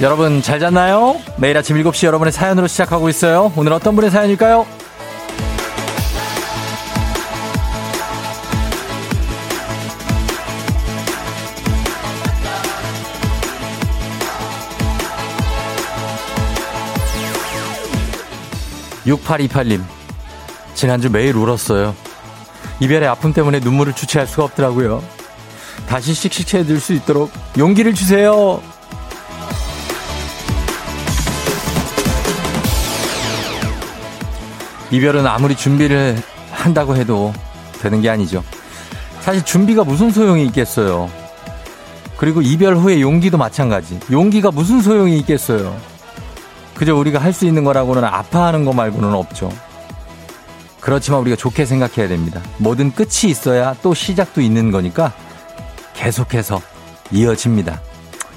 여러분 0.00 0.40
잘 0.40 0.58
잤나요? 0.58 1.20
매일 1.36 1.58
아침 1.58 1.76
7시 1.76 2.06
여러분의 2.06 2.32
사연으로 2.32 2.66
시작하고 2.68 3.10
있어요. 3.10 3.52
오늘 3.54 3.74
어떤 3.74 3.94
분의 3.94 4.10
사연일까요? 4.10 4.66
6828님, 19.04 19.82
지난주 20.74 21.10
매일 21.10 21.36
울었어요. 21.36 21.94
이별의 22.80 23.06
아픔 23.06 23.34
때문에 23.34 23.60
눈물을 23.60 23.92
주체할 23.92 24.26
수가 24.26 24.44
없더라고요. 24.44 25.02
다시 25.86 26.14
씩씩해질 26.14 26.80
수 26.80 26.94
있도록 26.94 27.30
용기를 27.58 27.94
주세요. 27.94 28.62
이별은 34.90 35.26
아무리 35.26 35.56
준비를 35.56 36.20
한다고 36.52 36.96
해도 36.96 37.32
되는 37.80 38.00
게 38.00 38.10
아니죠. 38.10 38.42
사실 39.20 39.44
준비가 39.44 39.84
무슨 39.84 40.10
소용이 40.10 40.44
있겠어요. 40.46 41.10
그리고 42.16 42.42
이별 42.42 42.76
후의 42.76 43.00
용기도 43.00 43.38
마찬가지. 43.38 43.98
용기가 44.10 44.50
무슨 44.50 44.80
소용이 44.82 45.18
있겠어요. 45.20 45.76
그저 46.74 46.94
우리가 46.94 47.18
할 47.18 47.32
수 47.32 47.46
있는 47.46 47.64
거라고는 47.64 48.04
아파하는 48.04 48.64
거 48.64 48.72
말고는 48.72 49.12
없죠. 49.14 49.50
그렇지만 50.80 51.20
우리가 51.20 51.36
좋게 51.36 51.66
생각해야 51.66 52.08
됩니다. 52.08 52.40
뭐든 52.58 52.92
끝이 52.92 53.30
있어야 53.30 53.74
또 53.82 53.94
시작도 53.94 54.40
있는 54.40 54.70
거니까 54.70 55.12
계속해서 55.94 56.60
이어집니다. 57.12 57.80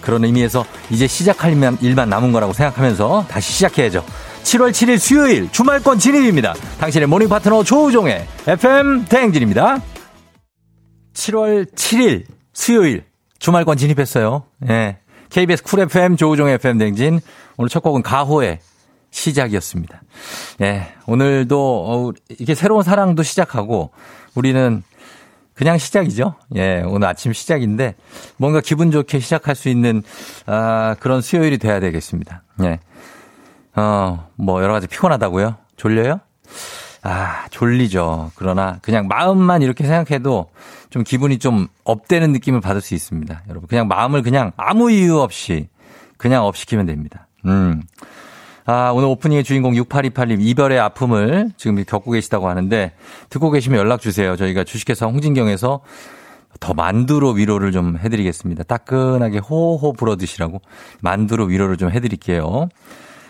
그런 0.01 0.25
의미에서 0.25 0.65
이제 0.89 1.07
시작할 1.07 1.51
일만 1.81 2.09
남은 2.09 2.33
거라고 2.33 2.51
생각하면서 2.51 3.25
다시 3.29 3.53
시작해야죠. 3.53 4.03
7월 4.43 4.71
7일 4.71 4.99
수요일 4.99 5.51
주말권 5.51 5.99
진입입니다. 5.99 6.53
당신의 6.79 7.07
morning 7.07 7.29
파트너 7.29 7.63
조우종의 7.63 8.27
FM 8.47 9.05
대행진입니다. 9.05 9.81
7월 11.13 11.73
7일 11.73 12.25
수요일 12.53 13.05
주말권 13.39 13.77
진입했어요. 13.77 14.43
예. 14.69 14.99
KBS 15.29 15.63
쿨 15.63 15.79
FM 15.79 16.17
조우종의 16.17 16.55
FM 16.55 16.77
대행진 16.77 17.19
오늘 17.57 17.69
첫 17.69 17.81
곡은 17.81 18.03
가호의 18.03 18.59
시작이었습니다. 19.11 20.01
예. 20.61 20.93
오늘도 21.07 21.85
어, 21.87 22.11
이게 22.29 22.53
새로운 22.53 22.83
사랑도 22.83 23.23
시작하고 23.23 23.91
우리는 24.35 24.83
그냥 25.53 25.77
시작이죠. 25.77 26.35
예, 26.55 26.81
오늘 26.85 27.07
아침 27.07 27.31
시작인데 27.31 27.95
뭔가 28.37 28.59
기분 28.59 28.89
좋게 28.89 29.19
시작할 29.19 29.55
수 29.55 29.69
있는 29.69 30.01
아, 30.47 30.95
그런 30.99 31.21
수요일이 31.21 31.59
돼야 31.59 31.79
되겠습니다. 31.79 32.43
예. 32.63 32.79
어, 33.75 34.29
뭐 34.35 34.61
여러 34.61 34.73
가지 34.73 34.87
피곤하다고요? 34.87 35.55
졸려요? 35.75 36.19
아, 37.01 37.47
졸리죠. 37.49 38.31
그러나 38.35 38.79
그냥 38.81 39.07
마음만 39.07 39.61
이렇게 39.61 39.85
생각해도 39.85 40.49
좀 40.89 41.03
기분이 41.03 41.37
좀 41.39 41.67
업되는 41.83 42.31
느낌을 42.31 42.61
받을 42.61 42.81
수 42.81 42.93
있습니다. 42.95 43.43
여러분, 43.49 43.67
그냥 43.67 43.87
마음을 43.87 44.21
그냥 44.21 44.51
아무 44.55 44.89
이유 44.89 45.19
없이 45.19 45.67
그냥 46.17 46.45
업시키면 46.45 46.85
됩니다. 46.85 47.27
음. 47.45 47.81
아, 48.65 48.91
오늘 48.91 49.09
오프닝의 49.09 49.43
주인공 49.43 49.73
6828님 49.73 50.37
이별의 50.39 50.79
아픔을 50.79 51.51
지금 51.57 51.83
겪고 51.83 52.11
계시다고 52.11 52.47
하는데 52.47 52.93
듣고 53.29 53.51
계시면 53.51 53.77
연락 53.77 53.99
주세요. 53.99 54.37
저희가 54.37 54.63
주식회사 54.63 55.05
홍진경에서 55.05 55.81
더 56.61 56.73
만두로 56.73 57.31
위로를 57.31 57.73
좀 57.73 57.97
해드리겠습니다. 57.97 58.63
따끈하게 58.63 59.39
호호 59.39 59.91
불어 59.93 60.15
드시라고 60.15 60.61
만두로 61.01 61.45
위로를 61.45 61.75
좀 61.75 61.91
해드릴게요. 61.91 62.69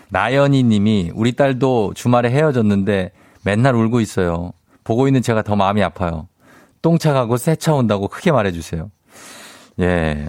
나연이 0.08 0.62
님이 0.62 1.10
우리 1.14 1.32
딸도 1.32 1.94
주말에 1.94 2.30
헤어졌는데 2.30 3.12
맨날 3.44 3.74
울고 3.74 4.00
있어요. 4.00 4.52
보고 4.84 5.06
있는 5.06 5.22
제가 5.22 5.42
더 5.42 5.56
마음이 5.56 5.82
아파요. 5.82 6.28
똥차 6.82 7.12
가고 7.12 7.36
새 7.36 7.56
차 7.56 7.72
온다고 7.74 8.08
크게 8.08 8.30
말해주세요. 8.32 8.90
예. 9.80 10.28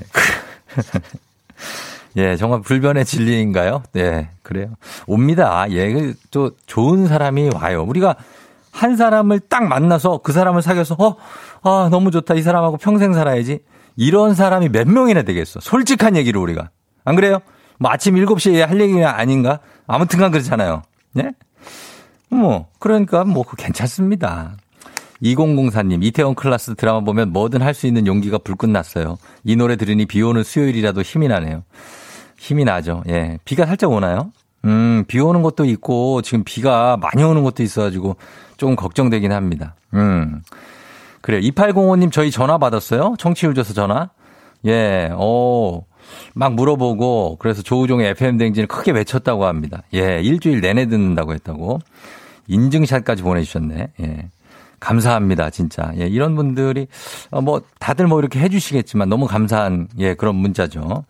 예, 2.18 2.36
정말 2.38 2.62
불변의 2.62 3.04
진리인가요? 3.06 3.84
네, 3.92 4.30
그래요. 4.42 4.76
옵니다. 5.06 5.66
예, 5.72 5.92
그또 5.92 6.52
좋은 6.66 7.08
사람이 7.08 7.50
와요. 7.54 7.84
우리가 7.84 8.16
한 8.72 8.96
사람을 8.96 9.42
딱 9.42 9.66
만나서 9.68 10.20
그 10.24 10.32
사람을 10.32 10.62
사귀어서, 10.62 10.96
어, 10.98 11.18
아, 11.64 11.90
너무 11.90 12.12
좋다. 12.12 12.36
이 12.36 12.42
사람하고 12.42 12.78
평생 12.78 13.14
살아야지. 13.14 13.60
이런 13.98 14.34
사람이 14.34 14.70
몇 14.70 14.88
명이나 14.88 15.24
되겠어. 15.24 15.60
솔직한 15.62 16.16
얘기로 16.16 16.42
우리가. 16.42 16.70
안 17.04 17.16
그래요? 17.16 17.40
뭐 17.80 17.92
아침 17.92 18.16
7시에 18.16 18.60
할 18.66 18.80
얘기가 18.80 19.18
아닌가? 19.20 19.60
아무튼간 19.88 20.32
그렇잖아요. 20.32 20.82
예? 21.18 21.32
뭐, 22.30 22.68
그러니까 22.80 23.24
뭐, 23.24 23.44
그 23.44 23.56
괜찮습니다. 23.56 24.58
2004님, 25.24 26.04
이태원 26.04 26.36
클라스 26.36 26.76
드라마 26.76 27.00
보면 27.02 27.32
뭐든 27.32 27.62
할 27.62 27.74
수 27.74 27.88
있는 27.88 28.06
용기가 28.08 28.38
불끈 28.38 28.72
났어요. 28.74 29.18
이 29.44 29.56
노래 29.56 29.76
들으니 29.76 30.06
비 30.06 30.22
오는 30.22 30.44
수요일이라도 30.44 31.02
힘이 31.02 31.28
나네요. 31.30 31.64
힘이 32.38 32.66
나죠. 32.66 33.04
예. 33.08 33.38
비가 33.46 33.66
살짝 33.66 33.92
오나요? 33.92 34.32
음, 34.66 35.06
비 35.08 35.20
오는 35.20 35.42
것도 35.42 35.66
있고, 35.66 36.22
지금 36.22 36.44
비가 36.44 36.98
많이 36.98 37.24
오는 37.24 37.44
것도 37.44 37.64
있어가지고, 37.64 38.18
조금 38.58 38.76
걱정되긴 38.76 39.32
합니다. 39.32 39.76
음. 39.94 40.42
그래요. 41.22 41.42
2805님, 41.42 42.12
저희 42.12 42.30
전화 42.32 42.58
받았어요? 42.58 43.16
청취율 43.18 43.54
줘서 43.56 43.74
전화? 43.74 44.10
예, 44.66 45.12
오. 45.18 45.86
막 46.34 46.54
물어보고 46.54 47.38
그래서 47.40 47.62
조우종의 47.62 48.10
FM 48.12 48.38
댕진을 48.38 48.68
크게 48.68 48.92
외쳤다고 48.92 49.46
합니다. 49.46 49.84
예, 49.94 50.22
일주일 50.22 50.62
내내 50.62 50.88
듣는다고 50.88 51.34
했다고. 51.34 51.80
인증샷까지 52.48 53.24
보내주셨네. 53.24 53.88
예. 54.02 54.30
감사합니다, 54.80 55.50
진짜. 55.50 55.92
예, 55.98 56.06
이런 56.06 56.36
분들이, 56.36 56.88
어, 57.32 57.42
뭐, 57.42 57.62
다들 57.80 58.08
뭐 58.08 58.20
이렇게 58.20 58.40
해주시겠지만 58.40 59.10
너무 59.10 59.26
감사한, 59.26 59.88
예, 59.98 60.14
그런 60.14 60.36
문자죠. 60.36 61.06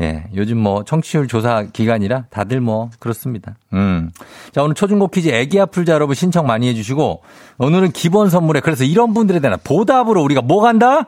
예, 0.00 0.24
요즘 0.34 0.58
뭐 0.58 0.82
청취율 0.82 1.28
조사 1.28 1.62
기간이라 1.72 2.24
다들 2.28 2.60
뭐 2.60 2.90
그렇습니다. 2.98 3.54
음. 3.72 4.10
자, 4.52 4.62
오늘 4.62 4.74
초중고 4.74 5.06
퀴즈 5.08 5.28
애기 5.28 5.60
아플자 5.60 5.92
여러분 5.92 6.16
신청 6.16 6.48
많이 6.48 6.66
해주시고 6.68 7.22
오늘은 7.58 7.92
기본 7.92 8.28
선물에 8.28 8.58
그래서 8.58 8.82
이런 8.82 9.14
분들에 9.14 9.38
대한 9.38 9.56
보답으로 9.62 10.20
우리가 10.22 10.42
뭐 10.42 10.62
간다? 10.62 11.06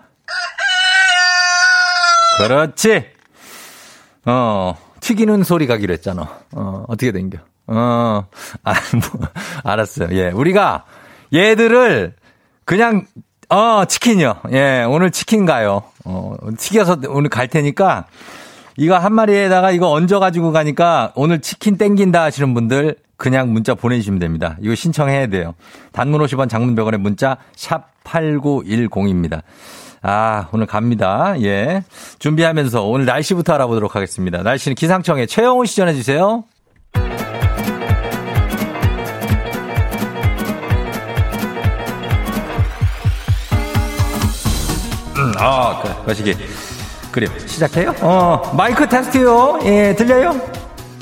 그렇지. 2.39 3.16
어, 4.27 4.77
튀기는 5.01 5.43
소리 5.45 5.67
가기로 5.67 5.93
했잖아. 5.95 6.29
어, 6.53 6.85
어떻게 6.89 7.13
된겨? 7.13 7.39
어, 7.69 8.27
아, 8.65 8.75
뭐, 8.93 9.29
알았어요. 9.65 10.09
예. 10.13 10.29
우리가 10.31 10.85
얘들을 11.33 12.15
그냥, 12.65 13.07
어, 13.49 13.85
치킨이요. 13.85 14.35
예, 14.53 14.85
오늘 14.89 15.11
치킨 15.11 15.47
가요. 15.47 15.85
어, 16.05 16.35
튀겨서 16.59 16.99
오늘 17.09 17.31
갈 17.31 17.49
테니까 17.49 18.07
이거 18.77 18.99
한 18.99 19.15
마리에다가 19.15 19.71
이거 19.71 19.91
얹어가지고 19.91 20.53
가니까 20.53 21.13
오늘 21.15 21.41
치킨 21.41 21.79
땡긴다 21.79 22.23
하시는 22.23 22.53
분들 22.53 22.97
그냥 23.17 23.53
문자 23.53 23.75
보내주시면 23.75 24.19
됩니다. 24.19 24.57
이거 24.61 24.75
신청해야 24.75 25.29
돼요. 25.29 25.55
단문 25.93 26.21
50원 26.21 26.49
장문 26.49 26.75
100원의 26.75 26.99
문자 26.99 27.39
샵 27.55 27.89
8910입니다. 28.05 29.43
아, 30.09 30.47
오늘 30.53 30.67
갑니다. 30.67 31.35
예. 31.43 31.83
준비하면서 32.21 32.85
오늘 32.85 33.07
날씨부터 33.07 33.55
알아보도록 33.55 33.97
하겠습니다. 33.97 34.45
날씨는 34.45 34.77
기상청에 34.77 35.27
최영훈 35.27 35.67
씨 35.67 35.75
전해주세요. 35.75 36.45
음, 45.17 45.33
아, 45.39 45.83
그, 45.83 46.05
거시기. 46.05 46.37
그래요. 47.11 47.31
시작해요? 47.45 47.93
어, 48.01 48.53
마이크 48.57 48.89
테스트요. 48.89 49.59
예, 49.65 49.93
들려요? 49.97 50.41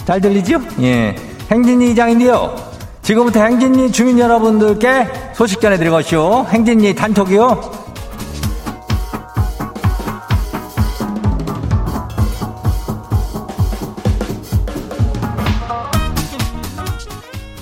잘 0.07 0.19
들리죠? 0.19 0.63
예. 0.81 1.15
행진이 1.51 1.91
이장인데요. 1.91 2.57
지금부터 3.03 3.45
행진이 3.45 3.93
주민 3.93 4.19
여러분들께 4.19 5.35
소식 5.35 5.61
것이요. 5.91 6.47
행진이 6.49 6.95
단톡이요. 6.95 7.84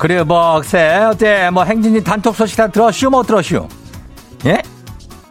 그래요, 0.02 0.24
뭐, 0.24 0.58
글쎄, 0.60 0.96
어때, 0.96 1.48
뭐, 1.50 1.62
행진이 1.62 2.02
단톡 2.02 2.34
소식 2.34 2.56
다 2.56 2.66
들었슈, 2.66 3.08
못 3.08 3.24
들었슈? 3.24 3.68
예? 4.46 4.60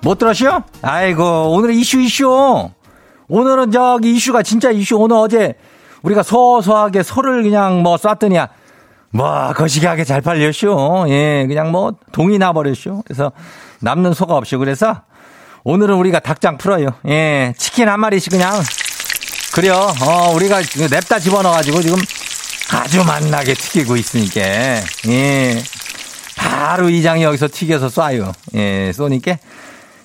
못 0.02 0.18
들었슈? 0.18 0.62
아이고, 0.82 1.52
오늘 1.52 1.72
이슈, 1.72 2.00
이슈. 2.00 2.70
오늘은 3.28 3.74
저기 3.74 4.16
이슈가 4.16 4.44
진짜 4.44 4.72
이슈. 4.72 4.96
오늘 4.96 5.18
어제 5.18 5.56
우리가 6.04 6.24
소소하게 6.24 7.04
소를 7.04 7.44
그냥 7.44 7.84
뭐 7.84 7.98
쐈더니, 7.98 8.38
뭐, 9.10 9.52
거시기하게 9.52 10.06
잘 10.06 10.22
팔렸슈. 10.22 11.04
예, 11.10 11.44
그냥 11.50 11.74
뭐, 11.74 11.92
동이 12.14 12.38
나버렸슈. 12.38 13.02
그래서 13.06 13.34
남는 13.82 14.14
소가 14.14 14.38
없슈. 14.38 14.58
그래서 14.58 15.02
오늘은 15.66 15.96
우리가 15.96 16.20
닭장 16.20 16.58
풀어요. 16.58 16.92
예, 17.10 17.54
치킨 17.58 17.90
한 17.90 18.00
마리씩 18.00 18.32
그냥 18.32 18.54
그래요. 19.54 19.74
어, 19.74 20.34
우리가 20.34 20.62
냅다 20.90 21.20
집어넣어가지고 21.20 21.82
지금 21.82 21.98
아주 22.74 23.04
맛나게 23.06 23.54
튀기고 23.54 23.96
있으니까. 23.98 24.42
예. 25.10 25.62
바로 26.38 26.90
이장이 26.90 27.24
여기서 27.24 27.48
튀겨서 27.52 27.88
쏴요. 27.88 28.34
예, 28.56 28.92
쏘니까. 28.94 29.38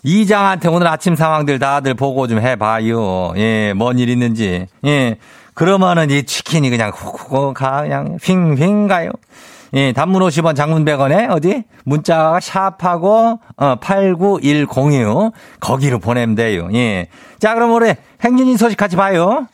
이장한테 0.02 0.68
오늘 0.68 0.86
아침 0.86 1.16
상황들 1.16 1.58
다들 1.58 1.94
보고 1.94 2.26
좀 2.28 2.40
해봐요. 2.40 3.32
예, 3.36 3.72
뭔 3.74 3.98
일 3.98 4.08
있는지. 4.08 4.66
예. 4.84 5.16
그러면은 5.54 6.10
이 6.10 6.24
치킨이 6.24 6.68
그냥 6.70 6.90
훅훅 6.94 7.54
가, 7.54 7.82
그냥 7.82 8.18
핑핑 8.22 8.88
가요. 8.88 9.10
예, 9.74 9.92
단문 9.92 10.22
50원 10.22 10.54
장문 10.54 10.84
100원에 10.84 11.30
어디? 11.30 11.64
문자가 11.84 12.38
샵하고, 12.40 13.40
어, 13.56 13.76
89106. 13.80 15.32
거기로 15.60 15.98
보내면 15.98 16.34
돼요. 16.34 16.68
예. 16.74 17.08
자, 17.40 17.54
그럼 17.54 17.72
우리 17.72 17.94
행진이 18.22 18.56
소식 18.58 18.76
같이 18.76 18.96
봐요. 18.96 19.46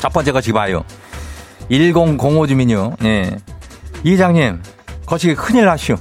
첫 0.00 0.12
번째 0.12 0.32
거시기 0.32 0.52
봐요. 0.52 0.84
1005 1.70 2.46
주민요. 2.46 2.96
예. 3.04 3.36
이장님, 4.02 4.62
거시기 5.06 5.34
큰일 5.34 5.66
나시오. 5.66 5.96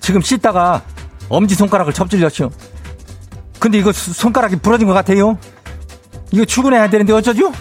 지금 0.00 0.20
씻다가 0.20 0.82
엄지손가락을 1.28 1.92
접질렸시오. 1.92 2.50
근데 3.58 3.78
이거 3.78 3.92
손가락이 3.92 4.56
부러진 4.56 4.86
것 4.86 4.94
같아요. 4.94 5.38
이거 6.30 6.44
출근해야 6.44 6.88
되는데 6.90 7.12
어쩌죠? 7.12 7.52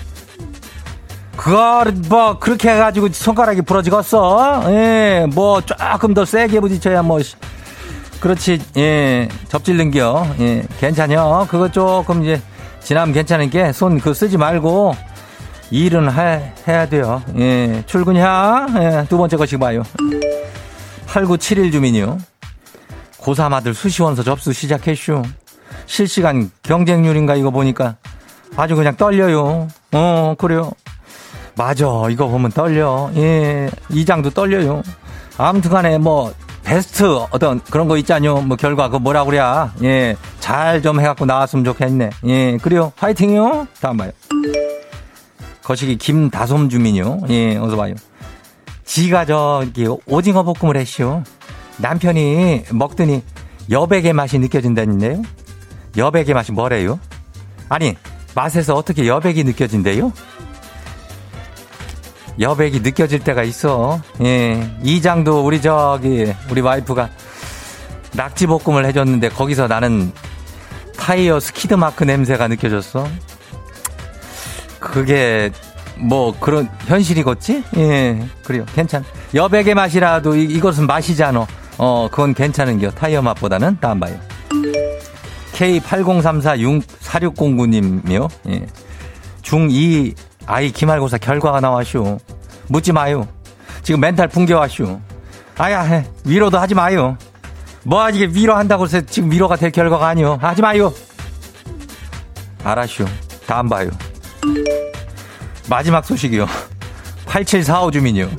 그걸 1.35 1.91
뭐 2.09 2.39
그렇게 2.39 2.69
해가지고 2.71 3.09
손가락이 3.11 3.61
부러지겠어. 3.61 4.63
예, 4.71 5.27
뭐 5.33 5.61
조금 5.61 6.13
더 6.13 6.25
세게 6.25 6.59
부딪혀야 6.59 7.01
뭐 7.03 7.19
그렇지. 8.19 8.59
예, 8.77 9.27
접질는겨. 9.49 10.27
예, 10.39 10.63
괜찮요. 10.79 11.47
그거 11.49 11.69
조금 11.69 12.23
이제 12.23 12.41
지나면 12.81 13.13
괜찮은 13.13 13.49
게 13.49 13.71
손 13.73 13.99
그 13.99 14.13
쓰지 14.13 14.37
말고 14.37 14.95
일은 15.69 16.11
해, 16.11 16.53
해야 16.67 16.87
돼요. 16.87 17.21
예, 17.37 17.83
출근이야. 17.85 18.67
예, 18.79 19.05
두 19.09 19.17
번째 19.17 19.37
것이 19.37 19.57
봐요. 19.57 19.83
8971 21.07 21.71
주민이요. 21.71 22.17
고3 23.19 23.53
아들 23.53 23.73
수시원서 23.73 24.23
접수 24.23 24.53
시작했슈. 24.53 25.21
실시간 25.85 26.51
경쟁률인가 26.63 27.35
이거 27.35 27.49
보니까 27.51 27.95
아주 28.55 28.75
그냥 28.75 28.95
떨려요. 28.95 29.67
어, 29.93 30.35
그래요. 30.37 30.71
맞아. 31.55 31.85
이거 32.09 32.27
보면 32.27 32.51
떨려. 32.51 33.09
예, 33.15 33.69
이장도 33.89 34.29
떨려요. 34.29 34.83
아무튼 35.37 35.71
간에 35.71 35.97
뭐, 35.97 36.33
베스트 36.63 37.03
어떤 37.31 37.59
그런 37.71 37.87
거 37.87 37.97
있잖요. 37.97 38.41
뭐 38.41 38.57
결과 38.57 38.89
그 38.89 38.97
뭐라 38.97 39.23
그래. 39.25 39.39
예, 39.83 40.15
잘 40.39 40.81
좀 40.81 40.99
해갖고 40.99 41.25
나왔으면 41.25 41.65
좋겠네. 41.65 42.09
예, 42.25 42.57
그래요. 42.57 42.91
화이팅이요. 42.97 43.67
다음 43.81 43.97
봐요. 43.97 44.11
거시기 45.67 45.97
김다솜 45.97 46.69
주민요. 46.69 47.23
예, 47.27 47.57
어서 47.57 47.75
봐요. 47.75 47.93
지가 48.85 49.25
저기 49.25 49.85
오징어 50.05 50.43
볶음을 50.43 50.77
했시오. 50.77 51.23
남편이 51.75 52.63
먹더니 52.71 53.21
여백의 53.69 54.13
맛이 54.13 54.39
느껴진다는데요. 54.39 55.21
여백의 55.97 56.33
맛이 56.33 56.53
뭐래요? 56.53 57.01
아니, 57.67 57.97
맛에서 58.33 58.75
어떻게 58.75 59.07
여백이 59.07 59.43
느껴진대요? 59.43 60.13
여백이 62.39 62.79
느껴질 62.79 63.25
때가 63.25 63.43
있어. 63.43 64.01
예. 64.21 64.73
이장도 64.83 65.45
우리 65.45 65.61
저기, 65.61 66.33
우리 66.49 66.61
와이프가 66.61 67.09
낙지볶음을 68.13 68.85
해줬는데 68.85 69.27
거기서 69.29 69.67
나는 69.67 70.13
타이어 70.95 71.41
스키드 71.41 71.73
마크 71.73 72.05
냄새가 72.05 72.47
느껴졌어. 72.47 73.05
그게 74.91 75.51
뭐 75.95 76.37
그런 76.39 76.69
현실이겠지? 76.85 77.63
예. 77.77 78.27
그래요. 78.43 78.65
괜찮. 78.73 79.03
여백의 79.33 79.73
맛이라도 79.75 80.35
이, 80.35 80.43
이것은 80.43 80.85
맛이잖아. 80.87 81.47
어, 81.77 82.07
그건 82.09 82.33
괜찮은겨. 82.33 82.91
타이어 82.91 83.21
맛보다는 83.21 83.77
다음 83.79 83.99
봐요. 83.99 84.17
K80344609님이요. 85.53 88.29
예. 88.49 88.65
중2 89.41 90.15
아이 90.45 90.71
기말고사 90.71 91.17
결과가 91.17 91.59
나왔슈. 91.59 92.19
묻지 92.67 92.93
마요. 92.93 93.27
지금 93.83 93.99
멘탈 93.99 94.27
붕괴왔슈. 94.27 94.99
아야, 95.57 95.81
해. 95.81 96.05
위로도 96.25 96.59
하지 96.59 96.75
마요. 96.75 97.17
뭐 97.83 98.07
이게 98.09 98.25
위로한다고 98.25 98.85
해서 98.85 99.01
지금 99.01 99.31
위로가 99.31 99.55
될 99.55 99.71
결과가 99.71 100.07
아니요. 100.07 100.37
하지 100.41 100.61
마요. 100.61 100.93
알았슈. 102.63 103.05
다음 103.47 103.69
봐요. 103.69 103.89
마지막 105.69 106.05
소식이요. 106.05 106.47
8745 107.25 107.91
주민이요. 107.91 108.29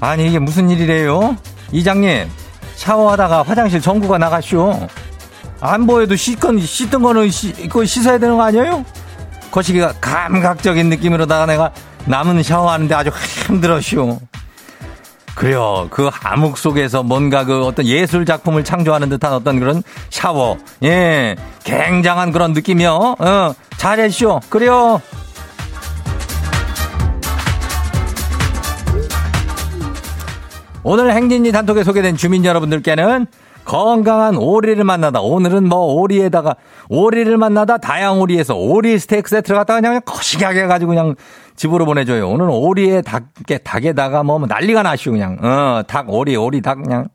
아니 0.00 0.26
이게 0.28 0.38
무슨 0.38 0.70
일이래요? 0.70 1.36
이장님 1.70 2.28
샤워하다가 2.76 3.42
화장실 3.42 3.80
전구가 3.80 4.18
나가쇼. 4.18 4.88
안 5.60 5.86
보여도 5.86 6.16
씻건 6.16 6.60
씻던 6.60 7.02
거는 7.02 7.30
씻, 7.30 7.56
이거 7.60 7.84
씻어야 7.84 8.18
되는 8.18 8.36
거 8.36 8.42
아니에요? 8.42 8.84
거시기가 9.52 9.92
감각적인 10.00 10.88
느낌으로다가 10.88 11.46
내가 11.46 11.70
남은 12.06 12.42
샤워하는데 12.42 12.94
아주 12.94 13.10
힘들었쇼. 13.46 14.18
그래요. 15.34 15.86
그 15.90 16.10
암흑 16.22 16.58
속에서 16.58 17.02
뭔가 17.02 17.44
그 17.44 17.64
어떤 17.64 17.86
예술 17.86 18.26
작품을 18.26 18.64
창조하는 18.64 19.08
듯한 19.08 19.32
어떤 19.32 19.60
그런 19.60 19.82
샤워. 20.10 20.58
예. 20.82 21.36
굉장한 21.64 22.32
그런 22.32 22.52
느낌이요. 22.52 23.16
어, 23.18 23.54
잘했쇼. 23.76 24.40
그래요. 24.50 25.00
오늘 30.84 31.12
행진이 31.12 31.52
단톡에 31.52 31.84
소개된 31.84 32.16
주민 32.16 32.44
여러분들께는 32.44 33.26
건강한 33.64 34.36
오리를 34.36 34.82
만나다. 34.82 35.20
오늘은 35.20 35.68
뭐 35.68 35.78
오리에다가 35.94 36.56
오리를 36.88 37.36
만나다 37.36 37.78
다양오리에서 37.78 38.56
오리 38.56 38.98
스테이크 38.98 39.30
세트를 39.30 39.56
갖다가 39.58 39.80
그냥 39.80 40.00
거시기하게 40.04 40.64
해가지고 40.64 40.88
그냥 40.90 41.14
집으로 41.54 41.86
보내줘요. 41.86 42.28
오늘은 42.28 42.50
오리에 42.50 43.02
닭에 43.02 43.58
닭에다가 43.58 44.24
뭐 44.24 44.44
난리가 44.44 44.82
나시오 44.82 45.12
그냥. 45.12 45.38
어, 45.40 45.82
닭 45.86 46.12
오리 46.12 46.34
오리 46.34 46.60
닭 46.60 46.82
그냥. 46.82 47.06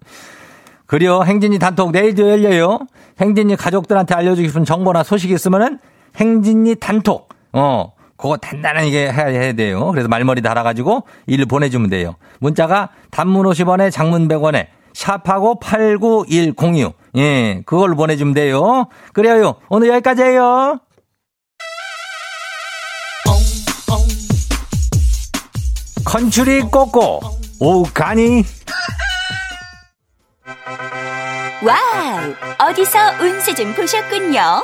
그리고 0.85 1.25
행진이 1.25 1.59
단톡 1.59 1.91
내일도 1.91 2.29
열려요. 2.29 2.79
행진이 3.19 3.57
가족들한테 3.57 4.15
알려주고 4.15 4.47
싶은 4.47 4.63
정보나 4.63 5.03
소식이 5.03 5.33
있으면은 5.33 5.79
행진이 6.15 6.75
단톡. 6.75 7.27
어. 7.51 7.91
그거 8.17 8.35
단단하게 8.37 9.11
해야, 9.11 9.53
돼요. 9.53 9.91
그래서 9.91 10.07
말머리 10.07 10.41
달아가지고 10.41 11.03
일 11.27 11.45
보내주면 11.45 11.89
돼요. 11.89 12.15
문자가 12.39 12.89
단문 13.11 13.45
50원에 13.45 13.91
장문 13.91 14.27
100원에 14.27 14.67
샵하고 14.93 15.59
89106. 15.59 16.95
예, 17.17 17.61
그걸 17.65 17.95
보내주면 17.95 18.33
돼요. 18.33 18.87
그래요. 19.13 19.55
오늘 19.69 19.89
여기까지예요. 19.89 20.79
컨츄리 26.07 26.61
꼬꼬 26.61 27.19
오가니 27.59 28.43
와우 31.61 32.69
어디서 32.69 32.97
운세 33.21 33.53
좀 33.53 33.73
보셨군요 33.73 34.63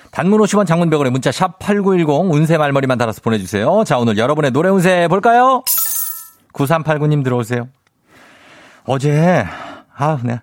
단문 0.11 0.39
50원 0.41 0.67
장문병원에 0.67 1.09
문자 1.09 1.31
샵 1.31 1.57
8910 1.59 2.33
운세 2.33 2.57
말머리만 2.57 2.97
달아서 2.97 3.21
보내주세요. 3.21 3.83
자 3.85 3.97
오늘 3.97 4.17
여러분의 4.17 4.51
노래 4.51 4.69
운세 4.69 5.07
볼까요? 5.07 5.63
9389님 6.53 7.23
들어오세요. 7.23 7.69
어제 8.85 9.45
아, 9.95 10.19
네. 10.23 10.41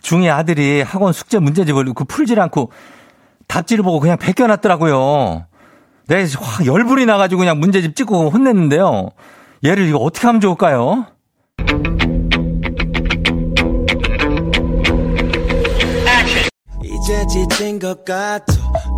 중이 0.00 0.30
아들이 0.30 0.82
학원 0.82 1.12
숙제 1.12 1.38
문제집을 1.38 1.92
그 1.94 2.04
풀질 2.04 2.40
않고 2.40 2.70
답지를 3.46 3.84
보고 3.84 4.00
그냥 4.00 4.18
베껴놨더라고요. 4.18 5.46
내 6.08 6.24
네, 6.24 6.34
확 6.38 6.66
열불이 6.66 7.06
나가지고 7.06 7.40
그냥 7.40 7.58
문제집 7.58 7.96
찍고 7.96 8.30
혼냈는데요. 8.30 9.10
얘를 9.64 9.88
이거 9.88 9.98
어떻게 9.98 10.26
하면 10.26 10.40
좋을까요? 10.40 11.06
이제 17.06 17.24
지친 17.28 17.78
것 17.78 18.04
같아? 18.04 18.44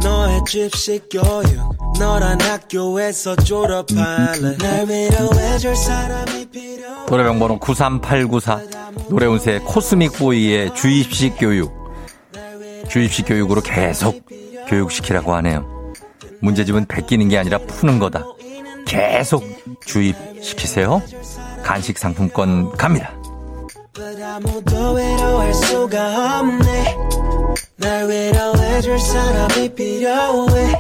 너의 0.02 0.40
집식 0.48 1.10
교육 1.10 1.76
너란 1.98 2.40
학교에서 2.40 3.36
졸업할래. 3.36 4.56
날 4.56 4.86
위로해줄 4.88 5.76
사람이 5.76 6.46
필요 6.46 7.04
노래방 7.04 7.38
번호 7.38 7.58
93894 7.58 8.62
노래 9.10 9.26
운세 9.26 9.58
코스믹 9.58 10.14
보이의 10.14 10.74
주입식 10.74 11.36
교육. 11.38 11.70
주입식 12.88 13.26
교육으로 13.26 13.60
계속 13.60 14.24
교육시키라고 14.68 15.34
하네요. 15.34 15.66
문제집은 16.40 16.86
베끼는 16.86 17.28
게 17.28 17.36
아니라 17.36 17.58
푸는 17.58 17.98
거다. 17.98 18.24
계속 18.86 19.44
주입시키세요. 19.84 21.02
간식 21.62 21.98
상품권 21.98 22.72
갑니다 22.72 23.17
아무도 24.00 24.92
외로워할 24.92 25.52
수가 25.52 26.38
없네 26.40 26.96
날 27.78 28.08
위로해줄 28.08 28.96
사람이 28.96 29.74
필요해 29.74 30.72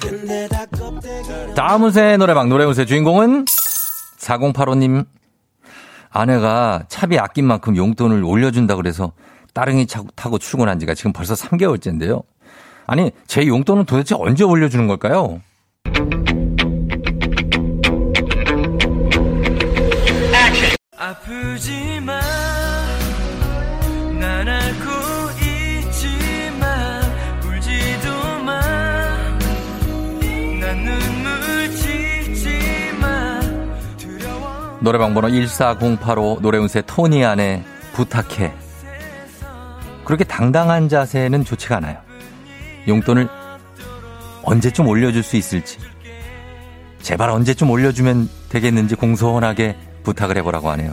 근데 0.00 0.46
다 0.46 0.64
껍데기 0.66 1.54
다음 1.56 1.82
운세 1.82 2.16
노래방 2.18 2.48
노래 2.48 2.64
운세 2.64 2.84
주인공은 2.84 3.46
4085님. 4.18 5.06
아내가 6.10 6.84
차비 6.88 7.18
아낀 7.18 7.46
만큼 7.46 7.76
용돈을 7.76 8.22
올려준다 8.22 8.76
그래서 8.76 9.12
따릉이 9.52 9.86
타고 10.14 10.38
출근한 10.38 10.78
지가 10.78 10.94
지금 10.94 11.12
벌써 11.12 11.34
3개월째인데요. 11.34 12.22
아니 12.86 13.10
제 13.26 13.44
용돈은 13.46 13.86
도대체 13.86 14.14
언제 14.16 14.44
올려주는 14.44 14.86
걸까요? 14.86 15.40
아프지 21.10 21.98
마, 22.02 22.20
난 24.20 24.46
알고 24.46 24.90
있지 25.40 26.06
마, 26.60 27.00
울지도 27.44 28.38
마, 28.44 28.60
난 30.60 30.84
눈물 30.84 31.70
짓지 31.74 32.92
마, 33.00 33.40
두려워. 33.98 34.78
노래방 34.80 35.12
번호 35.12 35.28
14085 35.30 36.38
노래운세 36.42 36.80
토니 36.86 37.24
안에 37.24 37.64
부탁해. 37.94 38.54
그렇게 40.04 40.22
당당한 40.22 40.88
자세는 40.88 41.44
좋지가 41.44 41.78
않아요. 41.78 41.98
용돈을 42.86 43.28
언제쯤 44.44 44.86
올려줄 44.86 45.24
수 45.24 45.36
있을지, 45.36 45.78
제발 47.02 47.30
언제쯤 47.30 47.68
올려주면 47.68 48.30
되겠는지 48.48 48.94
공손하게 48.94 49.89
부탁을 50.02 50.36
해보라고 50.38 50.70
하네요. 50.70 50.92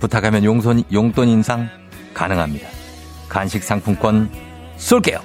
부탁하면 0.00 0.44
용돈, 0.44 0.82
용돈 0.92 1.28
인상 1.28 1.68
가능합니다. 2.14 2.68
간식 3.28 3.62
상품권 3.62 4.30
쏠게요. 4.76 5.20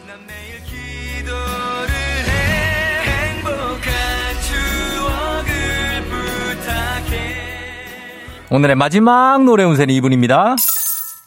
오늘의 8.50 8.78
마지막 8.78 9.44
노래 9.44 9.66
운세는 9.66 9.94
이분입니다. 9.96 10.56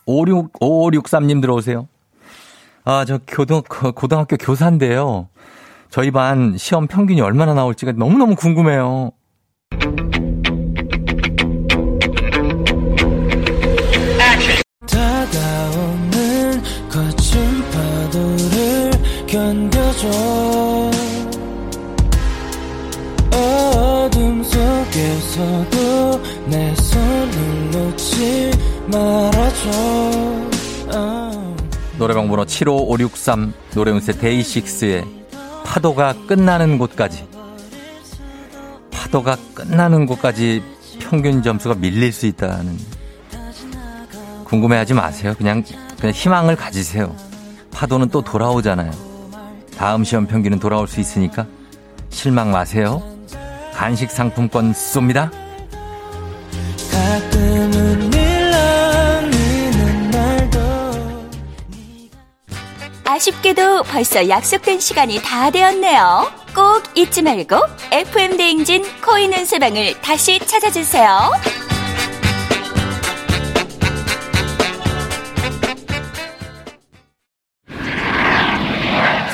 56, 0.06 0.54
5563님 0.54 1.42
들어오세요. 1.42 1.86
아, 2.84 3.04
저 3.04 3.18
교등, 3.26 3.62
고등학교 3.94 4.36
교사인데요. 4.38 5.28
저희 5.90 6.10
반 6.10 6.56
시험 6.56 6.86
평균이 6.86 7.20
얼마나 7.20 7.52
나올지가 7.52 7.92
너무너무 7.92 8.36
궁금해요. 8.36 9.10
견뎌줘 19.50 20.08
어둠 23.32 24.44
속에서도 24.44 26.22
내 26.46 26.74
손을 26.76 27.70
놓지 27.72 28.50
말아줘 28.86 29.70
어. 30.94 31.56
노래방 31.98 32.28
번호 32.28 32.44
75563 32.44 33.52
노래운세 33.74 34.12
데이식스의 34.12 35.04
파도가 35.64 36.14
끝나는 36.28 36.78
곳까지 36.78 37.26
파도가 38.92 39.36
끝나는 39.54 40.06
곳까지 40.06 40.62
평균 41.00 41.42
점수가 41.42 41.74
밀릴 41.74 42.12
수 42.12 42.26
있다는 42.26 42.78
궁금해하지 44.44 44.94
마세요. 44.94 45.34
그냥 45.36 45.64
그냥 45.98 46.12
희망을 46.12 46.56
가지세요. 46.56 47.14
파도는 47.72 48.08
또 48.08 48.20
돌아오잖아요. 48.20 49.09
다음 49.80 50.04
시험 50.04 50.26
평균은 50.26 50.58
돌아올 50.60 50.86
수 50.86 51.00
있으니까 51.00 51.46
실망 52.10 52.50
마세요. 52.50 53.02
간식 53.72 54.10
상품권 54.10 54.74
쏩니다. 54.74 55.30
아쉽게도 63.06 63.84
벌써 63.84 64.28
약속된 64.28 64.80
시간이 64.80 65.22
다 65.22 65.50
되었네요. 65.50 66.30
꼭 66.54 66.82
잊지 66.94 67.22
말고 67.22 67.56
FM 67.90 68.36
대행진 68.36 68.84
코인 69.02 69.32
은세방을 69.32 70.02
다시 70.02 70.38
찾아주세요. 70.40 71.32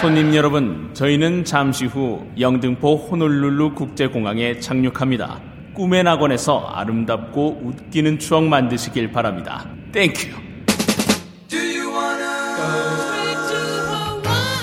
손님 0.06 0.36
여러분, 0.36 0.90
저희는 0.94 1.44
잠시 1.44 1.84
후 1.84 2.24
영등포 2.38 2.94
호놀룰루 2.94 3.74
국제공항에 3.74 4.60
착륙합니다. 4.60 5.40
꿈의 5.74 6.04
낙원에서 6.04 6.60
아름답고 6.60 7.62
웃기는 7.64 8.20
추억 8.20 8.44
만드시길 8.44 9.10
바랍니다. 9.10 9.66
Thank 9.90 10.11
you. 10.11 10.28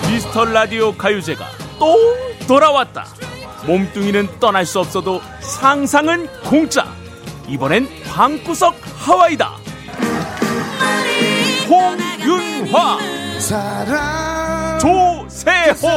미스터 0.09 0.45
라디오 0.45 0.93
가요제가 0.93 1.43
또 1.77 1.97
돌아왔다. 2.47 3.03
몸뚱이는 3.67 4.39
떠날 4.39 4.65
수 4.65 4.79
없어도 4.79 5.19
상상은 5.41 6.25
공짜. 6.45 6.87
이번엔 7.49 7.89
방구석 8.05 8.75
하와이다. 8.81 9.57
홍윤화. 11.67 12.99
조 14.83 15.25
세호. 15.29 15.87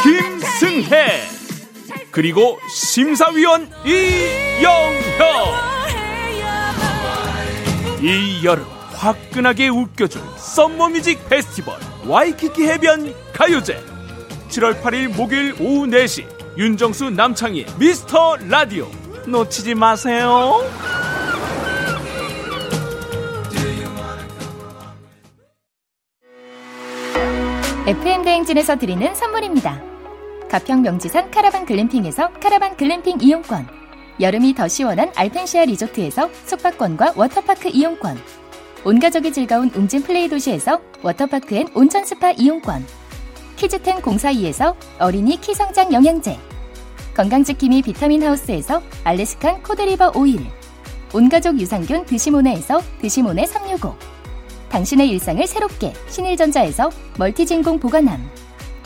김승혜. 0.00 1.28
그리고 2.12 2.56
심사위원 2.72 3.68
이영혁. 3.84 5.58
이 8.00 8.44
여름 8.44 8.64
화끈하게 8.94 9.70
웃겨줄 9.70 10.22
썸머뮤직 10.36 11.28
페스티벌 11.28 11.74
와이키키 12.06 12.68
해변 12.68 13.12
가요제. 13.32 13.82
7월 14.48 14.80
8일 14.80 15.16
목요일 15.16 15.56
오후 15.58 15.84
4시 15.86 16.28
윤정수 16.56 17.10
남창희 17.10 17.66
미스터 17.76 18.36
라디오. 18.48 18.88
놓치지 19.26 19.74
마세요. 19.74 20.62
FM 27.88 28.22
대행진에서 28.22 28.76
드리는 28.76 29.14
선물입니다. 29.14 29.80
가평 30.50 30.82
명지산 30.82 31.30
카라반 31.30 31.64
글램핑에서 31.64 32.34
카라반 32.34 32.76
글램핑 32.76 33.16
이용권. 33.22 33.66
여름이 34.20 34.54
더 34.54 34.68
시원한 34.68 35.10
알펜시아 35.16 35.64
리조트에서 35.64 36.28
숙박권과 36.44 37.14
워터파크 37.16 37.70
이용권. 37.70 38.18
온 38.84 39.00
가족이 39.00 39.32
즐거운 39.32 39.70
웅진 39.74 40.02
플레이 40.02 40.28
도시에서 40.28 40.82
워터파크 41.02 41.54
and 41.54 41.66
온천 41.74 42.04
스파 42.04 42.30
이용권. 42.32 42.84
키즈텐 43.56 44.02
공사이에서 44.02 44.76
어린이 44.98 45.40
키성장 45.40 45.90
영양제. 45.90 46.38
건강지킴이 47.16 47.80
비타민 47.80 48.22
하우스에서 48.22 48.82
Alaskan 49.04 49.62
cod 49.62 49.81
liver 49.81 50.12
oil. 50.14 50.46
온가족 51.14 51.58
유산균 51.58 52.04
드시모네에서 52.04 52.82
드시모네 53.00 53.46
365. 53.46 54.17
당신의 54.70 55.08
일상을 55.10 55.46
새롭게 55.46 55.92
신일전자에서 56.08 56.90
멀티진공 57.18 57.78
보관함 57.78 58.28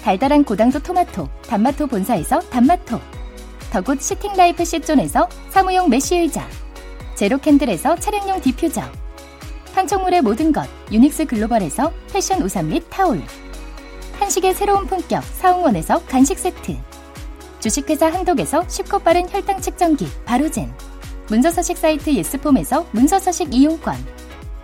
달달한 0.01 0.45
고당도 0.45 0.81
토마토 0.81 1.29
단마토 1.47 1.87
본사에서 1.87 2.41
단마토 2.41 3.01
the 3.71 3.84
good 3.84 4.01
sitting 4.01 4.41
life 4.41 4.65
시존에서 4.65 5.29
사무용 5.51 5.89
메쉬 5.89 6.17
의자 6.17 6.47
제로캔들에서 7.15 7.97
차량용 7.97 8.41
디퓨저 8.41 8.83
판촉물의 9.75 10.23
모든 10.23 10.53
것 10.53 10.69
유닉스 10.91 11.27
글로벌에서 11.27 11.93
패션 12.13 12.43
우산 12.43 12.69
및 12.69 12.85
타올 12.91 13.23
한식의 14.19 14.55
새로운 14.55 14.87
품격 14.87 15.25
사홍원에서 15.25 16.05
간식 16.07 16.39
세트 16.39 16.77
주식회사 17.61 18.07
한독에서 18.13 18.65
쉽고 18.69 18.99
빠른 18.99 19.29
혈당 19.29 19.61
측정기 19.61 20.07
바로젠 20.25 20.73
문서서식 21.29 21.79
사이트 21.79 22.13
예스폼에서 22.13 22.87
문서서식 22.93 23.55
이용권 23.55 23.95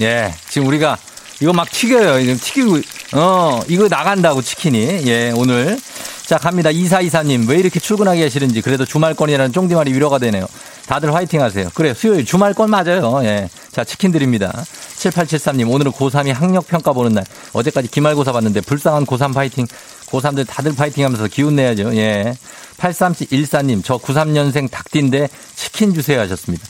예. 0.00 0.34
지금 0.48 0.66
우리가 0.68 0.98
이거 1.40 1.52
막 1.52 1.70
튀겨요. 1.70 2.20
지금 2.20 2.38
튀기고, 2.38 2.80
어, 3.18 3.60
이거 3.68 3.88
나간다고 3.88 4.42
치킨이. 4.42 5.06
예, 5.06 5.32
오늘. 5.34 5.78
자, 6.26 6.38
갑니다. 6.38 6.70
이사이사님. 6.70 7.48
왜 7.48 7.56
이렇게 7.56 7.80
출근하기 7.80 8.28
싫은지. 8.28 8.60
그래도 8.60 8.84
주말권이라는 8.84 9.52
쫑디말이 9.52 9.92
위로가 9.92 10.18
되네요. 10.18 10.46
다들 10.86 11.14
화이팅 11.14 11.40
하세요. 11.40 11.68
그래요. 11.74 11.94
수요일 11.94 12.24
주말권 12.24 12.70
맞아요. 12.70 13.20
예. 13.24 13.48
자, 13.72 13.84
치킨 13.84 14.12
드립니다. 14.12 14.52
7873님. 14.98 15.70
오늘은 15.72 15.92
고3이 15.92 16.32
학력평가 16.32 16.92
보는 16.92 17.14
날. 17.14 17.24
어제까지 17.52 17.88
기말고사 17.88 18.32
봤는데 18.32 18.60
불쌍한 18.60 19.06
고3 19.06 19.34
파이팅. 19.34 19.66
고3들 20.06 20.46
다들 20.46 20.74
파이팅 20.74 21.04
하면서 21.04 21.26
기운 21.26 21.56
내야죠. 21.56 21.96
예. 21.96 22.36
8314님. 22.78 23.82
저 23.82 23.98
93년생 23.98 24.70
닭띠인데 24.70 25.28
치킨 25.56 25.94
주세요 25.94 26.20
하셨습니다. 26.20 26.66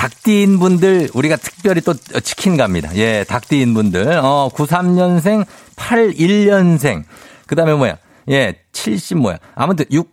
닭띠인 0.00 0.58
분들 0.58 1.10
우리가 1.12 1.36
특별히 1.36 1.82
또 1.82 1.92
치킨 1.92 2.56
갑니다. 2.56 2.88
예, 2.94 3.22
닭띠인 3.28 3.74
분들. 3.74 4.18
어, 4.22 4.48
93년생, 4.54 5.44
81년생. 5.76 7.04
그다음에 7.46 7.74
뭐야? 7.74 7.98
예, 8.30 8.54
70 8.72 9.18
뭐야? 9.18 9.36
아무튼 9.54 9.84
60 9.90 10.08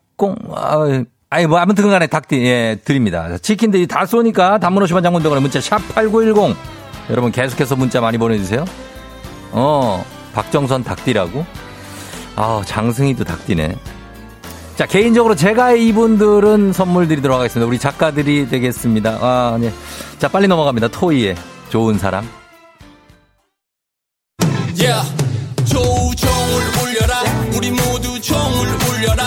아, 0.54 1.04
아니 1.30 1.48
뭐 1.48 1.60
아무튼 1.60 1.90
간에 1.90 2.06
닭띠 2.08 2.36
예, 2.36 2.78
드립니다. 2.84 3.38
치킨들이 3.38 3.88
다 3.88 4.06
쏘니까 4.06 4.58
단문 4.58 4.84
50원 4.84 5.04
장문 5.04 5.22
병원에 5.22 5.40
문자 5.40 5.62
샵 5.62 5.78
8910. 5.96 6.58
여러분 7.10 7.32
계속해서 7.32 7.78
문자 7.78 8.02
많이 8.02 8.18
보내 8.18 8.38
주세요. 8.38 8.66
어, 9.54 10.04
박정선 10.34 10.84
닭띠라고? 10.84 11.46
아, 12.36 12.62
장승희도 12.66 13.24
닭띠네. 13.24 13.78
자, 14.78 14.86
개인적으로 14.86 15.34
제가 15.34 15.72
이분들은 15.72 16.72
선물 16.72 17.08
드리도록 17.08 17.40
하겠습니다. 17.40 17.68
우리 17.68 17.80
작가들이 17.80 18.48
되겠습니다. 18.48 19.18
아, 19.20 19.58
네. 19.60 19.74
자, 20.20 20.28
빨리 20.28 20.48
넘어갑니다. 20.48 20.90
토이의 20.90 21.36
좋은 21.70 21.98
사람. 21.98 22.24
Yeah. 24.80 25.02
조 25.66 25.80
종을 25.82 26.62
울려라 26.84 27.24
우리 27.56 27.72
모두 27.72 28.22
종을 28.22 28.68
울려라 28.88 29.24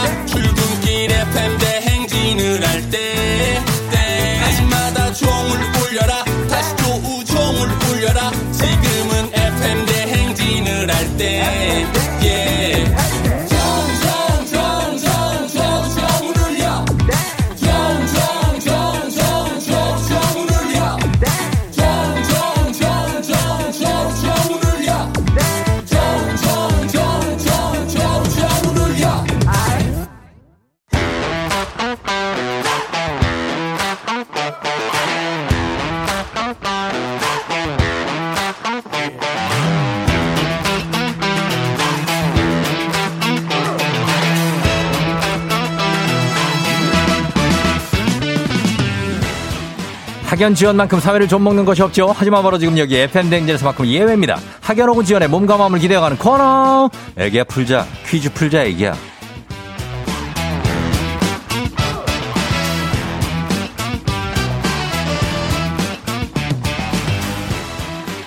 학연 50.40 50.54
지원만큼 50.54 51.00
사회를 51.00 51.28
좀 51.28 51.44
먹는 51.44 51.66
것이 51.66 51.82
없죠. 51.82 52.14
하지만 52.16 52.42
바로 52.42 52.56
지금 52.56 52.78
여기 52.78 52.96
FM 52.96 53.28
댕진에서만큼 53.28 53.84
예외입니다. 53.84 54.38
학연 54.62 54.88
혹은 54.88 55.04
지원의 55.04 55.28
몸과 55.28 55.58
마음을 55.58 55.78
기대어가는 55.78 56.16
코너. 56.16 56.88
애기야 57.18 57.44
풀자. 57.44 57.86
퀴즈 58.06 58.32
풀자 58.32 58.64
애기야. 58.64 58.94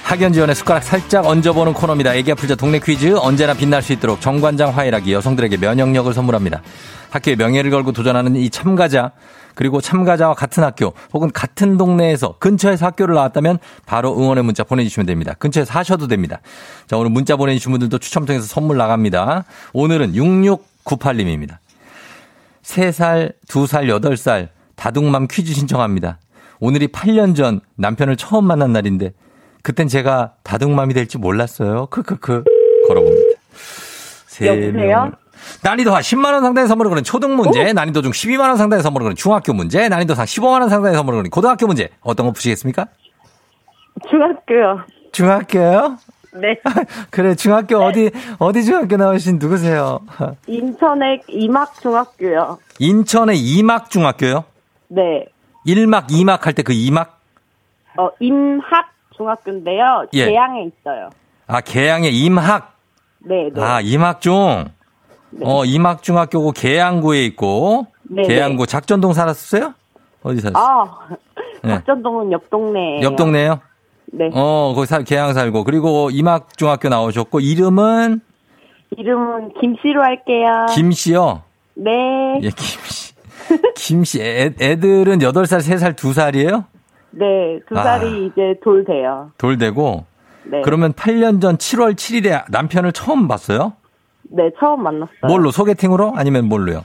학연 0.04 0.34
지원의 0.34 0.54
숟가락 0.54 0.84
살짝 0.84 1.26
얹어보는 1.26 1.73
코너입니다. 1.73 2.13
애기야 2.13 2.36
풀자 2.36 2.54
동네 2.54 2.78
퀴즈 2.78 3.15
언제나 3.17 3.56
빛날 3.56 3.82
수 3.82 3.91
있도록 3.91 4.21
정관장 4.21 4.78
화이락이 4.78 5.12
여성들에게 5.13 5.58
면역력을 5.58 6.13
선물합니다. 6.13 6.62
학교의 7.10 7.38
명예를 7.38 7.71
걸고 7.71 7.91
도전하는 7.91 8.36
이 8.36 8.52
참가자 8.52 9.13
그리고 9.56 9.82
참가자와 9.82 10.34
같은 10.34 10.63
학교 10.63 10.94
혹은 11.13 11.32
같은 11.32 11.78
동네에서 11.78 12.38
근처에서 12.39 12.86
학교를 12.88 13.16
나왔다면 13.16 13.60
바로 13.86 14.18
응원의 14.18 14.44
문자 14.44 14.63
보내주시면 14.63 15.06
됩니다. 15.06 15.34
근처에서 15.39 15.74
하셔도 15.74 16.08
됩니다. 16.08 16.42
자 16.88 16.98
오늘 16.98 17.12
문자 17.12 17.36
보내주신 17.36 17.72
분들도 17.72 17.98
추첨 18.00 18.26
통해서 18.26 18.46
선물 18.46 18.78
나갑니다. 18.78 19.46
오늘은 19.74 20.13
6698님입니다. 20.13 21.58
3살, 22.63 23.34
2살, 23.48 23.88
8살 24.02 24.50
다둥맘 24.76 25.28
퀴즈 25.30 25.54
신청합니다. 25.54 26.20
오늘이 26.60 26.88
8년 26.88 27.36
전 27.36 27.60
남편을 27.76 28.16
처음 28.16 28.46
만난 28.46 28.72
날인데 28.72 29.13
그땐 29.63 29.88
제가 29.88 30.34
다둥맘이 30.44 30.94
될지 30.94 31.18
몰랐어요. 31.18 31.88
크크크 31.88 32.44
걸어봅니다. 32.88 33.39
세 34.28 34.48
여보세요? 34.48 34.72
명을. 34.74 35.23
난이도 35.63 35.93
한 35.93 36.01
10만 36.01 36.34
원 36.34 36.41
상당의 36.41 36.67
선물을 36.67 36.89
거는 36.89 37.03
초등 37.03 37.36
문제, 37.36 37.73
난이도 37.73 38.01
중 38.01 38.12
12만 38.12 38.41
원 38.49 38.58
상당의 38.58 38.84
선물을 38.84 39.06
거는 39.06 39.15
중학교 39.15 39.53
문제, 39.53 39.88
난이도 39.89 40.15
상 40.15 40.25
15만 40.25 40.62
원 40.62 40.69
상당의 40.69 40.95
선물을 40.95 41.17
거는 41.19 41.29
고등학교 41.29 41.67
문제. 41.67 41.89
어떤 42.01 42.25
거 42.27 42.32
푸시겠습니까? 42.34 42.88
중학교요. 44.10 44.82
중학교요? 45.12 45.97
네. 46.36 46.60
그래, 47.12 47.36
중학교 47.36 47.77
어디, 47.77 48.10
어디 48.39 48.63
중학교 48.63 48.97
나오신 48.97 49.38
누구세요? 49.39 49.99
인천의 50.47 51.21
이막중학교요. 51.27 52.58
인천의 52.79 53.38
이막 53.39 53.89
중학교요? 53.91 54.43
네. 54.88 55.25
1막, 55.67 56.08
2막 56.10 56.41
할 56.41 56.53
때 56.53 56.63
그 56.63 56.73
2막? 56.73 57.08
어, 57.97 58.10
임학 58.19 58.91
중학교인데요. 59.15 60.08
예. 60.13 60.25
계양에 60.25 60.63
있어요. 60.63 61.10
아, 61.45 61.62
계양의 61.62 62.12
임학. 62.17 62.73
네, 63.19 63.49
네. 63.53 63.62
아, 63.62 63.79
임학중. 63.79 64.65
네. 65.36 65.46
어, 65.46 65.65
임학중학교고 65.65 66.52
계양구에 66.52 67.26
있고. 67.26 67.88
네, 68.04 68.24
계양구 68.24 68.67
작전동 68.67 69.13
살았었어요? 69.13 69.74
어디 70.22 70.41
살았어요? 70.41 70.63
아, 70.63 71.15
네. 71.63 71.76
박전동은 71.76 72.32
옆 72.32 72.50
동네. 72.50 73.02
옆 73.02 73.15
동네요? 73.15 73.60
네. 74.08 74.30
어, 74.34 74.74
거기 74.76 74.86
살, 74.86 75.04
계양 75.04 75.34
살고. 75.34 75.63
그리고 75.63 76.10
임학중학교 76.12 76.89
나오셨고, 76.89 77.39
이름은 77.39 78.22
이름은 78.98 79.54
김씨로 79.60 80.04
할게요. 80.04 80.67
김씨요. 80.74 81.41
네. 81.76 82.39
예, 82.43 82.50
김씨. 82.50 83.13
김씨. 83.76 84.22
애, 84.22 84.54
애들은 84.60 85.19
8살, 85.19 85.58
3살, 85.60 85.96
2살이에요? 85.96 86.65
네. 87.12 87.60
두 87.67 87.78
아. 87.78 87.84
살이 87.84 88.28
이제 88.28 88.56
돌 88.63 88.86
돼요. 88.86 89.32
돌 89.38 89.58
되고. 89.58 90.06
네. 90.43 90.62
그러면 90.63 90.93
8년 90.93 91.41
전 91.41 91.58
7월 91.58 91.96
7일에 91.96 92.43
남편을 92.50 92.91
처음 92.91 93.28
봤어요? 93.28 93.74
네, 94.36 94.50
처음 94.60 94.82
만났어요. 94.84 95.28
뭘로? 95.28 95.52
소개팅으로? 95.52 96.13
아니면 96.15 96.46
뭘로요? 96.50 96.84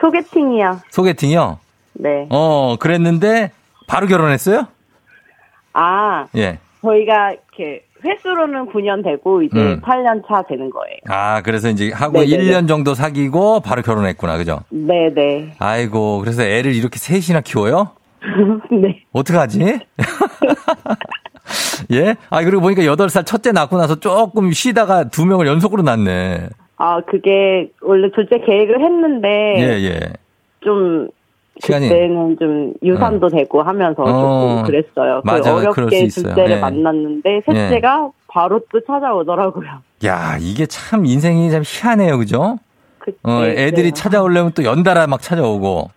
소개팅이요. 0.00 0.80
소개팅이요? 0.90 1.58
네. 1.94 2.26
어, 2.30 2.76
그랬는데, 2.78 3.52
바로 3.86 4.06
결혼했어요? 4.06 4.66
아, 5.72 6.26
예. 6.36 6.58
저희가 6.82 7.32
이렇게 7.32 7.86
횟수로는 8.04 8.66
9년 8.70 9.02
되고 9.02 9.40
이제 9.42 9.58
음. 9.58 9.80
8년 9.80 10.22
차 10.28 10.42
되는 10.46 10.68
거예요. 10.68 10.98
아, 11.08 11.40
그래서 11.42 11.70
이제 11.70 11.90
하고 11.90 12.20
네네네. 12.20 12.44
1년 12.44 12.68
정도 12.68 12.92
사귀고 12.94 13.60
바로 13.60 13.80
결혼했구나. 13.80 14.36
그죠? 14.36 14.60
네 14.68 15.08
네. 15.14 15.54
아이고, 15.58 16.18
그래서 16.20 16.42
애를 16.42 16.74
이렇게 16.74 16.98
셋이나 16.98 17.40
키워요? 17.40 17.92
네. 18.70 19.00
어떡하지? 19.12 19.60
예? 21.92 22.16
아, 22.28 22.42
그리고 22.44 22.60
보니까 22.60 22.82
8살 22.82 23.24
첫째 23.24 23.52
낳고 23.52 23.78
나서 23.78 23.98
조금 23.98 24.52
쉬다가 24.52 25.04
두 25.04 25.24
명을 25.24 25.46
연속으로 25.46 25.82
낳네. 25.82 26.48
아, 26.76 27.00
그게 27.02 27.70
원래 27.82 28.10
둘째 28.10 28.38
계획을 28.40 28.82
했는데 28.82 29.28
예, 29.58 29.84
예. 29.84 30.00
좀 30.60 31.08
시간이- 31.62 31.88
그때는 31.88 32.36
좀 32.40 32.74
유산도 32.82 33.28
되고 33.28 33.62
하면서 33.62 34.02
어. 34.02 34.06
조금 34.06 34.62
그랬어요. 34.64 35.22
그 35.22 35.26
맞아요. 35.30 35.56
어렵게 35.70 36.00
있어요. 36.00 36.24
둘째를 36.34 36.56
예. 36.56 36.60
만났는데 36.60 37.42
셋째가 37.46 38.10
바로 38.26 38.60
또 38.72 38.80
찾아오더라고요. 38.84 39.68
야, 40.04 40.36
이게 40.40 40.66
참 40.66 41.06
인생이 41.06 41.50
참 41.52 41.62
희한해요. 41.64 42.18
그죠? 42.18 42.58
어, 43.22 43.42
애들이 43.44 43.88
네. 43.88 43.90
찾아오려면 43.92 44.52
또 44.56 44.64
연달아 44.64 45.06
막 45.06 45.20
찾아오고. 45.22 45.90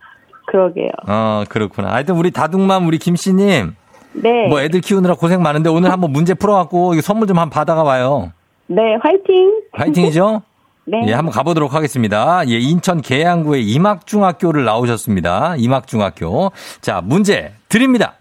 그러게요. 0.46 0.90
어, 1.08 1.42
그렇구나. 1.48 1.92
하여튼 1.92 2.14
우리 2.16 2.30
다둥맘 2.30 2.86
우리 2.86 2.98
김씨님. 2.98 3.74
네. 4.12 4.46
뭐 4.48 4.60
애들 4.60 4.80
키우느라 4.80 5.14
고생 5.14 5.42
많은데 5.42 5.68
오늘 5.70 5.90
한번 5.90 6.12
문제 6.12 6.34
풀어갖고 6.34 7.00
선물 7.00 7.26
좀 7.26 7.38
한번 7.38 7.50
받아가 7.50 7.82
봐요. 7.84 8.32
네, 8.66 8.96
화이팅. 9.02 9.60
화이팅이죠? 9.72 10.42
네. 10.90 11.04
예, 11.08 11.12
한번 11.12 11.34
가보도록 11.34 11.74
하겠습니다. 11.74 12.42
예, 12.48 12.58
인천 12.58 13.02
계양구의 13.02 13.68
이막중학교를 13.68 14.64
나오셨습니다. 14.64 15.56
이막중학교. 15.56 16.50
자, 16.80 17.02
문제 17.04 17.52
드립니다. 17.68 18.14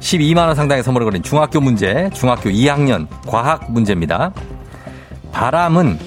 12만원 0.00 0.54
상당의 0.54 0.82
선물을 0.82 1.04
걸린 1.06 1.22
중학교 1.22 1.60
문제, 1.60 2.08
중학교 2.14 2.48
2학년 2.48 3.06
과학 3.26 3.70
문제입니다. 3.70 4.32
바람은 5.32 5.98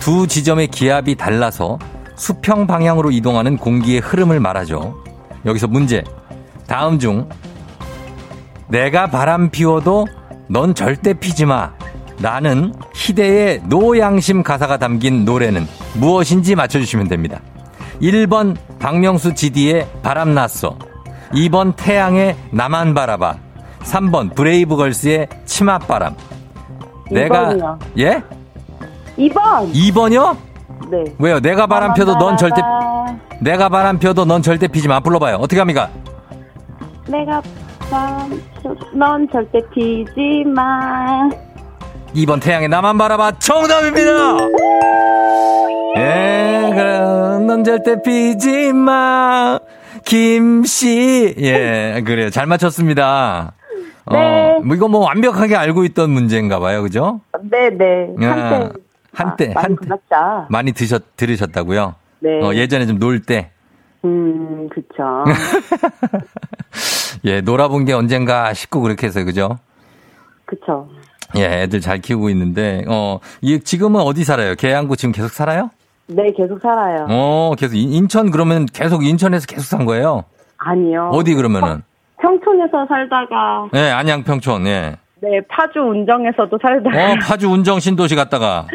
두 0.00 0.26
지점의 0.26 0.68
기압이 0.68 1.16
달라서 1.16 1.78
수평 2.14 2.66
방향으로 2.66 3.10
이동하는 3.10 3.56
공기의 3.56 4.00
흐름을 4.00 4.40
말하죠. 4.40 5.02
여기서 5.44 5.66
문제. 5.66 6.02
다음 6.66 6.98
중 6.98 7.28
내가 8.68 9.06
바람 9.06 9.50
피워도 9.50 10.06
넌 10.48 10.74
절대 10.74 11.14
피지 11.14 11.46
마. 11.46 11.77
라는 12.20 12.72
희대의 12.94 13.62
노양심 13.66 14.42
가사가 14.42 14.76
담긴 14.78 15.24
노래는 15.24 15.66
무엇인지 15.94 16.56
맞춰주시면 16.56 17.08
됩니다. 17.08 17.40
1번 18.02 18.56
박명수 18.78 19.34
GD의 19.34 19.86
바람 20.02 20.34
났어. 20.34 20.76
2번 21.32 21.74
태양의 21.76 22.36
나만 22.50 22.94
바라봐. 22.94 23.36
3번 23.80 24.34
브레이브걸스의 24.34 25.28
치맛바람. 25.44 26.14
내가. 27.10 27.78
예? 27.98 28.22
2번. 29.18 29.72
2번이요? 29.72 30.36
네. 30.90 31.04
왜요? 31.18 31.40
내가 31.40 31.66
바람 31.66 31.94
펴도 31.94 32.16
넌 32.18 32.36
절대. 32.36 32.60
내가 33.40 33.68
바람 33.68 33.98
펴도 33.98 34.24
넌 34.24 34.42
절대 34.42 34.66
피지 34.66 34.88
마. 34.88 35.00
불러봐요. 35.00 35.36
어떻게 35.36 35.58
합니까? 35.58 35.88
내가 37.06 37.40
바람 37.90 38.30
펴- 38.62 38.74
넌 38.94 39.28
절대 39.32 39.58
피지 39.72 40.44
마. 40.46 41.28
2번 42.14 42.40
태양의 42.42 42.68
나만 42.68 42.98
바라봐 42.98 43.32
정답입니다. 43.38 44.36
예, 45.96 46.70
그래. 46.74 46.98
넌 47.46 47.64
절대 47.64 48.00
피지 48.02 48.72
마. 48.72 49.58
김씨. 50.04 51.34
예, 51.38 52.02
그래요. 52.04 52.30
잘 52.30 52.46
맞췄습니다. 52.46 53.52
네. 54.10 54.16
어, 54.56 54.60
뭐 54.64 54.74
이거 54.74 54.88
뭐 54.88 55.00
완벽하게 55.00 55.54
알고 55.56 55.84
있던 55.84 56.10
문제인가 56.10 56.58
봐요. 56.60 56.82
그죠? 56.82 57.20
네네. 57.42 58.14
야, 58.22 58.30
한때. 58.32 58.72
한때, 59.12 59.50
아, 59.50 59.54
많이 59.54 59.66
한때. 59.74 59.86
불렀죠. 59.86 60.46
많이 60.50 60.72
드셨, 60.72 61.16
들으셨다고요? 61.16 61.94
네. 62.20 62.40
어, 62.42 62.54
예전에 62.54 62.86
좀 62.86 62.98
놀 62.98 63.20
때. 63.20 63.50
음, 64.04 64.68
그쵸. 64.72 65.24
예, 67.24 67.40
놀아본 67.40 67.84
게 67.84 67.92
언젠가 67.92 68.54
싶고 68.54 68.80
그렇게 68.80 69.08
해서, 69.08 69.24
그죠? 69.24 69.58
그쵸. 70.46 70.88
예, 71.36 71.62
애들 71.62 71.80
잘 71.80 71.98
키우고 72.00 72.30
있는데, 72.30 72.84
어, 72.88 73.18
이, 73.42 73.60
지금은 73.60 74.00
어디 74.00 74.24
살아요? 74.24 74.54
계양구 74.54 74.96
지금 74.96 75.12
계속 75.12 75.28
살아요? 75.30 75.70
네, 76.06 76.22
계속 76.36 76.58
살아요. 76.62 77.06
어, 77.10 77.52
계속 77.58 77.74
인- 77.76 77.92
인천 77.92 78.30
그러면 78.30 78.64
계속 78.66 79.04
인천에서 79.04 79.46
계속 79.46 79.64
산 79.64 79.84
거예요? 79.84 80.24
아니요. 80.56 81.10
어디 81.12 81.34
그러면은? 81.34 81.82
평촌에서 82.20 82.86
살다가, 82.88 83.68
예, 83.74 83.90
안양 83.90 84.24
평촌. 84.24 84.66
예. 84.66 84.96
네, 85.20 85.40
파주 85.48 85.80
운정에서도 85.80 86.58
살다가, 86.62 87.12
어, 87.12 87.14
파주 87.20 87.48
운정 87.50 87.78
신도시 87.80 88.14
갔다가 88.14 88.66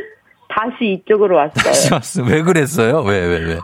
다시 0.49 0.93
이쪽으로 0.93 1.37
다시 1.55 1.91
왔어요. 1.91 1.93
왔어. 1.95 2.23
왜 2.23 2.41
그랬어요? 2.43 3.01
왜, 3.01 3.19
왜, 3.25 3.37
왜? 3.45 3.59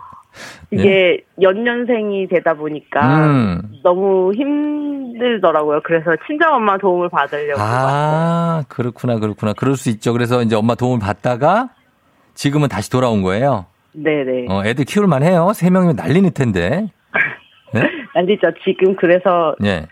이게 0.72 1.24
연년생이 1.42 2.28
되다 2.28 2.54
보니까 2.54 3.26
음. 3.26 3.62
너무 3.84 4.34
힘들더라고요. 4.34 5.82
그래서 5.84 6.16
친정 6.28 6.54
엄마 6.54 6.78
도움을 6.78 7.10
받으려고. 7.10 7.60
아, 7.60 8.64
그렇구나, 8.68 9.18
그렇구나. 9.20 9.54
그럴 9.54 9.76
수 9.76 9.90
있죠. 9.90 10.14
그래서 10.14 10.44
이제 10.44 10.56
엄마 10.56 10.76
도움을 10.76 11.00
받다가 11.00 11.70
지금은 12.36 12.70
다시 12.70 12.92
돌아온 12.92 13.24
거예요. 13.24 13.66
네네. 13.94 14.46
어, 14.50 14.64
애들 14.64 14.86
키울만 14.86 15.24
해요. 15.24 15.52
세 15.56 15.70
명이면 15.70 15.96
난리일 15.96 16.32
텐데. 16.34 16.88
예? 17.76 17.90
아니죠. 18.14 18.52
지금 18.64 18.96
그래서 18.96 19.56
예. 19.64 19.88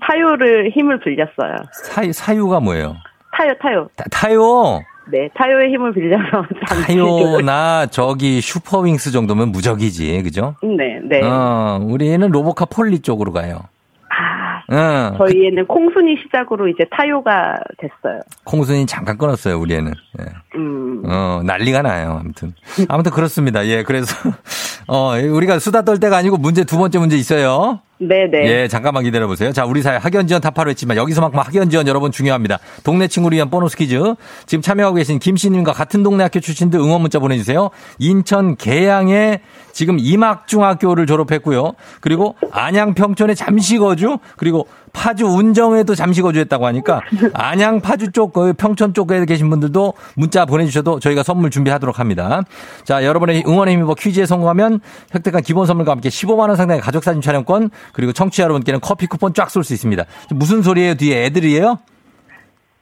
타요를 0.00 0.70
힘을 0.70 1.00
빌렸어요. 1.00 1.54
사, 1.72 2.02
사유가 2.12 2.60
뭐예요? 2.60 2.96
타요, 3.32 3.54
타요. 3.60 3.88
타, 3.96 4.04
타요. 4.10 4.82
네, 5.10 5.28
타요의 5.34 5.70
힘을 5.72 5.92
빌려서 5.92 6.44
타요나 6.86 7.86
저기 7.86 8.40
슈퍼윙스 8.40 9.12
정도면 9.12 9.50
무적이지. 9.52 10.22
그죠? 10.22 10.54
네, 10.62 11.00
네. 11.02 11.22
어, 11.22 11.78
우리는 11.82 12.28
로보카 12.30 12.66
폴리 12.66 13.00
쪽으로 13.00 13.32
가요. 13.32 13.60
아, 14.08 14.62
응. 14.70 15.14
저희 15.18 15.46
애는 15.48 15.66
콩순이 15.66 16.16
시작으로 16.22 16.68
이제 16.68 16.84
타요가 16.90 17.56
됐어요. 17.78 18.20
콩순이 18.44 18.86
잠깐 18.86 19.18
끊었어요, 19.18 19.58
우리 19.58 19.74
애는. 19.74 19.92
예. 20.20 20.24
음, 20.56 21.02
어, 21.06 21.40
난리가 21.44 21.82
나요, 21.82 22.18
아무튼. 22.20 22.52
아무튼 22.88 23.12
그렇습니다. 23.12 23.66
예, 23.66 23.82
그래서, 23.82 24.14
어, 24.86 25.14
우리가 25.18 25.58
수다 25.58 25.82
떨 25.82 25.98
때가 25.98 26.16
아니고 26.16 26.36
문제 26.36 26.64
두 26.64 26.78
번째 26.78 26.98
문제 26.98 27.16
있어요. 27.16 27.80
네네. 28.00 28.48
예, 28.48 28.68
잠깐만 28.68 29.04
기다려보세요. 29.04 29.52
자, 29.52 29.66
우리 29.66 29.82
사회 29.82 29.98
학연 29.98 30.26
지원 30.26 30.40
타파로 30.40 30.70
했지만 30.70 30.96
여기서만큼 30.96 31.38
학연 31.38 31.68
지원 31.68 31.86
여러분 31.86 32.10
중요합니다. 32.10 32.58
동네 32.82 33.06
친구를 33.08 33.36
위한 33.36 33.50
보너스 33.50 33.76
퀴즈. 33.76 34.14
지금 34.46 34.62
참여하고 34.62 34.96
계신 34.96 35.18
김씨님과 35.18 35.72
같은 35.72 36.02
동네 36.02 36.22
학교 36.22 36.40
출신들 36.40 36.80
응원 36.80 37.02
문자 37.02 37.18
보내주세요. 37.18 37.68
인천 37.98 38.56
계양에 38.56 39.40
지금 39.72 39.98
이막중학교를 39.98 41.06
졸업했고요. 41.06 41.74
그리고 42.00 42.36
안양 42.50 42.94
평촌에 42.94 43.34
잠시 43.34 43.76
거주, 43.76 44.16
그리고 44.36 44.66
파주 44.92 45.26
운정에도 45.26 45.94
잠시 45.94 46.20
거주했다고 46.22 46.66
하니까 46.66 47.00
안양 47.34 47.80
파주 47.80 48.12
쪽, 48.12 48.32
그 48.32 48.52
평촌 48.52 48.92
쪽에 48.94 49.24
계신 49.24 49.48
분들도 49.50 49.94
문자 50.16 50.44
보내주셔도 50.44 50.98
저희가 51.00 51.22
선물 51.22 51.50
준비하도록 51.50 51.98
합니다. 51.98 52.42
자, 52.84 53.04
여러분의 53.04 53.44
응원의 53.46 53.74
힘입어 53.74 53.94
퀴즈에 53.94 54.26
성공하면 54.26 54.80
획득한 55.14 55.42
기본 55.42 55.66
선물과 55.66 55.92
함께 55.92 56.08
15만원 56.08 56.56
상당의 56.56 56.80
가족사진 56.82 57.20
촬영권 57.22 57.70
그리고 57.92 58.12
청취자 58.12 58.42
여러분께는 58.44 58.80
커피 58.80 59.06
쿠폰 59.06 59.32
쫙 59.34 59.48
쏠 59.50 59.64
수 59.64 59.72
있습니다. 59.74 60.04
무슨 60.30 60.62
소리예요? 60.62 60.94
뒤에 60.94 61.24
애들이에요? 61.26 61.78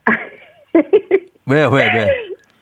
왜, 1.47 1.65
왜, 1.65 1.69
왜? 1.71 2.09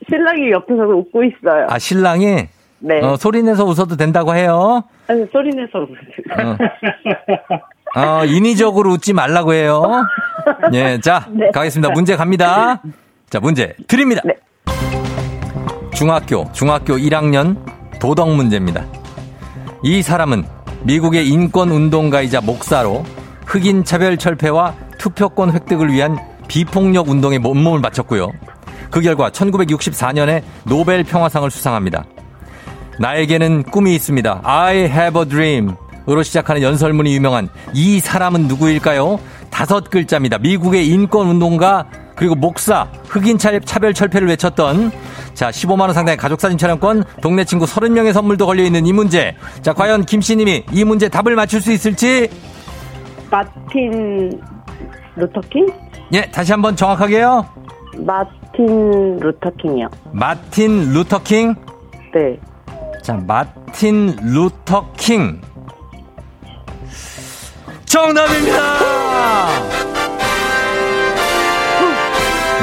신랑이 0.08 0.50
옆에서 0.52 0.82
웃고 0.82 1.24
있어요. 1.24 1.66
아, 1.68 1.78
신랑이? 1.78 2.48
네. 2.78 3.00
어, 3.02 3.16
소리 3.16 3.42
내서 3.42 3.64
웃어도 3.64 3.96
된다고 3.96 4.34
해요. 4.34 4.84
아니, 5.08 5.24
소리 5.32 5.50
내서 5.50 5.78
웃어요. 5.78 6.50
어. 6.50 6.56
어, 7.96 8.24
인위적으로 8.26 8.92
웃지 8.92 9.14
말라고 9.14 9.54
해요. 9.54 9.82
예, 10.74 11.00
자, 11.00 11.26
네. 11.30 11.50
가겠습니다. 11.50 11.92
문제 11.94 12.14
갑니다. 12.14 12.82
자, 13.30 13.40
문제 13.40 13.74
드립니다. 13.88 14.20
네. 14.24 14.34
중학교, 15.94 16.46
중학교 16.52 16.96
1학년 16.96 17.56
도덕 17.98 18.28
문제입니다. 18.30 18.84
이 19.82 20.02
사람은 20.02 20.44
미국의 20.82 21.26
인권 21.26 21.70
운동가이자 21.70 22.42
목사로 22.42 23.02
흑인 23.46 23.82
차별 23.84 24.18
철폐와 24.18 24.74
투표권 24.98 25.52
획득을 25.52 25.90
위한 25.90 26.18
비폭력 26.48 27.08
운동에 27.08 27.38
몸몸을 27.38 27.80
바쳤고요. 27.80 28.30
그 28.90 29.00
결과 29.00 29.30
1964년에 29.30 30.42
노벨 30.64 31.02
평화상을 31.02 31.50
수상합니다. 31.50 32.04
나에게는 32.98 33.64
꿈이 33.64 33.94
있습니다. 33.94 34.42
I 34.44 34.76
have 34.80 35.20
a 35.20 35.28
dream. 35.28 35.76
으로 36.08 36.22
시작하는 36.22 36.62
연설문이 36.62 37.14
유명한 37.14 37.48
이 37.74 37.98
사람은 38.00 38.42
누구일까요? 38.48 39.18
다섯 39.50 39.90
글자입니다. 39.90 40.38
미국의 40.38 40.86
인권운동가 40.88 41.86
그리고 42.14 42.34
목사 42.34 42.88
흑인 43.08 43.38
차- 43.38 43.58
차별 43.60 43.92
철폐를 43.92 44.28
외쳤던 44.28 44.90
자 45.34 45.50
15만 45.50 45.80
원 45.82 45.92
상당의 45.92 46.16
가족사진 46.16 46.56
촬영권 46.58 47.04
동네 47.20 47.44
친구 47.44 47.64
30명의 47.66 48.12
선물도 48.12 48.46
걸려있는 48.46 48.86
이 48.86 48.92
문제 48.92 49.34
자 49.62 49.72
과연 49.72 50.04
김씨님이 50.04 50.64
이 50.72 50.84
문제 50.84 51.08
답을 51.08 51.34
맞출 51.34 51.60
수 51.60 51.72
있을지 51.72 52.28
마틴 53.30 54.40
루터킹? 55.16 55.66
예, 56.14 56.22
다시 56.30 56.52
한번 56.52 56.76
정확하게요. 56.76 57.46
마틴 57.98 59.16
루터킹이요. 59.18 59.88
마틴 60.12 60.92
루터킹. 60.92 61.54
네. 62.14 62.38
자, 63.02 63.14
마틴 63.26 64.14
루터킹. 64.22 65.40
정답입니다! 67.96 68.78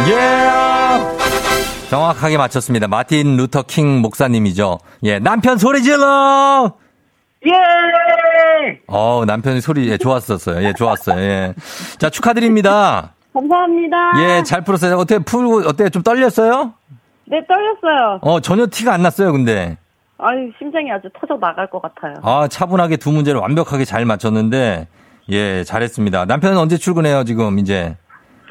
예! 0.08 1.90
정확하게 1.90 2.38
맞췄습니다. 2.38 2.88
마틴 2.88 3.36
루터 3.38 3.64
킹 3.64 4.00
목사님이죠. 4.04 4.78
예, 5.06 5.18
남편 5.18 5.58
소리 5.58 5.82
질러! 5.82 6.74
예! 7.48 7.52
어 8.88 9.24
남편이 9.26 9.62
소리, 9.62 9.90
예, 9.90 9.98
좋았었어요. 9.98 10.64
예, 10.64 10.74
좋았어요. 10.74 11.20
예. 11.20 11.56
자, 11.98 12.12
축하드립니다. 12.12 13.14
감사합니다. 13.34 13.98
예, 14.20 14.44
잘 14.44 14.62
풀었어요. 14.62 14.98
어떻게 14.98 15.18
풀고, 15.18 15.68
어때요? 15.68 15.90
좀 15.90 16.04
떨렸어요? 16.04 16.76
네, 17.26 17.42
떨렸어요. 17.48 18.20
어, 18.22 18.40
전혀 18.40 18.68
티가 18.68 18.94
안 18.94 19.02
났어요, 19.02 19.32
근데. 19.32 19.78
아유, 20.20 20.52
심장이 20.60 20.92
아주 20.92 21.10
터져 21.20 21.40
나갈 21.40 21.68
것 21.72 21.82
같아요. 21.82 22.14
아, 22.22 22.48
차분하게 22.48 22.98
두 22.98 23.12
문제를 23.12 23.40
완벽하게 23.42 23.84
잘 23.84 24.06
맞췄는데, 24.06 24.88
예, 25.30 25.64
잘했습니다. 25.64 26.26
남편은 26.26 26.58
언제 26.58 26.78
출근해요, 26.78 27.24
지금, 27.24 27.60
이제? 27.60 27.96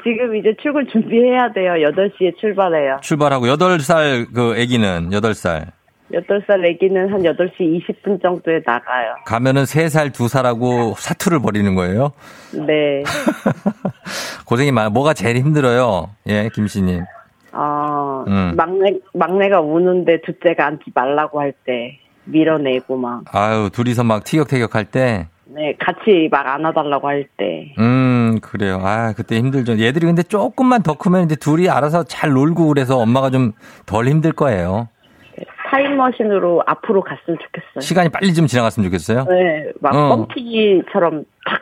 지금 0.03 0.35
이제 0.35 0.53
출근 0.61 0.85
준비해야 0.91 1.51
돼요. 1.53 1.73
8시에 1.73 2.37
출발해요. 2.39 2.97
출발하고, 3.01 3.45
8살 3.45 4.33
그 4.33 4.57
애기는, 4.57 5.09
8살. 5.11 5.67
8살 6.11 6.63
애기는 6.65 7.11
한 7.11 7.21
8시 7.23 7.57
20분 7.59 8.21
정도에 8.21 8.59
나가요. 8.65 9.15
가면은 9.25 9.63
3살, 9.63 10.11
2살하고 10.11 10.93
사투를 10.97 11.39
벌이는 11.39 11.73
거예요? 11.75 12.11
네. 12.53 13.03
고생이 14.45 14.71
많아. 14.71 14.89
뭐가 14.89 15.13
제일 15.13 15.37
힘들어요? 15.37 16.09
예, 16.27 16.49
김씨님. 16.53 17.03
어, 17.53 18.23
음. 18.27 18.53
막내, 18.55 18.99
막내가 19.13 19.61
우는데 19.61 20.21
둘째가 20.21 20.65
앉지 20.67 20.85
말라고 20.93 21.39
할 21.39 21.53
때 21.65 21.99
밀어내고 22.25 22.97
막, 22.97 23.23
아유, 23.35 23.69
둘이서 23.71 24.03
막 24.03 24.23
티격태격 24.23 24.75
할 24.75 24.85
때. 24.85 25.27
네, 25.55 25.75
같이 25.79 26.29
막 26.31 26.47
안아달라고 26.47 27.07
할 27.07 27.27
때. 27.37 27.73
음, 27.77 28.39
그래요. 28.41 28.79
아, 28.83 29.13
그때 29.13 29.37
힘들죠. 29.37 29.79
얘들이 29.79 30.05
근데 30.07 30.23
조금만 30.23 30.81
더 30.83 30.95
크면 30.97 31.25
이제 31.25 31.35
둘이 31.35 31.69
알아서 31.69 32.03
잘 32.03 32.31
놀고 32.31 32.67
그래서 32.67 32.97
엄마가 32.97 33.29
좀 33.29 33.53
덜 33.85 34.07
힘들 34.07 34.31
거예요. 34.31 34.87
타임머신으로 35.69 36.63
앞으로 36.67 37.01
갔으면 37.01 37.37
좋겠어요. 37.41 37.81
시간이 37.81 38.09
빨리 38.09 38.33
좀 38.33 38.47
지나갔으면 38.47 38.85
좋겠어요. 38.89 39.25
네, 39.29 39.71
막 39.81 39.95
어. 39.95 40.15
뻥튀기처럼 40.27 41.25
탁 41.45 41.61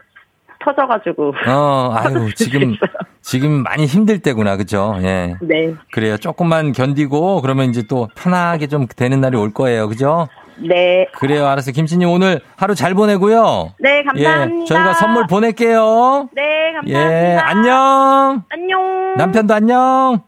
터져가지고. 0.63 1.33
어, 1.47 1.93
아유, 1.95 2.29
지금, 2.35 2.75
지금 3.21 3.63
많이 3.63 3.85
힘들 3.85 4.19
때구나. 4.19 4.57
그죠? 4.57 4.95
예. 5.01 5.35
네, 5.41 5.73
그래요. 5.91 6.17
조금만 6.17 6.71
견디고 6.73 7.41
그러면 7.41 7.69
이제 7.69 7.83
또 7.89 8.09
편하게 8.15 8.67
좀 8.67 8.85
되는 8.87 9.21
날이 9.21 9.37
올 9.37 9.53
거예요. 9.53 9.87
그죠? 9.87 10.27
네, 10.67 11.07
그래요. 11.13 11.47
알았어요. 11.47 11.73
김씨님 11.73 12.09
오늘 12.09 12.41
하루 12.55 12.75
잘 12.75 12.93
보내고요. 12.93 13.73
네, 13.79 14.03
감사합니다. 14.03 14.61
예. 14.61 14.65
저희가 14.65 14.93
선물 14.95 15.27
보낼게요. 15.27 16.29
네, 16.33 16.73
감사합니다. 16.73 17.33
예. 17.33 17.37
안녕. 17.37 18.43
안녕. 18.49 19.15
남편도 19.17 19.53
안녕. 19.53 20.21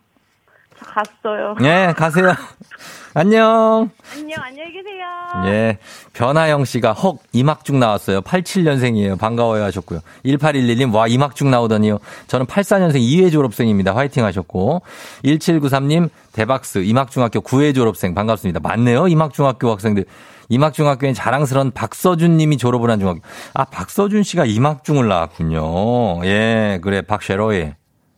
저 0.78 0.86
갔어요. 0.86 1.56
예, 1.62 1.94
가세요. 1.96 2.34
안녕. 3.16 3.92
안녕, 4.16 4.40
안녕히 4.42 4.72
계세요. 4.74 5.06
예. 5.46 5.78
변하영 6.14 6.66
씨가 6.66 6.94
헉, 6.94 7.20
이막중 7.32 7.80
나왔어요. 7.80 8.22
87년생이에요. 8.22 9.20
반가워요 9.20 9.64
하셨고요. 9.64 10.00
1811님, 10.26 10.94
와, 10.94 11.08
이막중 11.08 11.52
나오더니요. 11.52 12.00
저는 12.28 12.48
84년생 12.48 12.96
2회 12.96 13.32
졸업생입니다. 13.32 13.96
화이팅 13.96 14.26
하셨고. 14.26 14.82
1793님, 15.24 16.10
대박스, 16.32 16.80
이막중학교 16.80 17.42
9회 17.42 17.76
졸업생. 17.76 18.16
반갑습니다. 18.16 18.60
맞네요. 18.62 19.08
이막중학교 19.08 19.70
학생들. 19.72 20.06
이막중학교엔 20.50 21.14
자랑스러운 21.14 21.72
박서준 21.72 22.38
님이 22.38 22.58
졸업을 22.58 22.90
한 22.90 23.00
중학교. 23.00 23.22
아, 23.54 23.66
박서준 23.66 24.24
씨가 24.24 24.46
이막중을 24.46 25.08
나왔군요. 25.08 26.26
예, 26.26 26.80
그래, 26.82 27.02
박쉐로에. 27.02 27.76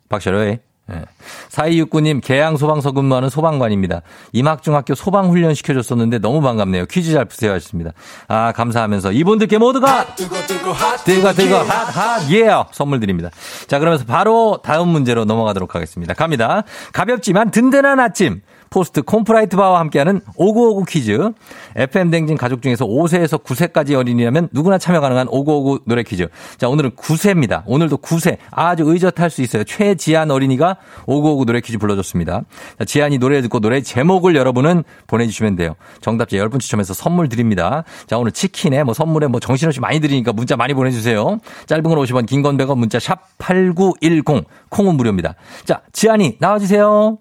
박쉐로에. 0.10 0.60
예. 0.91 1.04
4269님, 1.50 2.21
계양 2.24 2.58
소방서 2.58 2.91
근무하는 2.91 3.30
소방관입니다. 3.30 4.02
임학중학교 4.34 4.93
소방훈련 4.93 5.56
시켜줬었는데 5.56 6.19
너무 6.19 6.41
반갑네요. 6.41 6.86
퀴즈 6.86 7.12
잘 7.13 7.26
푸세요 7.26 7.54
하셨습니다. 7.54 7.91
아, 8.28 8.52
감사하면서 8.52 9.12
이분들께 9.13 9.58
모두가 9.58 10.15
뜨거 10.15 10.36
뜨거 10.45 10.71
핫 10.71 10.98
뜨거 11.04 11.34
뜨거 11.34 11.63
핫 11.63 11.86
핫 11.86 12.32
예 12.32 12.50
선물 12.71 13.00
드립니다. 13.00 13.30
자, 13.67 13.80
그러면서 13.80 14.06
바로 14.06 14.60
다음 14.63 14.89
문제로 14.89 15.26
넘어가도록 15.26 15.74
하겠습니다. 15.74 16.13
갑니다. 16.13 16.63
가볍지만 16.93 17.50
든든한 17.52 18.00
아침. 18.00 18.41
포스트 18.75 19.03
콘푸라이트 19.04 19.56
바와 19.55 19.79
함께하는 19.79 20.19
5959 20.35 20.83
퀴즈. 20.83 21.31
FM 21.77 22.11
대행진 22.12 22.36
가족 22.35 22.61
중에서 22.61 22.85
5세에서 22.85 23.41
9세까지 23.41 23.93
어린이라면 23.95 24.49
누구나 24.51 24.77
참여 24.77 24.99
가능한 24.99 25.29
5959 25.29 25.85
노래 25.85 26.03
퀴즈. 26.03 26.27
자, 26.57 26.67
오늘은 26.67 26.91
9세입니다. 26.91 27.63
오늘도 27.67 27.99
9세. 27.99 28.35
아주 28.51 28.83
의젓할 28.85 29.29
수 29.29 29.41
있어요. 29.41 29.63
최지한 29.63 30.29
어린이가 30.29 30.75
5959 31.07 31.45
노래 31.45 31.61
퀴즈 31.61 31.77
불러줬습니다. 31.77 32.41
자, 32.77 32.83
지한이 32.83 33.17
노래 33.17 33.41
듣고 33.41 33.61
노래 33.61 33.79
제목을 33.79 34.35
여러분은 34.35 34.83
보내주시면 35.07 35.55
돼요. 35.55 35.77
정답자 36.01 36.35
10분 36.35 36.59
추첨해서 36.59 36.93
선물 36.93 37.29
드립니다. 37.29 37.85
자, 38.07 38.17
오늘 38.17 38.33
치킨에 38.33 38.83
뭐 38.83 38.93
선물에 38.93 39.27
뭐 39.27 39.39
정신없이 39.39 39.79
많이 39.79 40.01
드리니까 40.01 40.33
문자 40.33 40.57
많이 40.57 40.73
보내주세요. 40.73 41.38
짧은 41.67 41.83
건 41.83 41.97
50원, 41.97 42.25
긴 42.25 42.41
건 42.41 42.57
100원, 42.57 42.77
문자 42.77 42.99
샵 42.99 43.21
8910. 43.38 44.43
콩은 44.67 44.97
무료입니다. 44.97 45.35
자, 45.63 45.81
지한이 45.93 46.35
나와주세요. 46.41 47.19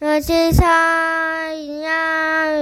어디서냐 0.00 0.70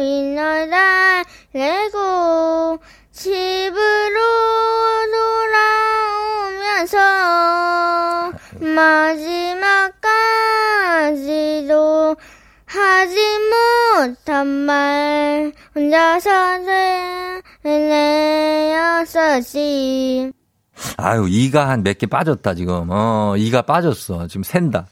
위너다 0.01 1.23
레고 1.53 2.79
집으로 3.13 4.21
돌아오면서 6.73 6.97
마지막까지도 8.59 9.77
하지 12.65 13.21
못한 14.01 14.47
말 14.47 15.53
혼자서 15.75 16.59
내었었지 19.03 20.33
아유, 20.99 21.27
이가 21.29 21.69
한 21.69 21.81
몇 21.83 21.99
개 21.99 22.07
빠졌다, 22.07 22.55
지금. 22.55 22.89
어, 22.91 23.35
이가 23.37 23.63
빠졌어. 23.63 24.27
지금 24.27 24.43
샌다. 24.43 24.87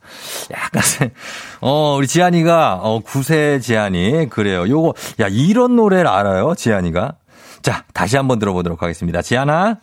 약간, 0.52 0.82
새- 0.82 1.12
어, 1.60 1.96
우리 1.96 2.06
지한이가, 2.06 2.80
어, 2.82 3.00
9세 3.00 3.60
지한이. 3.60 4.28
그래요. 4.30 4.68
요거, 4.68 4.94
야, 5.20 5.26
이런 5.28 5.76
노래를 5.76 6.06
알아요, 6.08 6.54
지한이가? 6.54 7.14
자, 7.62 7.84
다시 7.94 8.16
한번 8.16 8.38
들어보도록 8.38 8.82
하겠습니다. 8.82 9.22
지한아. 9.22 9.76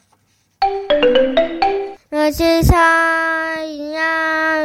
어디서냐 2.13 2.81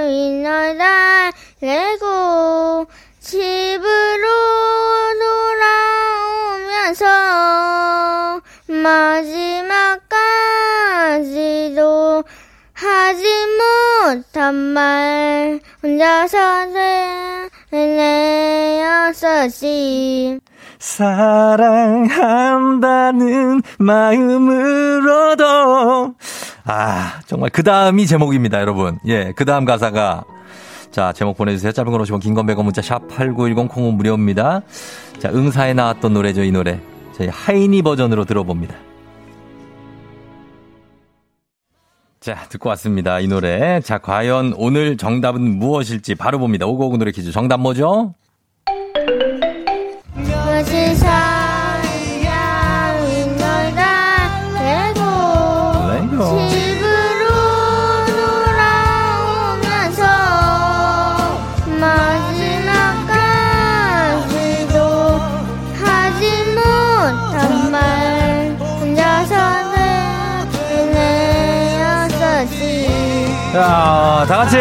위너다 0.09 1.31
레고 1.61 2.87
못한 14.47 14.55
말 14.55 15.59
혼자서 15.83 16.67
내었었지 19.11 20.39
사랑한다는 20.79 22.03
마음으로도. 23.79 25.45
아, 26.65 27.21
정말 27.27 27.51
그 27.51 27.65
다음이 27.65 28.07
제목입니다, 28.07 28.61
여러분. 28.61 29.01
예, 29.07 29.33
그 29.35 29.45
다음 29.45 29.65
가사가. 29.65 30.25
자, 30.93 31.13
제목 31.13 31.37
보내주세요. 31.37 31.73
짧은 31.73 31.91
걸 31.91 32.01
오시면 32.03 32.21
긴건 32.21 32.47
100원 32.47 32.63
문자 32.65 32.81
샵 32.83 33.09
8910 33.09 33.69
콩은 33.69 33.95
무료입니다. 33.95 34.61
자, 35.19 35.31
응사에 35.31 35.75
나왔던 35.75 36.13
노래죠, 36.13 36.45
이 36.45 36.53
노래. 36.53 36.79
저희 37.17 37.29
하이니 37.29 37.83
버전으로 37.83 38.25
들어봅니다. 38.25 38.77
자, 42.27 42.45
듣고 42.49 42.71
왔습니다. 42.71 43.21
이 43.21 43.29
노래. 43.29 43.81
자, 43.83 43.99
과연 43.99 44.55
오늘 44.57 44.97
정답은 44.97 45.61
무엇일지 45.61 46.17
바로 46.17 46.41
봅니다. 46.41 46.67
오고오고 46.67 46.97
노래 46.97 47.13
퀴즈. 47.13 47.31
정답 47.31 47.61
뭐죠? 47.61 48.15
자, 73.67 74.25
다 74.29 74.37
같이 74.37 74.59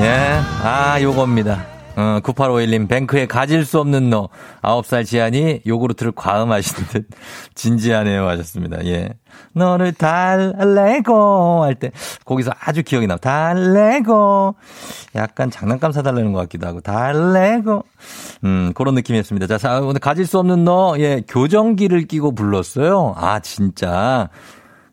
예, 0.00 0.40
아, 0.64 0.98
요겁니다. 1.00 1.73
어, 1.96 2.20
9851님, 2.22 2.88
뱅크에 2.88 3.26
가질 3.26 3.64
수 3.64 3.78
없는 3.78 4.10
너. 4.10 4.28
9살 4.62 5.04
지안이 5.04 5.60
요구르트를 5.66 6.12
과음하시는 6.12 6.88
듯 6.88 7.08
진지하네요 7.54 8.26
하셨습니다. 8.28 8.84
예. 8.86 9.10
너를 9.52 9.92
달래고 9.92 11.62
할 11.62 11.76
때, 11.76 11.92
거기서 12.24 12.50
아주 12.58 12.82
기억이 12.82 13.06
나. 13.06 13.16
달래고. 13.16 14.56
약간 15.14 15.50
장난감 15.50 15.92
사달라는 15.92 16.32
것 16.32 16.40
같기도 16.40 16.66
하고, 16.66 16.80
달래고. 16.80 17.84
음, 18.44 18.72
그런 18.74 18.94
느낌이었습니다. 18.96 19.46
자, 19.46 19.58
자, 19.58 19.80
오늘 19.80 20.00
가질 20.00 20.26
수 20.26 20.38
없는 20.38 20.64
너, 20.64 20.96
예, 20.98 21.22
교정기를 21.28 22.06
끼고 22.08 22.34
불렀어요. 22.34 23.14
아, 23.16 23.38
진짜. 23.40 24.28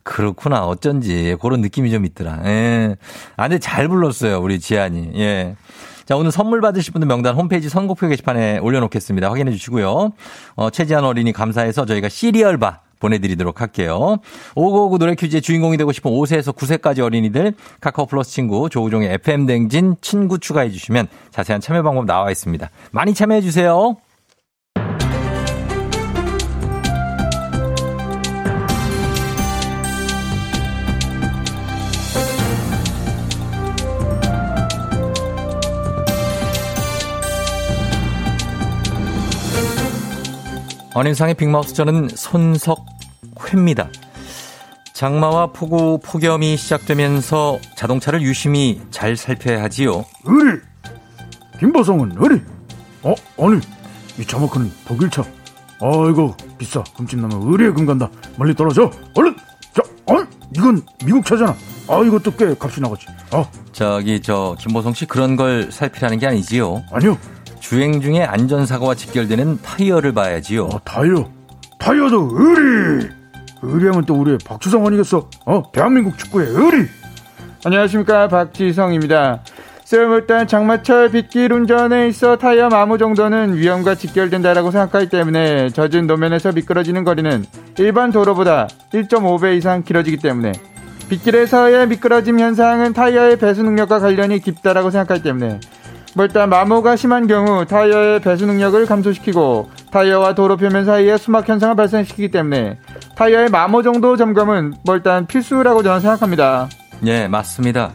그렇구나. 0.04 0.66
어쩐지. 0.66 1.36
그런 1.42 1.62
느낌이 1.62 1.92
좀 1.92 2.06
있더라. 2.06 2.40
예. 2.46 2.96
아, 3.38 3.44
근데 3.48 3.60
잘 3.60 3.88
불렀어요. 3.88 4.40
우리 4.40 4.60
지안이. 4.60 5.12
예. 5.16 5.56
자, 6.06 6.16
오늘 6.16 6.32
선물 6.32 6.62
받으실 6.62 6.94
분들 6.94 7.08
명단 7.08 7.36
홈페이지 7.36 7.70
선곡표 7.70 8.08
게시판에 8.08 8.60
올려놓겠습니다. 8.60 9.30
확인해 9.30 9.52
주시고요. 9.52 10.12
어, 10.56 10.70
최지한 10.72 11.04
어린이 11.06 11.32
감사해서 11.32 11.86
저희가 11.86 12.10
시리얼바 12.10 12.82
보내드리도록 13.00 13.62
할게요. 13.62 14.18
5959 14.56 14.98
노래 15.00 15.16
퀴즈의 15.16 15.42
주인공이 15.42 15.78
되고 15.78 15.92
싶은 15.92 16.12
5세에서 16.12 16.56
9세까지 16.56 17.00
어린이들 17.00 17.54
카카오 17.82 18.06
플러스 18.06 18.32
친구 18.32 18.70
조우종의 18.70 19.14
FM 19.16 19.48
댕진 19.48 19.96
친구 20.02 20.38
추가해 20.38 20.70
주시면 20.70 21.08
자세한 21.32 21.62
참여 21.62 21.82
방법 21.82 22.06
나와 22.06 22.30
있습니다. 22.32 22.70
많이 22.92 23.14
참여해 23.14 23.42
주세요. 23.42 23.98
어린상의 41.02 41.34
빅마우스 41.34 41.74
저는 41.74 42.10
손석회입니다. 42.10 43.90
장마와 44.94 45.48
폭우, 45.48 45.98
폭염이 45.98 46.56
시작되면서 46.56 47.58
자동차를 47.76 48.22
유심히 48.22 48.80
잘 48.92 49.18
살펴야 49.18 49.64
하지요. 49.64 50.06
의리! 50.26 50.60
김보성은 51.60 52.12
의리! 52.18 52.40
어 53.02 53.16
아니 53.40 53.60
이 54.20 54.26
자막하는 54.28 54.72
독일차. 54.88 55.24
아이고 55.82 56.36
비싸. 56.60 56.84
금집 56.96 57.20
나면 57.20 57.52
의리에 57.52 57.72
금 57.72 57.88
간다. 57.88 58.08
멀리 58.38 58.54
떨어져. 58.54 58.92
얼른! 59.16 59.36
자 59.74 59.82
어? 60.06 60.24
이건 60.56 60.84
미국 61.04 61.26
차잖아. 61.26 61.56
아 61.88 62.04
이것도 62.06 62.36
꽤 62.36 62.54
값이 62.60 62.80
나가지. 62.80 63.08
아. 63.32 63.44
저기 63.72 64.22
저 64.22 64.56
김보성 64.60 64.94
씨 64.94 65.08
그런 65.08 65.36
걸 65.36 65.72
살피라는 65.72 66.20
게 66.20 66.28
아니지요. 66.28 66.84
아니요 66.92 67.18
주행 67.72 68.02
중에 68.02 68.22
안전사고와 68.22 68.96
직결되는 68.96 69.62
타이어를 69.62 70.12
봐야지요. 70.12 70.66
어, 70.66 70.82
타이어. 70.84 71.30
타이어도 71.78 72.30
의리! 72.34 73.08
의리하면 73.62 74.04
또 74.04 74.14
우리의 74.16 74.40
박주성 74.46 74.86
아니겠어. 74.86 75.30
어 75.46 75.64
대한민국 75.72 76.18
축구의 76.18 76.50
의리! 76.50 76.90
안녕하십니까. 77.64 78.28
박지성입니다. 78.28 79.44
쓸모없던 79.86 80.48
장마철 80.48 81.12
빗길 81.12 81.54
운전에 81.54 82.10
있어 82.10 82.36
타이어 82.36 82.68
마모 82.68 82.98
정도는 82.98 83.56
위험과 83.56 83.96
직결된다라고 83.96 84.72
생각하기 84.72 85.08
때문에 85.08 85.70
젖은 85.70 86.08
노면에서 86.08 86.52
미끄러지는 86.52 87.06
거리는 87.06 87.46
일반 87.78 88.12
도로보다 88.12 88.68
1.5배 88.92 89.56
이상 89.56 89.84
길어지기 89.84 90.18
때문에 90.18 90.52
빗길에서의 91.08 91.88
미끄러짐 91.88 92.38
현상은 92.38 92.92
타이어의 92.92 93.38
배수 93.40 93.64
능력과 93.64 94.00
관련이 94.00 94.40
깊다라고 94.40 94.92
생각하기 94.92 95.24
때문에 95.24 95.62
뭐 96.14 96.26
일단 96.26 96.50
마모가 96.50 96.96
심한 96.98 97.28
경우 97.28 97.66
타이어의 97.66 98.22
배수 98.22 98.46
능력을 98.46 98.86
감소시키고 98.86 99.70
타이어와 99.92 100.36
도로 100.36 100.58
표면 100.58 100.86
사이에 100.86 101.18
수막 101.18 101.48
현상을 101.48 101.76
발생시키기 101.76 102.32
때문에 102.32 102.80
타이어의 103.16 103.50
마모 103.50 103.82
정도 103.82 104.18
점검은 104.18 104.74
뭐 104.84 104.96
일단 104.96 105.26
필수라고 105.26 105.84
저는 105.84 106.02
생각합니다. 106.02 106.68
예, 107.06 107.28
맞습니다. 107.28 107.92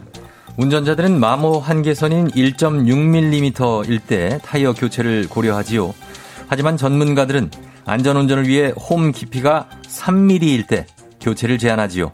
운전자들은 0.57 1.19
마모 1.19 1.59
한계선인 1.59 2.29
1.6mm일 2.29 3.99
때 4.07 4.39
타이어 4.43 4.73
교체를 4.73 5.29
고려하지요. 5.29 5.93
하지만 6.47 6.77
전문가들은 6.77 7.51
안전운전을 7.85 8.47
위해 8.47 8.73
홈 8.89 9.11
깊이가 9.11 9.67
3mm일 9.87 10.67
때 10.67 10.87
교체를 11.21 11.59
제한하지요. 11.59 12.11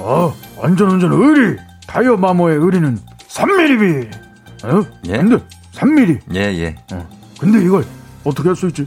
아 0.00 0.32
안전운전 0.60 1.12
의리 1.12 1.56
타이어 1.86 2.16
마모의 2.16 2.58
의리는 2.58 2.98
3mm 3.28 4.23
어? 4.64 4.84
예? 5.06 5.16
근데 5.18 5.36
3mm 5.74 6.20
예, 6.34 6.40
예. 6.40 6.76
어. 6.92 7.06
근데 7.38 7.62
이걸 7.64 7.84
어떻게 8.24 8.48
할 8.48 8.56
수 8.56 8.66
있지 8.68 8.86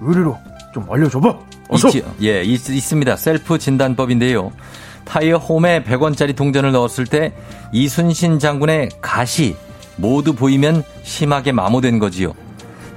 의리로 0.00 0.36
좀 0.74 0.86
알려줘봐 0.90 1.34
어서 1.70 1.88
있지요. 1.88 2.02
예, 2.22 2.42
있, 2.42 2.68
있습니다. 2.68 3.16
셀프 3.16 3.58
진단법인데요. 3.58 4.52
타이어 5.04 5.38
홈에 5.38 5.82
100원짜리 5.84 6.36
동전을 6.36 6.72
넣었을 6.72 7.06
때 7.06 7.34
이순신 7.72 8.38
장군의 8.38 8.90
갓이 9.00 9.56
모두 9.96 10.34
보이면 10.34 10.82
심하게 11.02 11.52
마모된 11.52 11.98
거지요. 11.98 12.34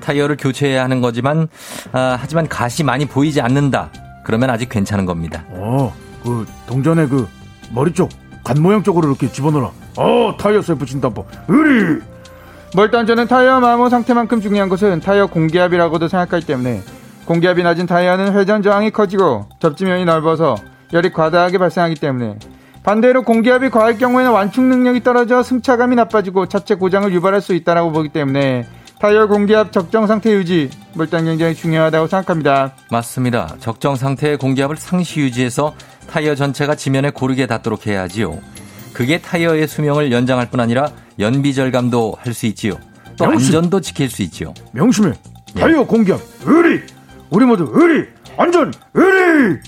타이어를 0.02 0.36
교체해야 0.38 0.84
하는 0.84 1.00
거지만 1.02 1.48
아, 1.94 2.18
하지만 2.20 2.48
갓이 2.48 2.84
많이 2.84 3.06
보이지 3.06 3.40
않는다. 3.42 3.92
그러면 4.26 4.50
아직 4.50 4.68
괜찮은 4.70 5.06
겁니다. 5.06 5.44
어, 5.50 5.94
그 6.24 6.46
동전의 6.68 7.08
그 7.10 7.28
머리 7.72 7.94
쪽, 7.94 8.10
갓 8.44 8.62
모양 8.62 8.84
쪽으로 8.84 9.08
이렇게 9.08 9.32
집어넣어라. 9.32 9.72
어, 9.98 10.36
타이어 10.40 10.62
셀프 10.62 10.86
진단법. 10.86 11.28
의리. 11.48 12.02
뭐 12.76 12.86
일단 12.86 13.06
저는 13.06 13.28
타이어 13.28 13.60
마모 13.60 13.90
상태만큼 13.90 14.42
중요한 14.42 14.70
것은 14.70 15.02
타이어 15.02 15.28
공기압이라고도 15.28 16.08
생각하기 16.08 16.46
때문에 16.46 16.82
공기압이 17.26 17.64
낮은 17.64 17.86
타이어는 17.86 18.34
회전 18.34 18.62
저항이 18.62 18.92
커지고 18.92 19.48
접지면이 19.60 20.06
넓어서 20.06 20.56
열이 20.94 21.12
과다하게 21.12 21.58
발생하기 21.58 21.96
때문에 21.96 22.38
반대로 22.84 23.24
공기압이 23.24 23.70
과할 23.70 23.98
경우에는 23.98 24.32
완충 24.32 24.70
능력이 24.70 25.04
떨어져 25.04 25.44
승차감이 25.44 25.96
나빠지고 25.96 26.48
차체 26.48 26.76
고장을 26.76 27.12
유발할 27.14 27.42
수 27.42 27.54
있다고 27.54 27.92
보기 27.92 28.10
때문에 28.10 28.66
타이어 29.02 29.26
공기압 29.26 29.72
적정 29.72 30.06
상태 30.06 30.32
유지 30.32 30.70
뭐 30.94 31.04
일단 31.06 31.26
굉장히 31.26 31.56
중요하다고 31.56 32.06
생각합니다. 32.06 32.76
맞습니다. 32.92 33.56
적정 33.60 33.96
상태의 33.96 34.38
공기압을 34.38 34.78
상시 34.78 35.22
유지해서 35.22 35.74
타이어 36.08 36.36
전체가 36.36 36.76
지면에 36.76 37.10
고르게 37.10 37.48
닿도록 37.48 37.88
해야 37.88 38.02
하지요. 38.02 38.38
그게 38.94 39.20
타이어의 39.20 39.68
수명을 39.68 40.12
연장할 40.12 40.52
뿐 40.52 40.60
아니라 40.60 40.92
연비 41.18 41.56
절감도 41.56 42.18
할 42.20 42.34
수 42.36 42.46
있지요. 42.48 42.74
또 43.18 43.26
명심. 43.26 43.48
안전도 43.56 43.82
지킬 43.82 44.08
수 44.10 44.22
있지요. 44.22 44.54
명심해. 44.74 45.14
예. 45.56 45.60
타이어 45.60 45.84
공기압. 45.84 46.20
의리. 46.46 46.82
우리 47.32 47.46
모두 47.46 47.72
의리. 47.74 48.08
안전. 48.38 48.72
의리. 48.94 49.60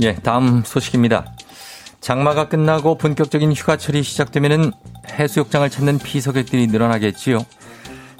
예, 0.00 0.14
다음 0.16 0.62
소식입니다. 0.64 1.33
장마가 2.04 2.48
끝나고 2.50 2.98
본격적인 2.98 3.50
휴가철이 3.54 4.02
시작되면은 4.02 4.72
해수욕장을 5.08 5.70
찾는 5.70 5.96
피서객들이 6.00 6.66
늘어나겠지요. 6.66 7.38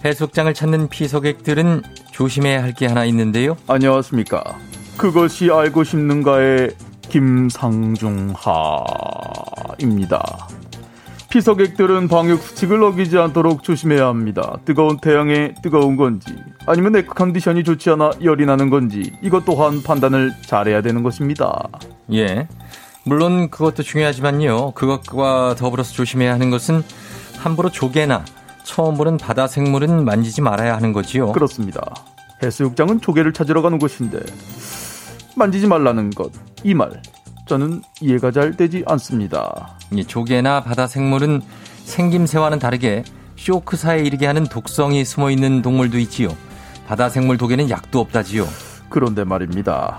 해수욕장을 0.03 0.55
찾는 0.55 0.89
피서객들은 0.89 1.82
조심해야 2.11 2.62
할 2.62 2.72
게 2.72 2.87
하나 2.87 3.05
있는데요. 3.05 3.59
안녕하십니까. 3.66 4.43
그것이 4.97 5.51
알고 5.51 5.85
싶는가의 5.85 6.70
김상중하입니다. 7.11 8.39
피서객들은 11.28 12.09
방역 12.09 12.41
수칙을 12.41 12.82
어기지 12.82 13.18
않도록 13.18 13.62
조심해야 13.62 14.07
합니다. 14.07 14.57
뜨거운 14.64 14.97
태양에 14.97 15.53
뜨거운 15.62 15.99
건지 15.99 16.35
아니면 16.64 16.97
에어 16.97 17.03
컨디션이 17.05 17.64
좋지 17.64 17.91
않아 17.91 18.12
열이 18.22 18.47
나는 18.47 18.70
건지 18.70 19.12
이것 19.20 19.45
또한 19.45 19.82
판단을 19.82 20.32
잘해야 20.47 20.80
되는 20.80 21.03
것입니다. 21.03 21.68
예. 22.14 22.49
물론 23.05 23.50
그것도 23.50 23.82
중요하지만요. 23.82 24.72
그것과 24.72 25.55
더불어서 25.57 25.92
조심해야 25.92 26.32
하는 26.32 26.50
것은 26.50 26.82
함부로 27.38 27.70
조개나 27.70 28.24
처음 28.64 28.96
보는 28.96 29.18
바다 29.18 29.46
생물은 29.46 30.05
만지지 30.05 30.40
말아야 30.40 30.74
하는 30.76 30.92
거지요. 30.92 31.32
그렇습니다. 31.32 31.80
해수욕장은 32.42 33.00
조개를 33.00 33.32
찾으러 33.32 33.62
가는 33.62 33.78
곳인데 33.78 34.20
만지지 35.36 35.66
말라는 35.66 36.11
것 36.11 36.30
이 36.64 36.72
말 36.74 37.02
저는 37.46 37.82
이해가 38.00 38.30
잘 38.30 38.57
되지 38.57 38.84
않습니다. 38.86 39.76
이 39.92 40.02
조개나 40.05 40.62
바다 40.62 40.86
생물은 40.86 41.42
생김새와는 41.84 42.59
다르게 42.59 43.05
쇼크사에 43.36 44.00
이르게 44.00 44.26
하는 44.26 44.44
독성이 44.44 45.05
숨어 45.05 45.30
있는 45.30 45.61
동물도 45.61 45.98
있지요. 45.98 46.34
바다 46.86 47.11
생물 47.11 47.36
독에는 47.36 47.68
약도 47.68 48.00
없다지요. 48.00 48.46
그런데 48.88 49.24
말입니다. 49.24 49.98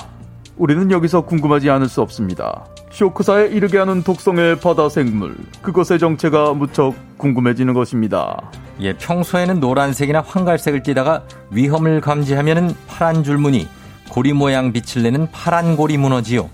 우리는 0.57 0.89
여기서 0.89 1.21
궁금하지 1.21 1.69
않을 1.69 1.89
수 1.89 2.01
없습니다. 2.01 2.65
쇼크사에 2.91 3.47
이르게 3.47 3.77
하는 3.77 4.03
독성의 4.03 4.59
바다 4.59 4.87
생물. 4.87 5.35
그것의 5.61 5.99
정체가 5.99 6.53
무척 6.53 6.95
궁금해지는 7.17 7.73
것입니다. 7.73 8.51
예, 8.79 8.93
평소에는 8.93 9.59
노란색이나 9.59 10.21
황갈색을 10.21 10.83
띠다가 10.83 11.23
위험을 11.51 11.99
감지하면은 11.99 12.73
파란 12.87 13.23
줄무늬, 13.23 13.67
고리 14.09 14.31
모양 14.31 14.71
빛을 14.71 15.03
내는 15.03 15.29
파란 15.31 15.75
고리 15.75 15.97
문어지요. 15.97 16.49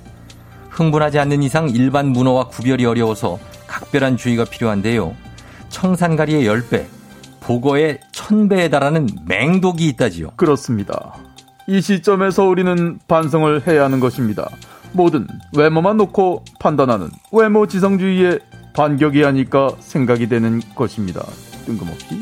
흥분하지 0.69 1.19
않는 1.19 1.43
이상 1.43 1.69
일반 1.69 2.07
문어와 2.07 2.47
구별이 2.47 2.85
어려워서 2.85 3.37
각별한 3.67 4.17
주의가 4.17 4.45
필요한데요. 4.45 5.13
청산가리의 5.69 6.45
10배, 6.45 6.85
보거의 7.41 7.99
1000배에 8.13 8.71
달하는 8.71 9.07
맹독이 9.25 9.87
있다지요. 9.89 10.31
그렇습니다. 10.37 11.15
이 11.71 11.81
시점에서 11.81 12.43
우리는 12.43 12.99
반성을 13.07 13.65
해야 13.65 13.85
하는 13.85 14.01
것입니다. 14.01 14.49
뭐든 14.91 15.25
외모만 15.55 15.95
놓고 15.95 16.43
판단하는 16.59 17.09
외모 17.31 17.65
지성주의에 17.65 18.39
반격이 18.75 19.23
하니까 19.23 19.69
생각이 19.79 20.27
되는 20.27 20.61
것입니다. 20.75 21.25
뜬금없이. 21.65 22.19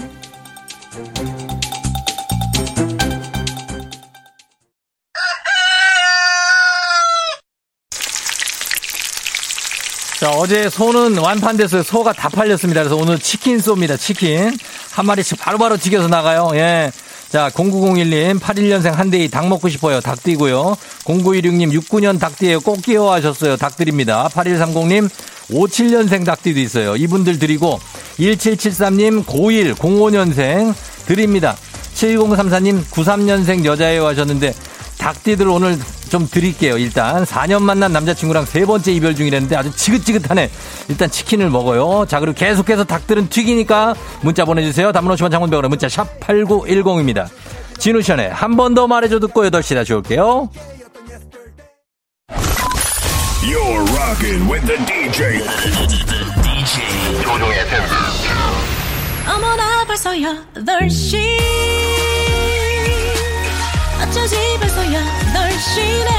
자, 10.20 10.30
어제 10.32 10.70
소는 10.70 11.18
완판됐어요. 11.18 11.82
소가 11.82 12.14
다 12.14 12.30
팔렸습니다. 12.30 12.84
그래서 12.84 12.96
오늘 12.96 13.18
치킨 13.18 13.58
쏩니다. 13.58 13.98
치킨. 13.98 14.52
한 14.92 15.08
마리씩 15.08 15.40
바로바로 15.40 15.78
튀겨서 15.78 16.08
나가요. 16.08 16.52
예. 16.54 16.92
자, 17.30 17.52
0901님, 17.54 18.40
81년생 18.40 18.92
한대희 18.94 19.30
닭 19.30 19.48
먹고 19.48 19.70
싶어요. 19.70 20.02
닭 20.02 20.24
띠고요. 20.24 20.76
0916님, 21.04 21.80
69년 21.80 22.20
닭띠예요. 22.20 22.60
꼭 22.62 22.82
끼워 22.82 23.14
하셨어요. 23.14 23.56
닭 23.56 23.78
드립니다. 23.78 24.28
8130님, 24.34 25.08
57년생 25.52 26.26
닭띠도 26.26 26.60
있어요. 26.60 26.96
이분들 26.96 27.38
드리고, 27.38 27.80
1773님, 28.20 29.24
01, 29.28 29.76
05년생 29.76 30.74
드립니다. 31.06 31.56
7034님, 31.94 32.84
93년생 32.86 33.64
여자예요 33.64 34.08
하셨는데, 34.08 34.56
닭띠들 35.00 35.48
오늘 35.48 35.78
좀 36.10 36.28
드릴게요. 36.30 36.78
일단 36.78 37.24
4년 37.24 37.62
만난 37.64 37.92
남자친구랑 37.94 38.46
세 38.46 38.66
번째 38.66 38.92
이별 38.92 39.16
중이랬는데 39.16 39.56
아주 39.56 39.72
지긋지긋하네. 39.76 40.52
일단 40.90 41.10
치킨을 41.10 41.50
먹어요. 41.50 42.06
자 42.08 42.20
그리고 42.20 42.36
계속해서 42.36 42.84
닭들은 42.84 43.30
튀기니까 43.30 43.96
문자 44.22 44.46
보내주세요. 44.46 44.92
담문 44.92 45.16
50원 45.16 45.32
장문병원에 45.32 45.68
문자 45.70 45.88
샵 45.90 46.20
8910입니다. 46.20 47.28
진우션의 47.78 48.30
한 48.32 48.56
번 48.58 48.76
더 48.76 48.88
말해줘 48.88 49.20
듣고 49.20 49.44
8시 49.46 49.74
다시 49.76 49.94
올게요. 49.94 50.50
You're 53.42 53.96
rocking 53.96 54.52
with 54.52 54.68
the 54.68 54.78
DJ. 54.86 55.40
DJ 56.44 57.24
조종의 57.24 57.58
어머나 59.34 59.86
벌써 59.86 60.12
8시 60.12 61.89
어쩌지 64.20 64.36
벌써 64.60 64.82
8시네 64.82 66.10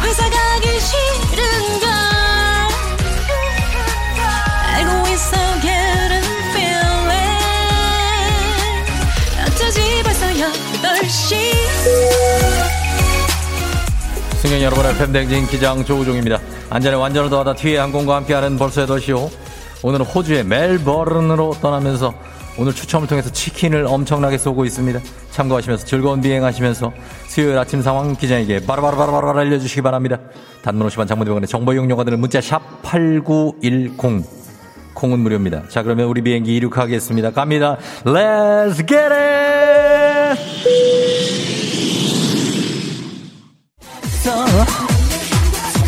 회사 0.00 0.30
가기 0.30 0.80
싫은걸 0.80 1.88
알고 4.68 5.08
있어 5.08 5.36
getting 5.60 6.28
feeling 6.52 7.34
어쩌지 9.44 9.80
벌써 10.04 10.26
8시 10.26 11.10
승객 14.36 14.62
여러분의 14.62 14.96
팬댕진 14.98 15.48
기장 15.48 15.84
조우종입니다. 15.84 16.38
안전에 16.70 16.94
완전을 16.94 17.28
더하다 17.28 17.54
티웨이 17.54 17.76
항공과 17.76 18.14
함께하는 18.14 18.56
벌써 18.56 18.86
8시요. 18.86 19.28
오늘은 19.82 20.06
호주의 20.06 20.44
멜버른으로 20.44 21.56
떠나면서 21.60 22.14
오늘 22.60 22.74
추첨을 22.74 23.08
통해서 23.08 23.32
치킨을 23.32 23.86
엄청나게 23.86 24.36
쏘고 24.36 24.66
있습니다. 24.66 25.00
참고하시면서 25.30 25.86
즐거운 25.86 26.20
비행하시면서 26.20 26.92
수요일 27.26 27.56
아침 27.56 27.80
상황 27.80 28.14
기장에게 28.14 28.66
바로바로바로바로 28.66 29.40
알려주시기 29.40 29.80
바랍니다. 29.80 30.18
단문 30.60 30.86
50원 30.88 31.08
장문대원의 31.08 31.48
정보 31.48 31.72
이용료가 31.72 32.04
드는 32.04 32.20
문자 32.20 32.42
샵 32.42 32.60
8910 32.82 34.26
콩은 34.92 35.20
무료입니다. 35.20 35.68
자 35.70 35.82
그러면 35.82 36.08
우리 36.08 36.20
비행기 36.20 36.54
이륙하겠습니다. 36.56 37.30
갑니다. 37.30 37.78
Let's 38.04 38.76
get 38.86 38.94
it! 38.94 40.40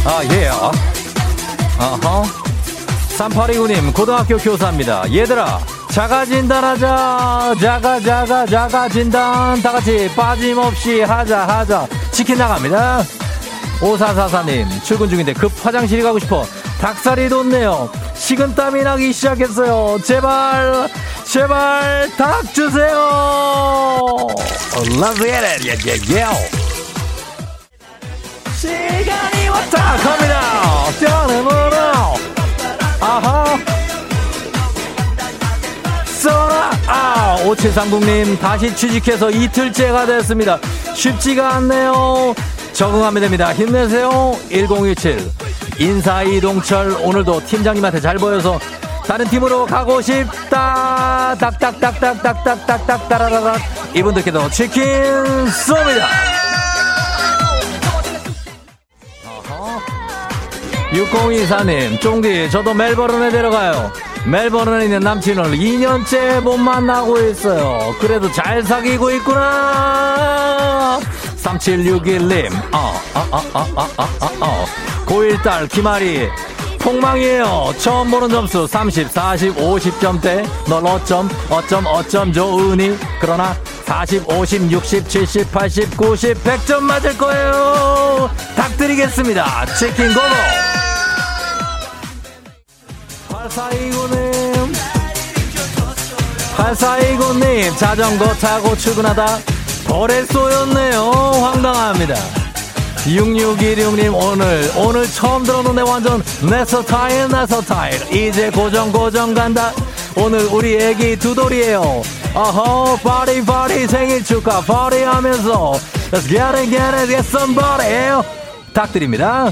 아, 0.04 0.24
예. 0.32 0.48
아하. 1.78 2.24
3829님, 3.18 3.94
고등학교 3.94 4.36
교사입니다. 4.38 5.04
얘들아, 5.12 5.60
자가 5.92 6.24
진단하자. 6.24 7.54
자가, 7.60 8.00
자가, 8.00 8.46
자가 8.46 8.88
진단. 8.88 9.60
다 9.60 9.72
같이 9.72 10.10
빠짐없이 10.16 11.02
하자, 11.02 11.46
하자. 11.46 11.86
치킨 12.10 12.38
나갑니다. 12.38 13.02
5444님, 13.80 14.82
출근 14.82 15.10
중인데 15.10 15.34
급 15.34 15.52
화장실이 15.62 16.02
가고 16.02 16.18
싶어. 16.18 16.46
닭살이 16.80 17.28
돋네요. 17.28 17.90
식은땀이 18.14 18.82
나기 18.82 19.12
시작했어요. 19.12 19.98
제발, 20.02 20.88
제발, 21.24 22.10
닭 22.16 22.54
주세요. 22.54 24.16
Let's 24.96 25.18
get 25.18 25.44
it. 25.44 25.62
Yeah, 25.62 25.76
yeah, 25.84 26.14
yeah. 26.14 26.50
시간이 28.56 29.48
왔다 29.48 29.96
갑니다 29.96 30.40
떠나보러 31.00 32.14
아하 33.00 33.81
아 36.86 37.36
5730님 37.44 38.38
다시 38.40 38.74
취직해서 38.74 39.30
이틀째가 39.30 40.06
됐습니다. 40.06 40.58
쉽지가 40.94 41.56
않네요. 41.56 42.34
적응하면 42.72 43.22
됩니다. 43.22 43.52
힘내세요. 43.52 44.36
1017 44.50 45.30
인사 45.78 46.22
이동철 46.22 46.96
오늘도 47.02 47.46
팀장님한테 47.46 48.00
잘 48.00 48.16
보여서 48.16 48.58
다른 49.06 49.26
팀으로 49.26 49.66
가고 49.66 50.00
싶다. 50.00 51.34
딱딱딱딱딱딱딱딱 51.38 53.08
따라라락 53.08 53.60
이분들께도 53.94 54.50
치킨 54.50 54.82
쏩니다. 55.46 56.06
6024님, 60.92 62.00
쫑디, 62.00 62.50
저도 62.50 62.74
멜버른에 62.74 63.30
데려가요. 63.30 63.90
멜버른에 64.26 64.84
있는 64.84 65.00
남친을 65.00 65.44
2년째 65.58 66.40
못 66.40 66.56
만나고 66.56 67.18
있어요. 67.20 67.94
그래도 68.00 68.30
잘 68.32 68.62
사귀고 68.62 69.10
있구나. 69.12 71.00
3761님, 71.36 72.52
어, 72.72 72.94
어, 73.14 73.20
어, 73.32 73.36
어, 73.52 73.66
어, 73.74 73.88
어, 73.96 74.02
어, 74.20 74.30
어. 74.40 74.64
고1딸 75.06 75.68
김아리, 75.68 76.28
폭망이에요. 76.78 77.74
처음 77.78 78.10
보는 78.10 78.28
점수 78.28 78.66
30, 78.66 79.10
40, 79.10 79.56
50점대. 79.56 80.48
널 80.68 80.86
어쩜, 80.86 81.28
어쩜, 81.50 81.84
어쩜 81.86 82.32
좋으니? 82.32 82.96
그러나 83.20 83.54
40, 83.86 84.28
50, 84.28 84.70
60, 84.70 85.08
70, 85.08 85.52
80, 85.52 85.96
90, 85.96 86.44
100점 86.44 86.80
맞을 86.80 87.18
거예요. 87.18 88.30
닭 88.56 88.76
드리겠습니다. 88.78 89.66
치킨 89.76 90.08
고고! 90.14 90.81
8429님. 93.48 94.72
8429님 96.56 97.76
자전거 97.76 98.26
타고 98.34 98.76
출근하다 98.76 99.38
벌에 99.86 100.24
쏘였네요. 100.26 101.10
황당합니다. 101.10 102.14
6616님 103.04 104.14
오늘 104.14 104.70
오늘 104.76 105.10
처음 105.10 105.42
들었는데 105.42 105.82
완전 105.82 106.22
내 106.48 106.64
스타일 106.64 107.94
이제 108.12 108.50
고정 108.50 108.92
고정 108.92 109.34
간다. 109.34 109.72
오늘 110.14 110.44
우리 110.46 110.76
애기 110.76 111.16
두돌이에요. 111.16 112.02
어허 112.34 112.98
파리 113.02 113.44
파리 113.44 113.88
생일 113.88 114.22
축하 114.24 114.60
파리 114.60 115.02
하면서. 115.02 115.72
Let's 116.12 116.28
get 116.28 116.42
it 116.42 116.70
get 116.70 116.94
it 116.94 117.06
get 117.08 117.26
somebody 117.26 118.22
탁드립니다 118.72 119.50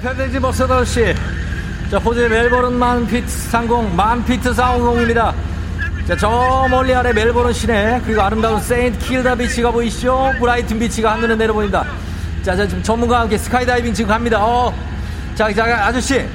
팬데지 0.00 0.40
버스 0.40 0.66
8시 0.66 1.14
자 1.90 1.98
호주의 1.98 2.28
멜버른 2.28 2.72
만피트 2.72 3.28
상공 3.28 3.94
만피트 3.94 4.54
상공입니다 4.54 5.34
자 6.06 6.16
저 6.16 6.66
멀리 6.70 6.94
아래 6.94 7.12
멜버른 7.12 7.52
시내 7.52 8.00
그리고 8.04 8.22
아름다운 8.22 8.60
세인트 8.60 8.98
킬다 9.06 9.34
비치가 9.36 9.70
보이시죠 9.70 10.32
브라이튼 10.40 10.78
비치가 10.78 11.12
한눈에 11.12 11.36
내려 11.36 11.52
보인다 11.52 11.84
자, 12.42 12.56
자 12.56 12.66
지금 12.66 12.82
전문가와 12.82 13.22
함께 13.22 13.38
스카이다이빙 13.38 13.94
지금 13.94 14.08
갑니다 14.10 14.38
어. 14.44 14.74
자, 15.34 15.52
자 15.52 15.64
아저씨 15.86 16.26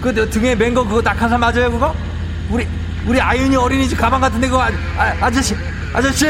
그 0.00 0.14
등에 0.30 0.54
맨 0.54 0.72
거 0.74 0.84
그거 0.84 1.02
낙하산 1.02 1.38
맞아요 1.40 1.70
그거? 1.70 1.94
우리 2.50 2.66
우리 3.06 3.20
아윤이 3.20 3.54
어린이집 3.56 3.98
가방 3.98 4.20
같은데 4.20 4.48
그거 4.48 4.62
아, 4.62 4.70
아, 4.96 5.12
아저씨 5.20 5.54
아저씨 5.92 6.26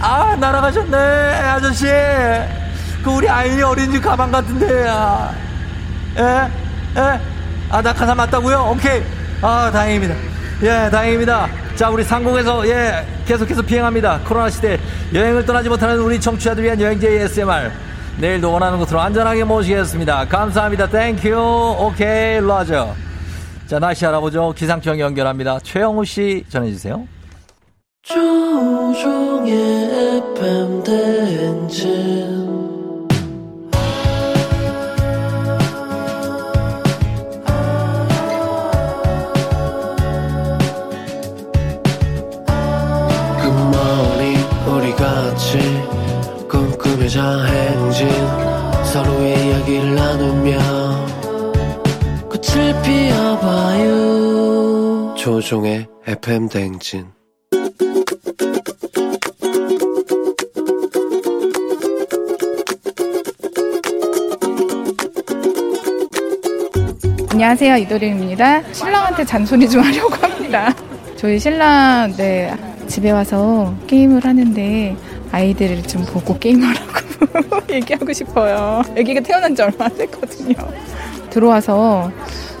아, 0.00 0.36
날아가셨네, 0.36 0.96
아저씨. 0.96 1.86
그 3.04 3.10
우리 3.10 3.28
아이니 3.28 3.62
어린이집 3.62 4.02
가방 4.02 4.30
같은데, 4.32 4.86
아. 4.88 5.30
예? 6.16 6.22
예? 6.98 7.20
아, 7.70 7.82
낙하산 7.82 8.16
맞다고요? 8.16 8.70
오케이. 8.74 9.02
아, 9.42 9.70
다행입니다. 9.70 10.14
예, 10.62 10.88
다행입니다. 10.90 11.48
자, 11.76 11.90
우리 11.90 12.02
상공에서, 12.02 12.66
예, 12.66 13.04
계속해서 13.26 13.60
비행합니다. 13.60 14.20
코로나 14.26 14.48
시대 14.48 14.78
여행을 15.12 15.44
떠나지 15.44 15.68
못하는 15.68 15.98
우리 15.98 16.18
청취자들 16.18 16.64
위한 16.64 16.80
여행지 16.80 17.06
ASMR. 17.06 17.70
내일도 18.18 18.50
원하는 18.50 18.78
곳으로 18.78 19.00
안전하게 19.00 19.44
모시겠습니다. 19.44 20.26
감사합니다. 20.28 20.88
Thank 20.88 21.37
you. 21.37 21.76
오케이, 21.78 22.40
러저. 22.40 22.94
자, 23.66 23.78
날씨 23.78 24.06
알아보죠. 24.06 24.54
기상청 24.56 24.98
연결합니다. 24.98 25.58
최영우 25.62 26.04
씨 26.04 26.44
전해주세요. 26.48 27.06
조우종의 28.02 29.52
FM 30.38 30.84
대행진 30.84 32.33
꿈꾸며자 47.04 47.44
행진 47.44 48.08
서로의 48.84 49.46
이야기를 49.48 49.94
나누며 49.94 50.58
꽃을 52.30 52.82
피워봐요 52.82 53.94
조종의 55.16 55.86
FM 56.06 56.48
대행진 56.48 57.06
안녕하세요 67.30 67.76
이도림입니다. 67.76 68.72
신랑한테 68.72 69.24
잔소리 69.24 69.68
좀 69.68 69.82
하려고 69.82 70.14
합니다. 70.14 70.74
저희 71.16 71.38
신랑 71.38 72.14
네 72.16 72.56
집에 72.86 73.10
와서 73.10 73.74
게임을 73.86 74.24
하는데 74.24 74.96
아이들을 75.34 75.82
좀 75.84 76.04
보고 76.04 76.38
게임하라고 76.38 76.92
얘기하고 77.72 78.12
싶어요. 78.12 78.82
아기가 78.96 79.20
태어난 79.20 79.54
지 79.54 79.62
얼마 79.62 79.86
안 79.86 79.96
됐거든요. 79.98 80.54
들어와서 81.30 82.10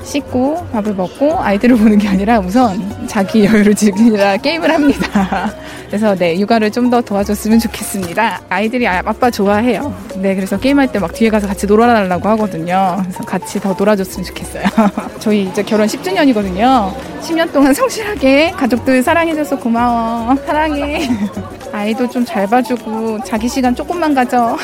씻고 0.02 0.66
밥을 0.72 0.94
먹고 0.94 1.38
아이들을 1.40 1.76
보는 1.76 1.98
게 1.98 2.08
아니라 2.08 2.38
우선 2.40 3.06
자기 3.06 3.44
여유를 3.44 3.74
즐기느라 3.74 4.36
게임을 4.36 4.70
합니다. 4.72 5.50
그래서 5.86 6.14
네 6.16 6.38
육아를 6.40 6.70
좀 6.72 6.90
더 6.90 7.00
도와줬으면 7.00 7.58
좋겠습니다. 7.60 8.42
아이들이 8.50 8.86
아- 8.88 9.00
아빠 9.04 9.30
좋아해요. 9.30 9.94
네 10.16 10.34
그래서 10.34 10.58
게임할 10.58 10.90
때 10.92 10.98
막 10.98 11.14
뒤에 11.14 11.30
가서 11.30 11.46
같이 11.46 11.66
놀아달라고 11.66 12.28
하거든요. 12.30 12.96
그래서 13.02 13.24
같이 13.24 13.60
더 13.60 13.74
놀아줬으면 13.78 14.24
좋겠어요. 14.26 14.64
저희 15.20 15.44
이제 15.44 15.62
결혼 15.62 15.86
10주년이거든요. 15.86 16.92
10년 17.22 17.50
동안 17.52 17.72
성실하게 17.72 18.50
가족들 18.50 19.02
사랑해줘서 19.02 19.56
고마워. 19.58 20.34
사랑해. 20.44 21.08
아이도 21.74 22.08
좀 22.08 22.24
잘 22.24 22.46
봐주고 22.46 23.24
자기 23.24 23.48
시간 23.48 23.74
조금만 23.74 24.14
가져. 24.14 24.56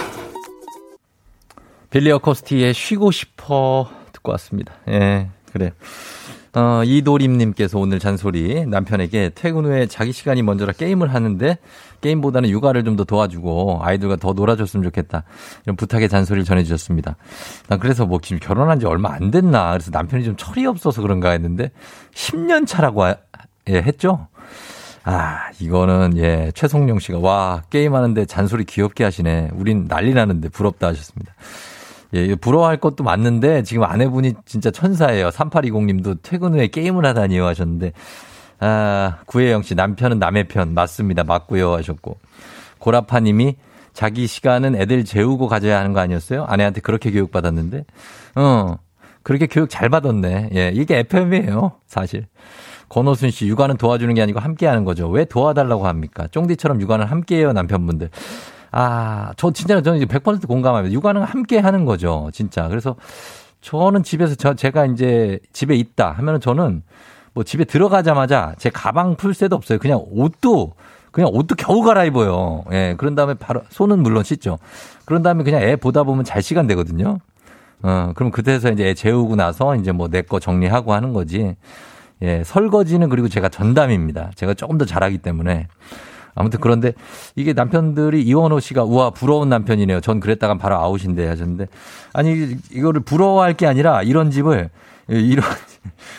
빌리 1.91 2.11
어코스티의 2.13 2.73
쉬고 2.73 3.11
싶어 3.11 3.89
듣고 4.13 4.31
왔습니다. 4.33 4.75
예, 4.89 5.29
그래. 5.53 5.73
어, 6.55 6.83
이도림님께서 6.85 7.79
오늘 7.79 7.99
잔소리 7.99 8.65
남편에게 8.67 9.31
퇴근 9.35 9.65
후에 9.65 9.87
자기 9.87 10.13
시간이 10.13 10.43
먼저라 10.43 10.73
게임을 10.73 11.13
하는데 11.13 11.59
게임보다는 12.01 12.49
육아를 12.49 12.85
좀 12.85 12.97
더 12.97 13.05
도와주고 13.05 13.81
아이들과 13.83 14.17
더 14.17 14.33
놀아줬으면 14.33 14.85
좋겠다. 14.85 15.25
이런 15.65 15.75
부탁의 15.77 16.09
잔소리를 16.09 16.45
전해주셨습니다. 16.45 17.17
난 17.69 17.79
그래서 17.81 18.07
뭐 18.07 18.21
지금 18.21 18.39
결혼한 18.41 18.79
지 18.81 18.87
얼마 18.87 19.13
안 19.13 19.31
됐나. 19.33 19.73
그래서 19.73 19.91
남편이 19.93 20.25
좀 20.25 20.37
철이 20.37 20.65
없어서 20.67 21.03
그런가 21.03 21.31
했는데 21.31 21.71
10년 22.15 22.67
차라고 22.69 23.03
하- 23.05 23.17
예, 23.69 23.75
했죠? 23.83 24.29
아, 25.13 25.51
이거는, 25.59 26.17
예, 26.19 26.53
최송영 26.55 27.01
씨가, 27.01 27.19
와, 27.19 27.65
게임하는데 27.69 28.27
잔소리 28.27 28.65
귀엽게 28.65 29.03
하시네. 29.03 29.51
우린 29.55 29.89
난리 29.89 30.15
나는데 30.15 30.51
부럽다 30.51 30.87
하셨습니다. 30.87 31.35
예, 32.13 32.33
부러워할 32.37 32.77
것도 32.77 33.03
맞는데, 33.03 33.65
지금 33.65 33.83
아내분이 33.83 34.35
진짜 34.45 34.71
천사예요. 34.71 35.33
3820 35.33 35.85
님도 35.85 36.15
퇴근 36.23 36.55
후에 36.55 36.69
게임을 36.69 37.05
하다니요 37.05 37.45
하셨는데, 37.45 37.93
아, 38.61 39.17
구혜영 39.27 39.63
씨, 39.63 39.75
남편은 39.75 40.21
남의 40.21 40.47
편, 40.47 40.75
맞습니다. 40.75 41.25
맞고요 41.25 41.75
하셨고, 41.75 42.19
고라파 42.79 43.19
님이 43.19 43.57
자기 43.93 44.29
시간은 44.29 44.77
애들 44.77 45.05
재우고 45.05 45.49
가져야 45.49 45.81
하는 45.81 45.93
거 45.93 45.99
아니었어요? 45.99 46.45
아내한테 46.45 46.81
그렇게 46.83 47.11
교육받았는데, 47.11 47.85
어, 48.37 48.77
그렇게 49.25 49.49
교육 49.49 49.71
잘 49.71 49.89
받았네. 49.89 50.51
예, 50.55 50.71
이게 50.73 50.99
FM이에요, 50.99 51.73
사실. 51.89 52.27
권호순 52.91 53.31
씨, 53.31 53.47
육아는 53.49 53.79
도와주는 53.79 54.13
게 54.15 54.21
아니고 54.23 54.41
함께 54.41 54.67
하는 54.67 54.85
거죠. 54.85 55.09
왜 55.09 55.25
도와달라고 55.25 55.87
합니까? 55.87 56.27
쫑디처럼 56.31 56.81
육아는 56.83 57.07
함께 57.07 57.39
해요, 57.39 57.53
남편분들. 57.55 58.11
아, 58.73 59.33
저 59.37 59.51
진짜 59.53 59.81
저는 59.81 59.99
이제 60.03 60.07
100% 60.07 60.47
공감합니다. 60.47 60.93
육아는 60.93 61.23
함께 61.23 61.59
하는 61.59 61.85
거죠. 61.87 62.31
진짜. 62.33 62.69
그래서 62.69 62.97
저는 63.63 64.03
집에서 64.03 64.35
저, 64.35 64.55
제가 64.55 64.87
이제 64.87 65.39
집에 65.53 65.75
있다 65.77 66.13
하면은 66.13 66.41
저는 66.41 66.83
뭐 67.33 67.45
집에 67.45 67.65
들어가자마자 67.65 68.55
제 68.59 68.71
가방 68.71 69.17
풀 69.17 69.35
새도 69.35 69.57
없어요. 69.57 69.79
그냥 69.79 70.03
옷도 70.11 70.73
그냥 71.13 71.31
옷도 71.33 71.55
겨우 71.57 71.83
갈아입어요. 71.83 72.65
예. 72.73 72.95
그런 72.99 73.15
다음에 73.15 73.35
바로 73.35 73.63
손은 73.71 74.01
물론 74.03 74.23
씻죠. 74.25 74.59
그런 75.05 75.23
다음에 75.23 75.43
그냥 75.45 75.63
애 75.63 75.77
보다 75.77 76.03
보면 76.05 76.25
잘 76.25 76.43
시간 76.43 76.67
되거든요. 76.69 77.19
어, 77.83 78.13
그럼 78.15 78.31
그때서 78.31 78.71
이제 78.71 78.87
애 78.89 78.95
재우고 78.95 79.37
나서 79.37 79.75
이제 79.77 79.91
뭐 79.93 80.09
내 80.09 80.23
거 80.23 80.39
정리하고 80.41 80.93
하는 80.93 81.13
거지. 81.13 81.57
예, 82.23 82.43
설거지는 82.45 83.09
그리고 83.09 83.29
제가 83.29 83.49
전담입니다. 83.49 84.31
제가 84.35 84.55
조금 84.55 84.79
더 84.79 84.85
잘하기 84.85 85.19
때문에. 85.19 85.69
아무튼 86.35 86.61
그런데 86.61 86.93
이게 87.35 87.53
남편들이 87.53 88.23
이원호 88.23 88.61
씨가 88.61 88.85
우와 88.85 89.11
부러운 89.11 89.49
남편이네요. 89.49 90.01
전 90.01 90.21
그랬다간 90.21 90.59
바로 90.59 90.77
아웃인데 90.77 91.27
하셨는데 91.27 91.67
아니 92.13 92.57
이거를 92.71 93.01
부러워할 93.03 93.55
게 93.55 93.67
아니라 93.67 94.03
이런 94.03 94.31
집을 94.31 94.71
이런 95.09 95.45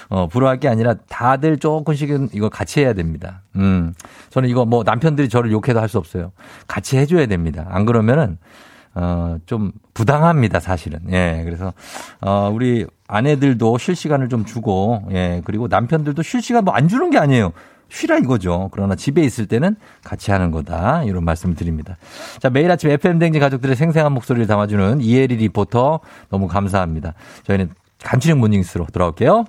어 0.09 0.27
부러워할 0.27 0.59
게 0.59 0.67
아니라 0.67 0.95
다들 1.07 1.57
조금씩은 1.57 2.29
이걸 2.33 2.49
같이 2.49 2.81
해야 2.81 2.93
됩니다. 2.93 3.41
음 3.55 3.93
저는 4.31 4.49
이거 4.49 4.65
뭐 4.65 4.83
남편들이 4.83 5.29
저를 5.29 5.49
욕해도 5.51 5.79
할 5.79 5.87
수 5.87 5.97
없어요. 5.97 6.33
같이 6.67 6.97
해 6.97 7.05
줘야 7.05 7.25
됩니다. 7.25 7.65
안 7.69 7.85
그러면은 7.85 8.37
어, 8.93 9.37
좀 9.45 9.71
부당합니다, 9.93 10.59
사실은. 10.59 10.99
예, 11.11 11.43
그래서, 11.45 11.71
어, 12.19 12.51
우리 12.53 12.85
아내들도 13.11 13.77
쉴 13.77 13.95
시간을 13.95 14.29
좀 14.29 14.45
주고, 14.45 15.03
예, 15.11 15.41
그리고 15.43 15.67
남편들도 15.67 16.23
쉴 16.23 16.41
시간 16.41 16.63
뭐 16.63 16.73
안 16.73 16.87
주는 16.87 17.09
게 17.09 17.17
아니에요. 17.17 17.51
쉬라 17.89 18.17
이거죠. 18.17 18.69
그러나 18.71 18.95
집에 18.95 19.21
있을 19.21 19.47
때는 19.47 19.75
같이 20.03 20.31
하는 20.31 20.49
거다. 20.51 21.03
이런 21.03 21.25
말씀 21.25 21.53
드립니다. 21.53 21.97
자, 22.39 22.49
매일 22.49 22.71
아침 22.71 22.89
FM댕지 22.89 23.39
가족들의 23.39 23.75
생생한 23.75 24.13
목소리를 24.13 24.47
담아주는 24.47 25.01
이혜리 25.01 25.35
리포터 25.35 25.99
너무 26.29 26.47
감사합니다. 26.47 27.13
저희는 27.43 27.71
간추린 28.01 28.39
모닝스로 28.39 28.87
돌아올게요. 28.93 29.43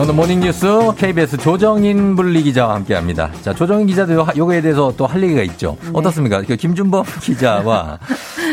오늘 0.00 0.14
모닝뉴스 0.14 0.66
KBS 0.96 1.36
조정인 1.36 2.16
분리 2.16 2.42
기자와 2.42 2.74
함께합니다. 2.76 3.30
자 3.42 3.52
조정인 3.54 3.86
기자도 3.86 4.14
요- 4.14 4.26
요거에 4.36 4.62
대해서 4.62 4.92
또 4.96 5.04
할 5.06 5.22
얘기가 5.22 5.42
있죠. 5.42 5.76
어떻습니까? 5.92 6.40
그 6.42 6.56
김준범 6.56 7.04
기자와 7.20 7.98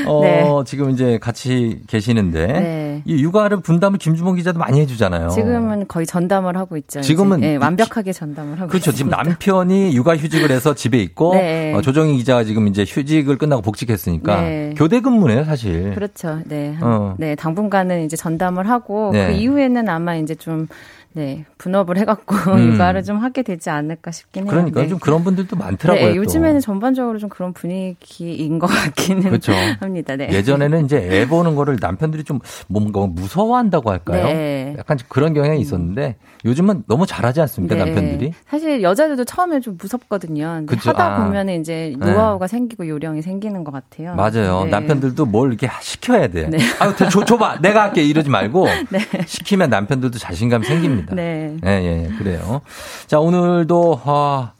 어, 0.06 0.22
네. 0.22 0.46
지금 0.66 0.90
이제 0.92 1.18
같이 1.18 1.80
계시는데 1.88 2.48
네. 2.48 3.02
이 3.06 3.24
육아를 3.24 3.62
분담을 3.62 3.98
김준범 4.00 4.36
기자도 4.36 4.60
많이 4.60 4.82
해주잖아요. 4.82 5.30
지금은 5.30 5.88
거의 5.88 6.06
전담을 6.06 6.58
하고 6.58 6.76
있죠. 6.78 7.00
지금은 7.02 7.40
네, 7.40 7.54
이- 7.54 7.58
완벽하게 7.58 8.12
전담을 8.12 8.60
하고 8.60 8.68
그렇죠. 8.70 8.92
지금 8.92 9.08
있습니다. 9.12 9.24
남편이 9.24 9.96
육아휴직을 9.96 10.52
해서 10.52 10.76
집에 10.76 10.98
있고 11.00 11.34
네. 11.36 11.74
어, 11.74 11.82
조정인 11.82 12.18
기자가 12.18 12.44
지금 12.44 12.68
이제 12.68 12.84
휴직을 12.88 13.38
끝나고 13.38 13.62
복직했으니까 13.62 14.42
네. 14.42 14.74
교대 14.78 15.00
근무네요, 15.00 15.46
사실. 15.46 15.94
그렇죠. 15.96 16.40
네. 16.46 16.74
한- 16.78 16.84
어. 16.92 17.16
네, 17.18 17.36
당분간은 17.36 18.04
이제 18.04 18.18
전담을 18.18 18.70
하고 18.70 19.12
네. 19.14 19.28
그 19.28 19.32
이후에는 19.34 19.88
아마 19.88 20.16
이제 20.18 20.36
좀 20.36 20.68
네, 21.14 21.46
분업을 21.58 21.98
해갖고 21.98 22.36
음. 22.54 22.74
육아를 22.74 23.04
좀 23.04 23.18
하게 23.18 23.42
되지 23.42 23.70
않을까 23.70 24.12
싶긴 24.12 24.44
해요. 24.44 24.52
그러니까 24.52 24.82
네. 24.82 24.88
좀 24.88 25.00
그런 25.00 25.24
분들도 25.24 25.56
많더라고요. 25.56 26.06
네, 26.06 26.12
또. 26.14 26.18
요즘에는 26.18 26.60
전반적으로 26.60 27.18
좀 27.18 27.30
그런 27.30 27.52
분위기인 27.54 28.60
것 28.60 28.68
같기는 28.68 29.24
그렇죠. 29.24 29.52
합니다. 29.80 30.16
네. 30.16 30.30
예전에는 30.32 30.86
이제 30.86 30.98
애 30.98 31.28
보는 31.28 31.56
거를 31.56 31.78
남편들이 31.82 32.24
좀 32.24 32.40
뭔가 32.68 33.08
무서워한다고 33.08 33.90
할까요? 33.90 34.26
네. 34.26 34.76
약간 34.78 34.98
그런 35.08 35.34
경향이 35.34 35.60
있었는데 35.60 36.16
요즘은 36.46 36.84
너무 36.88 37.06
잘하지 37.06 37.42
않습니까 37.42 37.76
네. 37.76 37.86
남편들이? 37.86 38.34
사실 38.48 38.84
여자들도 38.84 39.26
처음에 39.26 39.60
좀 39.62 39.78
무섭거든요. 39.82 40.64
그쵸. 40.68 40.92
하다 40.92 41.16
아. 41.16 41.24
보면은 41.26 41.60
이제 41.60 41.96
네. 42.00 42.12
노하우가 42.12 42.48
생기고 42.48 42.88
요령이 42.88 43.24
생기는 43.24 43.64
것 43.64 43.72
같아요. 43.72 44.16
맞아요. 44.16 44.64
네. 44.66 44.70
남편들도 44.70 45.26
뭘 45.26 45.50
이렇게 45.50 45.70
시켜야 45.82 46.28
돼. 46.28 46.48
네. 46.50 46.60
아유, 46.80 46.96
줘, 46.96 47.10
줘, 47.10 47.26
줘봐. 47.26 47.62
내가 47.62 47.84
할게. 47.84 48.04
이러지 48.04 48.30
말고. 48.30 48.68
네. 48.90 49.00
시키면 49.26 49.70
남편들도 49.70 50.18
자신감 50.20 50.64
생깁니다. 50.64 50.99
네. 51.12 51.58
예, 51.66 51.70
예, 51.70 52.18
그래요. 52.18 52.62
자, 53.08 53.20
오늘도, 53.20 54.02
아, 54.04 54.54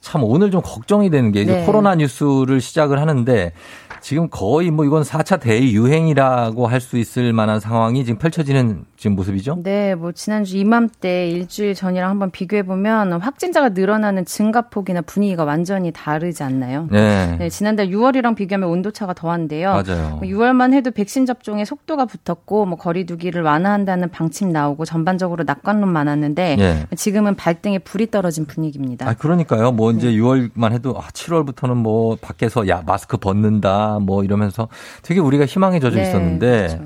참, 0.00 0.22
오늘 0.24 0.50
좀 0.50 0.60
걱정이 0.62 1.10
되는 1.10 1.32
게, 1.32 1.42
이제 1.42 1.60
네. 1.60 1.64
코로나 1.66 1.94
뉴스를 1.94 2.60
시작을 2.60 3.00
하는데, 3.00 3.52
지금 4.04 4.28
거의 4.28 4.70
뭐 4.70 4.84
이건 4.84 5.02
4차 5.02 5.40
대유행이라고 5.40 6.66
할 6.66 6.84
수 6.84 6.98
있을 6.98 7.32
만한 7.32 7.60
상황이 7.60 8.04
지금 8.04 8.18
펼쳐지는 8.18 8.84
지금 8.98 9.16
모습이죠? 9.16 9.60
네, 9.62 9.94
뭐 9.94 10.12
지난주 10.12 10.58
이맘때 10.58 11.30
일주일 11.30 11.74
전이랑 11.74 12.10
한번 12.10 12.30
비교해 12.30 12.62
보면 12.62 13.12
확진자가 13.14 13.70
늘어나는 13.70 14.26
증가폭이나 14.26 15.00
분위기가 15.00 15.44
완전히 15.44 15.90
다르지 15.92 16.42
않나요? 16.42 16.86
네. 16.90 17.36
네, 17.38 17.48
지난달 17.48 17.88
6월이랑 17.88 18.34
비교하면 18.34 18.68
온도차가 18.68 19.14
더한데요. 19.14 19.70
맞아요. 19.70 20.20
6월만 20.22 20.74
해도 20.74 20.90
백신 20.90 21.24
접종의 21.24 21.64
속도가 21.64 22.04
붙었고 22.04 22.66
뭐 22.66 22.76
거리두기를 22.76 23.40
완화한다는 23.42 24.10
방침 24.10 24.50
나오고 24.50 24.84
전반적으로 24.84 25.44
낙관론 25.44 25.90
많았는데 25.90 26.56
예. 26.58 26.86
지금은 26.94 27.36
발등에 27.36 27.78
불이 27.78 28.10
떨어진 28.10 28.44
분위기입니다. 28.44 29.08
아, 29.08 29.14
그러니까요. 29.14 29.72
뭐 29.72 29.90
이제 29.92 30.08
네. 30.08 30.16
6월만 30.18 30.72
해도 30.72 30.94
아, 30.98 31.08
7월부터는 31.08 31.74
뭐 31.76 32.18
밖에서 32.20 32.68
야, 32.68 32.82
마스크 32.84 33.16
벗는다 33.16 33.93
뭐 33.98 34.24
이러면서 34.24 34.68
되게 35.02 35.20
우리가 35.20 35.46
희망에 35.46 35.80
젖어 35.80 35.96
네, 35.96 36.02
있었는데 36.02 36.66
그렇죠. 36.68 36.84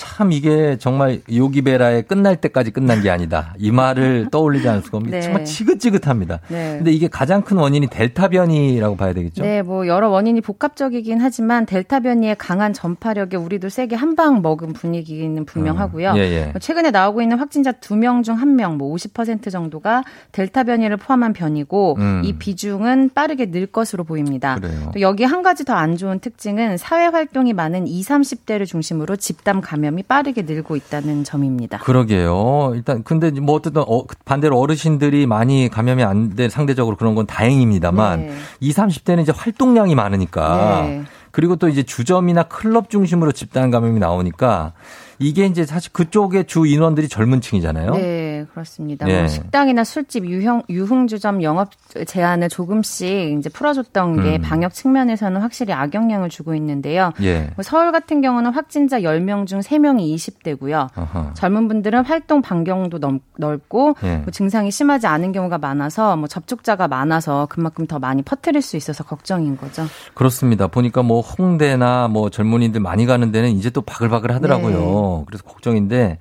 참 0.00 0.32
이게 0.32 0.78
정말 0.78 1.20
요기베라의 1.30 2.04
끝날 2.04 2.36
때까지 2.36 2.70
끝난 2.70 3.02
게 3.02 3.10
아니다. 3.10 3.52
이 3.58 3.70
말을 3.70 4.28
떠올리지 4.30 4.66
않을 4.66 4.80
수가 4.80 4.96
없는데 4.96 5.18
네. 5.18 5.22
정말 5.22 5.44
지긋지긋합니다. 5.44 6.40
네. 6.48 6.76
근데 6.78 6.90
이게 6.90 7.06
가장 7.06 7.42
큰 7.42 7.58
원인이 7.58 7.86
델타 7.88 8.28
변이라고 8.28 8.96
봐야 8.96 9.12
되겠죠? 9.12 9.42
네, 9.42 9.60
뭐 9.60 9.86
여러 9.86 10.08
원인이 10.08 10.40
복합적이긴 10.40 11.20
하지만 11.20 11.66
델타 11.66 12.00
변이의 12.00 12.36
강한 12.38 12.72
전파력에 12.72 13.36
우리도 13.36 13.68
세게 13.68 13.96
한 13.96 14.10
방 14.16 14.42
먹은 14.42 14.72
분위기는 14.72 15.44
분명하고요. 15.46 16.10
음, 16.10 16.16
예, 16.16 16.20
예. 16.20 16.52
최근에 16.60 16.90
나오고 16.90 17.22
있는 17.22 17.38
확진자 17.38 17.70
2명 17.72 18.24
중 18.24 18.36
1명, 18.36 18.76
뭐 18.76 18.92
50% 18.96 19.50
정도가 19.52 20.02
델타 20.32 20.64
변이를 20.64 20.96
포함한 20.96 21.32
변이고 21.32 21.94
음. 21.98 22.22
이 22.24 22.32
비중은 22.32 23.10
빠르게 23.14 23.50
늘 23.50 23.66
것으로 23.66 24.02
보입니다. 24.04 24.56
그래요. 24.56 24.90
또 24.92 25.00
여기 25.00 25.24
한 25.24 25.42
가지 25.42 25.64
더 25.64 25.74
안 25.74 25.96
좋은 25.96 26.18
특징은 26.18 26.76
사회 26.76 27.06
활동이 27.06 27.52
많은 27.52 27.86
20, 27.86 28.10
30대를 28.10 28.66
중심으로 28.66 29.16
집단 29.16 29.60
감염 29.60 29.89
이 29.98 30.02
빠르게 30.02 30.42
늘고 30.42 30.76
있다는 30.76 31.24
점입니다. 31.24 31.78
그러게요. 31.78 32.72
일단 32.74 33.02
근데 33.02 33.30
뭐 33.30 33.56
어쨌든 33.56 33.82
어, 33.86 34.04
반대로 34.24 34.58
어르신들이 34.58 35.26
많이 35.26 35.68
감염이 35.68 36.02
안 36.02 36.34
돼 36.36 36.48
상대적으로 36.48 36.96
그런 36.96 37.14
건 37.14 37.26
다행입니다만 37.26 38.20
네. 38.26 38.32
20, 38.60 38.76
30대는 38.76 39.22
이제 39.22 39.32
활동량이 39.34 39.94
많으니까 39.94 40.82
네. 40.86 41.02
그리고 41.32 41.56
또 41.56 41.68
이제 41.68 41.82
주점이나 41.82 42.44
클럽 42.44 42.90
중심으로 42.90 43.32
집단 43.32 43.70
감염이 43.70 43.98
나오니까 44.00 44.72
이게 45.18 45.46
이제 45.46 45.64
사실 45.66 45.92
그쪽의 45.92 46.46
주 46.46 46.66
인원들이 46.66 47.08
젊은 47.08 47.40
층이잖아요. 47.40 47.92
네, 47.94 48.00
그렇습니다. 48.46 49.08
예. 49.08 49.20
뭐 49.20 49.28
식당이나 49.28 49.84
술집, 49.84 50.26
유형, 50.26 50.62
유흥주점 50.68 51.42
영업 51.42 51.70
제한을 52.06 52.48
조금씩 52.48 53.38
이제 53.38 53.48
풀어줬던 53.48 54.22
게 54.22 54.36
음. 54.36 54.42
방역 54.42 54.74
측면에서는 54.74 55.40
확실히 55.40 55.72
악영향을 55.72 56.28
주고 56.28 56.54
있는데요. 56.54 57.12
예. 57.22 57.50
뭐 57.56 57.62
서울 57.62 57.92
같은 57.92 58.20
경우는 58.20 58.52
확진자 58.52 59.00
10명 59.00 59.46
중 59.46 59.60
3명이 59.60 60.14
20대고요. 60.14 60.88
어허. 60.96 61.34
젊은 61.34 61.68
분들은 61.68 62.04
활동 62.04 62.42
반경도 62.42 62.98
넓, 62.98 63.20
넓고 63.36 63.96
예. 64.04 64.16
뭐 64.18 64.30
증상이 64.30 64.70
심하지 64.70 65.06
않은 65.06 65.32
경우가 65.32 65.58
많아서 65.58 66.16
뭐 66.16 66.28
접촉자가 66.28 66.88
많아서 66.88 67.46
그만큼 67.50 67.86
더 67.86 67.98
많이 67.98 68.22
퍼뜨릴 68.22 68.62
수 68.62 68.76
있어서 68.76 69.04
걱정인 69.04 69.56
거죠. 69.56 69.84
그렇습니다. 70.14 70.66
보니까 70.66 71.02
뭐 71.02 71.20
홍대나 71.20 72.08
뭐 72.08 72.30
젊은이들 72.30 72.80
많이 72.80 73.06
가는 73.06 73.32
데는 73.32 73.50
이제 73.50 73.70
또 73.70 73.82
바글바글 73.82 74.32
하더라고요. 74.34 75.24
그래서 75.26 75.44
걱정인데 75.44 76.18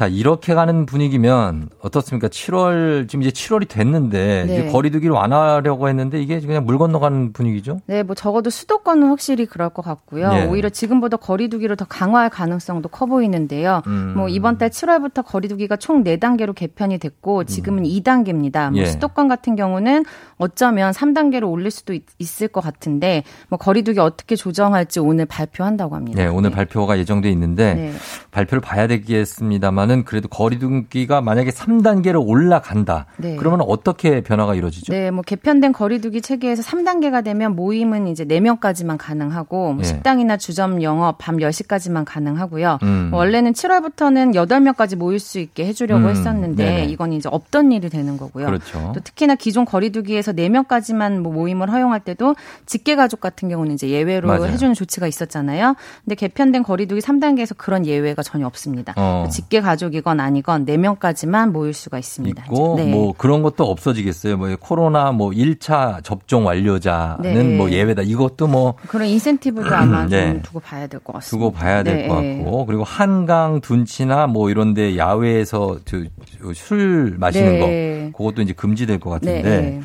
자, 0.00 0.06
이렇게 0.06 0.54
가는 0.54 0.86
분위기면 0.86 1.68
어떻습니까? 1.82 2.28
7월, 2.28 3.06
지금 3.06 3.22
이제 3.22 3.30
7월이 3.30 3.68
됐는데 3.68 4.44
네. 4.46 4.52
이제 4.54 4.72
거리두기를 4.72 5.14
완화하려고 5.14 5.90
했는데 5.90 6.22
이게 6.22 6.40
그냥 6.40 6.64
물 6.64 6.78
건너가는 6.78 7.34
분위기죠? 7.34 7.82
네, 7.84 8.02
뭐 8.02 8.14
적어도 8.14 8.48
수도권은 8.48 9.08
확실히 9.08 9.44
그럴 9.44 9.68
것 9.68 9.82
같고요. 9.82 10.30
예. 10.32 10.46
오히려 10.46 10.70
지금보다 10.70 11.18
거리두기를 11.18 11.76
더 11.76 11.84
강화할 11.84 12.30
가능성도 12.30 12.88
커 12.88 13.04
보이는데요. 13.04 13.82
음. 13.88 14.14
뭐 14.16 14.30
이번 14.30 14.56
달 14.56 14.70
7월부터 14.70 15.22
거리두기가 15.22 15.76
총 15.76 16.02
4단계로 16.02 16.54
개편이 16.54 16.96
됐고 16.96 17.44
지금은 17.44 17.82
2단계입니다. 17.82 18.70
뭐 18.70 18.70
음. 18.70 18.76
예. 18.78 18.86
수도권 18.86 19.28
같은 19.28 19.54
경우는 19.54 20.06
어쩌면 20.38 20.92
3단계로 20.92 21.46
올릴 21.50 21.70
수도 21.70 21.92
있, 21.92 22.06
을것 22.40 22.64
같은데 22.64 23.22
뭐 23.50 23.58
거리두기 23.58 24.00
어떻게 24.00 24.34
조정할지 24.34 24.98
오늘 24.98 25.26
발표한다고 25.26 25.94
합니다. 25.94 26.22
네, 26.22 26.26
오늘 26.26 26.50
발표가 26.50 26.98
예정돼 26.98 27.30
있는데 27.32 27.74
네. 27.74 27.92
발표를 28.30 28.60
봐야 28.60 28.86
되겠습니다만은 28.86 30.04
그래도 30.04 30.28
거리두기가 30.28 31.20
만약에 31.20 31.50
3단계로 31.50 32.26
올라간다. 32.26 33.06
네. 33.16 33.36
그러면 33.36 33.62
어떻게 33.62 34.20
변화가 34.22 34.54
이루어지죠? 34.54 34.92
네, 34.92 35.10
뭐 35.10 35.22
개편된 35.22 35.72
거리두기 35.72 36.20
체계에서 36.20 36.62
3단계가 36.62 37.24
되면 37.24 37.56
모임은 37.56 38.06
이제 38.06 38.24
4명까지만 38.24 38.96
가능하고 38.98 39.72
뭐 39.72 39.80
예. 39.80 39.84
식당이나 39.84 40.36
주점 40.36 40.82
영업 40.82 41.18
밤 41.18 41.38
10시까지만 41.38 42.04
가능하고요. 42.06 42.78
음. 42.82 43.08
뭐 43.10 43.20
원래는 43.20 43.52
7월부터는 43.52 44.34
8명까지 44.34 44.96
모일 44.96 45.18
수 45.18 45.38
있게 45.38 45.66
해 45.66 45.72
주려고 45.72 46.04
음, 46.04 46.10
했었는데 46.10 46.64
네네. 46.64 46.84
이건 46.86 47.12
이제 47.12 47.28
없던 47.30 47.72
일이 47.72 47.90
되는 47.90 48.16
거고요. 48.16 48.46
그렇죠. 48.46 48.92
또 48.94 49.00
특히나 49.00 49.34
기존 49.34 49.64
거리두기에서 49.64 50.32
4명까지만 50.32 51.18
뭐 51.18 51.32
모임을 51.32 51.70
허용할 51.70 52.00
때도 52.00 52.36
직계 52.66 52.94
가족 52.94 53.20
같은 53.20 53.48
경우는 53.48 53.74
이제 53.74 53.88
예외로 53.88 54.28
맞아요. 54.28 54.46
해주는 54.46 54.74
조치가 54.74 55.06
있었잖아요. 55.06 55.74
근데 56.04 56.14
개편된 56.14 56.62
거리두기 56.62 57.00
3단계에서 57.00 57.56
그런 57.56 57.86
예외가 57.86 58.19
전혀 58.22 58.46
없습니다. 58.46 58.94
어. 58.96 59.26
직계 59.30 59.60
가족이건 59.60 60.20
아니건 60.20 60.66
4명까지만 60.66 61.50
모일 61.50 61.72
수가 61.72 61.98
있습니다. 61.98 62.44
있고 62.44 62.74
네. 62.76 62.86
뭐 62.90 63.12
그런 63.16 63.42
것도 63.42 63.64
없어지겠어요. 63.64 64.36
뭐 64.36 64.54
코로나 64.58 65.12
뭐 65.12 65.30
1차 65.30 66.02
접종 66.04 66.46
완료자는 66.46 67.22
네. 67.22 67.56
뭐 67.56 67.70
예외다. 67.70 68.02
이것도 68.02 68.46
뭐 68.46 68.74
그런 68.88 69.08
인센티브도 69.08 69.74
아마 69.74 70.06
네. 70.06 70.32
좀 70.32 70.42
두고 70.42 70.60
봐야 70.60 70.86
될 70.86 71.00
것 71.00 71.12
같습니다. 71.14 71.30
두고 71.30 71.52
봐야 71.52 71.82
될 71.82 71.96
네, 72.02 72.08
것 72.08 72.20
네. 72.20 72.36
같고 72.38 72.66
그리고 72.66 72.84
한강 72.84 73.60
둔치나 73.60 74.26
뭐 74.26 74.50
이런 74.50 74.74
데 74.74 74.96
야외에서 74.96 75.78
저- 75.84 75.98
저술 76.42 77.16
마시는 77.18 77.52
네. 77.60 78.10
거 78.12 78.18
그것도 78.18 78.42
이제 78.42 78.52
금지될 78.52 78.98
것 79.00 79.10
같은데 79.10 79.42
네, 79.42 79.60
네. 79.60 79.80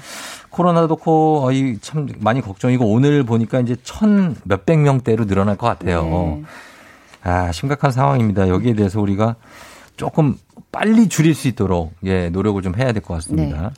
코로나 0.49 0.87
도 0.87 0.95
코, 0.95 1.51
이참 1.51 2.07
많이 2.19 2.39
걱정이고 2.39 2.85
오늘 2.85 3.23
보니까 3.23 3.59
이제 3.59 3.75
천 3.83 4.37
몇백 4.45 4.79
명대로 4.79 5.25
늘어날 5.25 5.57
것 5.57 5.67
같아요. 5.67 6.03
네. 6.03 6.43
아, 7.25 7.51
심각한 7.51 7.91
상황입니다. 7.91 8.47
여기에 8.47 8.75
대해서 8.75 9.01
우리가 9.01 9.35
조금 9.97 10.37
빨리 10.71 11.09
줄일 11.09 11.33
수 11.33 11.47
있도록 11.47 11.93
예, 12.03 12.29
노력을 12.29 12.61
좀 12.61 12.75
해야 12.75 12.91
될 12.93 13.01
것 13.01 13.15
같습니다. 13.15 13.61
네. 13.61 13.69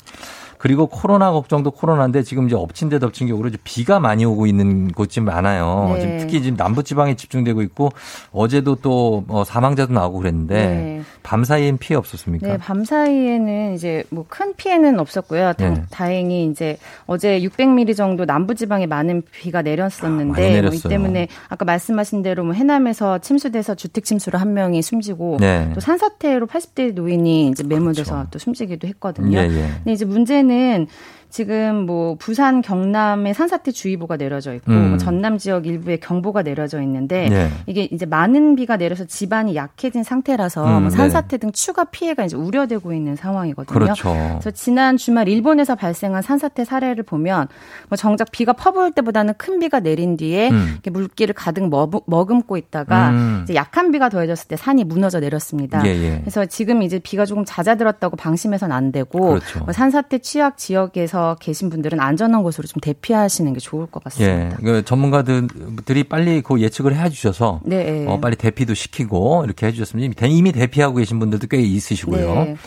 그리고 0.58 0.88
코로나 0.88 1.32
걱정도 1.32 1.72
코로나인데 1.72 2.24
지금 2.24 2.48
이제 2.48 2.56
엎친 2.56 2.90
데 2.90 3.00
덮친 3.00 3.28
격으로 3.28 3.50
비가 3.64 4.00
많이 4.00 4.26
오고 4.26 4.48
있는 4.48 4.92
곳이 4.92 5.22
많아요. 5.22 5.92
네. 5.96 6.02
지금 6.02 6.18
특히 6.20 6.42
지금 6.42 6.58
남부 6.58 6.84
지방에 6.84 7.16
집중되고 7.16 7.62
있고 7.64 7.90
어제도 8.32 8.76
또 8.76 9.26
어, 9.28 9.44
사망자도 9.44 9.94
나오고 9.94 10.20
그랬는데 10.20 10.54
네. 10.54 11.02
밤 11.24 11.44
사이엔 11.44 11.78
피해 11.78 11.98
없었습니까? 11.98 12.48
네, 12.48 12.58
밤 12.58 12.84
사이에는 12.86 13.74
이제 13.74 14.04
뭐 14.10 14.28
큰 14.30 14.54
피해는 14.56 15.00
없었고요. 15.00 15.54
다, 15.54 15.70
네. 15.70 15.84
다행히 15.90 16.46
이제 16.46 16.78
어제 17.06 17.40
600mm 17.40 17.96
정도 17.96 18.26
남부 18.26 18.56
지방에 18.56 18.86
많은 18.86 19.24
비가 19.32 19.62
내렸었는데 19.62 20.42
많이 20.42 20.62
뭐. 20.62 20.72
이 20.74 20.80
때문에 20.80 21.28
아까 21.50 21.66
말씀하신 21.66 22.22
대로 22.22 22.44
뭐 22.44 22.54
해남에서 22.54 23.20
침수돼서 23.20 23.76
주택 23.76 24.04
침수로 24.06 24.38
한 24.38 24.54
명이 24.54 24.82
숨지고 24.82 25.38
네. 25.40 25.72
또 25.74 25.80
산사태로 25.80 26.48
80대 26.48 26.94
노인이 26.94 27.50
이제 27.50 27.64
매몰돼서 27.64 28.28
또 28.32 28.40
숨지기도 28.40 28.88
했거든요. 28.90 29.32
그렇죠. 29.32 29.54
예, 29.54 29.58
예. 29.58 29.68
근데 29.78 29.94
이제 29.94 30.06
문제는 30.06 30.47
때는 30.48 30.88
지금 31.30 31.86
뭐 31.86 32.16
부산 32.16 32.62
경남에 32.62 33.34
산사태 33.34 33.72
주의보가 33.72 34.18
내려져 34.18 34.54
있고 34.56 34.72
음. 34.72 34.90
뭐 34.90 34.98
전남 34.98 35.38
지역 35.38 35.68
일부에 35.68 35.98
경보가 35.98 36.42
내려져 36.44 36.82
있는데 36.82 37.28
네. 37.30 37.50
이게 37.66 37.84
이제 37.92 38.06
많은 38.06 38.56
비가 38.56 38.78
내려서 38.78 39.06
지반이 39.06 39.56
약해진 39.56 40.04
상태라서 40.04 40.66
음, 40.66 40.72
뭐 40.72 40.82
네. 40.84 40.90
산사태 40.90 41.38
등 41.38 41.52
추가 41.52 41.84
피해가 41.84 42.26
이제 42.26 42.38
우려되고 42.38 42.94
있는 42.94 43.16
상황이거든요. 43.16 43.78
그렇죠. 43.78 44.14
그래서 44.14 44.52
지난 44.52 44.96
주말 44.96 45.28
일본에서 45.28 45.76
발생한 45.76 46.22
산사태 46.22 46.64
사례를 46.64 47.04
보면 47.04 47.48
뭐 47.90 47.98
정작 47.98 48.32
비가 48.32 48.54
퍼부을 48.54 48.92
때보다는 48.92 49.34
큰 49.38 49.60
비가 49.60 49.80
내린 49.82 50.16
뒤에 50.16 50.50
음. 50.50 50.78
물기를 50.90 51.34
가득 51.36 51.68
머금고 51.68 52.56
있다가 52.58 53.10
음. 53.10 53.42
이제 53.44 53.54
약한 53.54 53.92
비가 53.92 54.10
더해졌을 54.10 54.48
때 54.48 54.56
산이 54.56 54.86
무너져 54.86 55.20
내렸습니다. 55.20 55.86
예, 55.86 55.90
예. 55.90 56.20
그래서 56.22 56.46
지금 56.46 56.84
이제 56.84 57.00
비가 57.00 57.26
조금 57.26 57.44
잦아들었다고 57.46 58.16
방심해서는 58.16 58.74
안 58.74 58.92
되고 58.92 59.20
그렇죠. 59.20 59.60
뭐 59.66 59.74
산사태 59.74 60.20
취약 60.20 60.58
지역에서 60.58 61.27
주변에서 61.28 61.36
계신 61.36 61.70
분들은 61.70 62.00
안전한 62.00 62.44
곳으로 62.44 62.68
좀 62.68 62.80
대피하시는 62.80 63.52
게 63.54 63.60
좋을 63.60 63.88
것 63.88 64.04
같습니다. 64.06 64.52
예, 64.52 64.56
그 64.64 64.86
전문가들이 64.86 66.04
빨리 66.06 66.42
그 66.42 66.62
예측을 66.62 66.96
해 66.96 67.10
주셔서 67.10 67.60
네. 67.64 68.06
어, 68.08 68.20
빨리 68.20 68.36
대피도 68.36 68.74
시키고 68.74 69.44
이렇게 69.46 69.68
해 69.68 69.72
주셨으면 69.72 70.14
이미 70.30 70.52
대피하고 70.52 70.96
계신 70.96 71.20
분들도 71.20 71.48
꽤 71.48 71.58
있으시고요. 71.58 72.34
네, 72.34 72.44
그렇죠. 72.44 72.58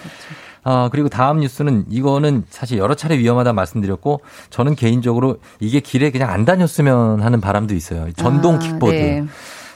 아, 0.62 0.90
그리고 0.92 1.08
다음 1.08 1.40
뉴스는 1.40 1.86
이거는 1.88 2.44
사실 2.50 2.76
여러 2.76 2.94
차례 2.94 3.16
위험하다 3.18 3.54
말씀드렸고 3.54 4.20
저는 4.50 4.74
개인적으로 4.74 5.38
이게 5.58 5.80
길에 5.80 6.10
그냥 6.10 6.30
안 6.30 6.44
다녔으면 6.44 7.22
하는 7.22 7.40
바람도 7.40 7.74
있어요. 7.74 8.12
전동 8.12 8.56
아, 8.56 8.58
킥보드. 8.58 8.94
네. 8.94 9.24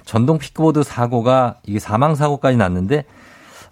전동 0.05 0.39
킥보드 0.39 0.83
사고가 0.83 1.57
이게 1.67 1.79
사망 1.79 2.15
사고까지 2.15 2.59
났는데 2.59 3.05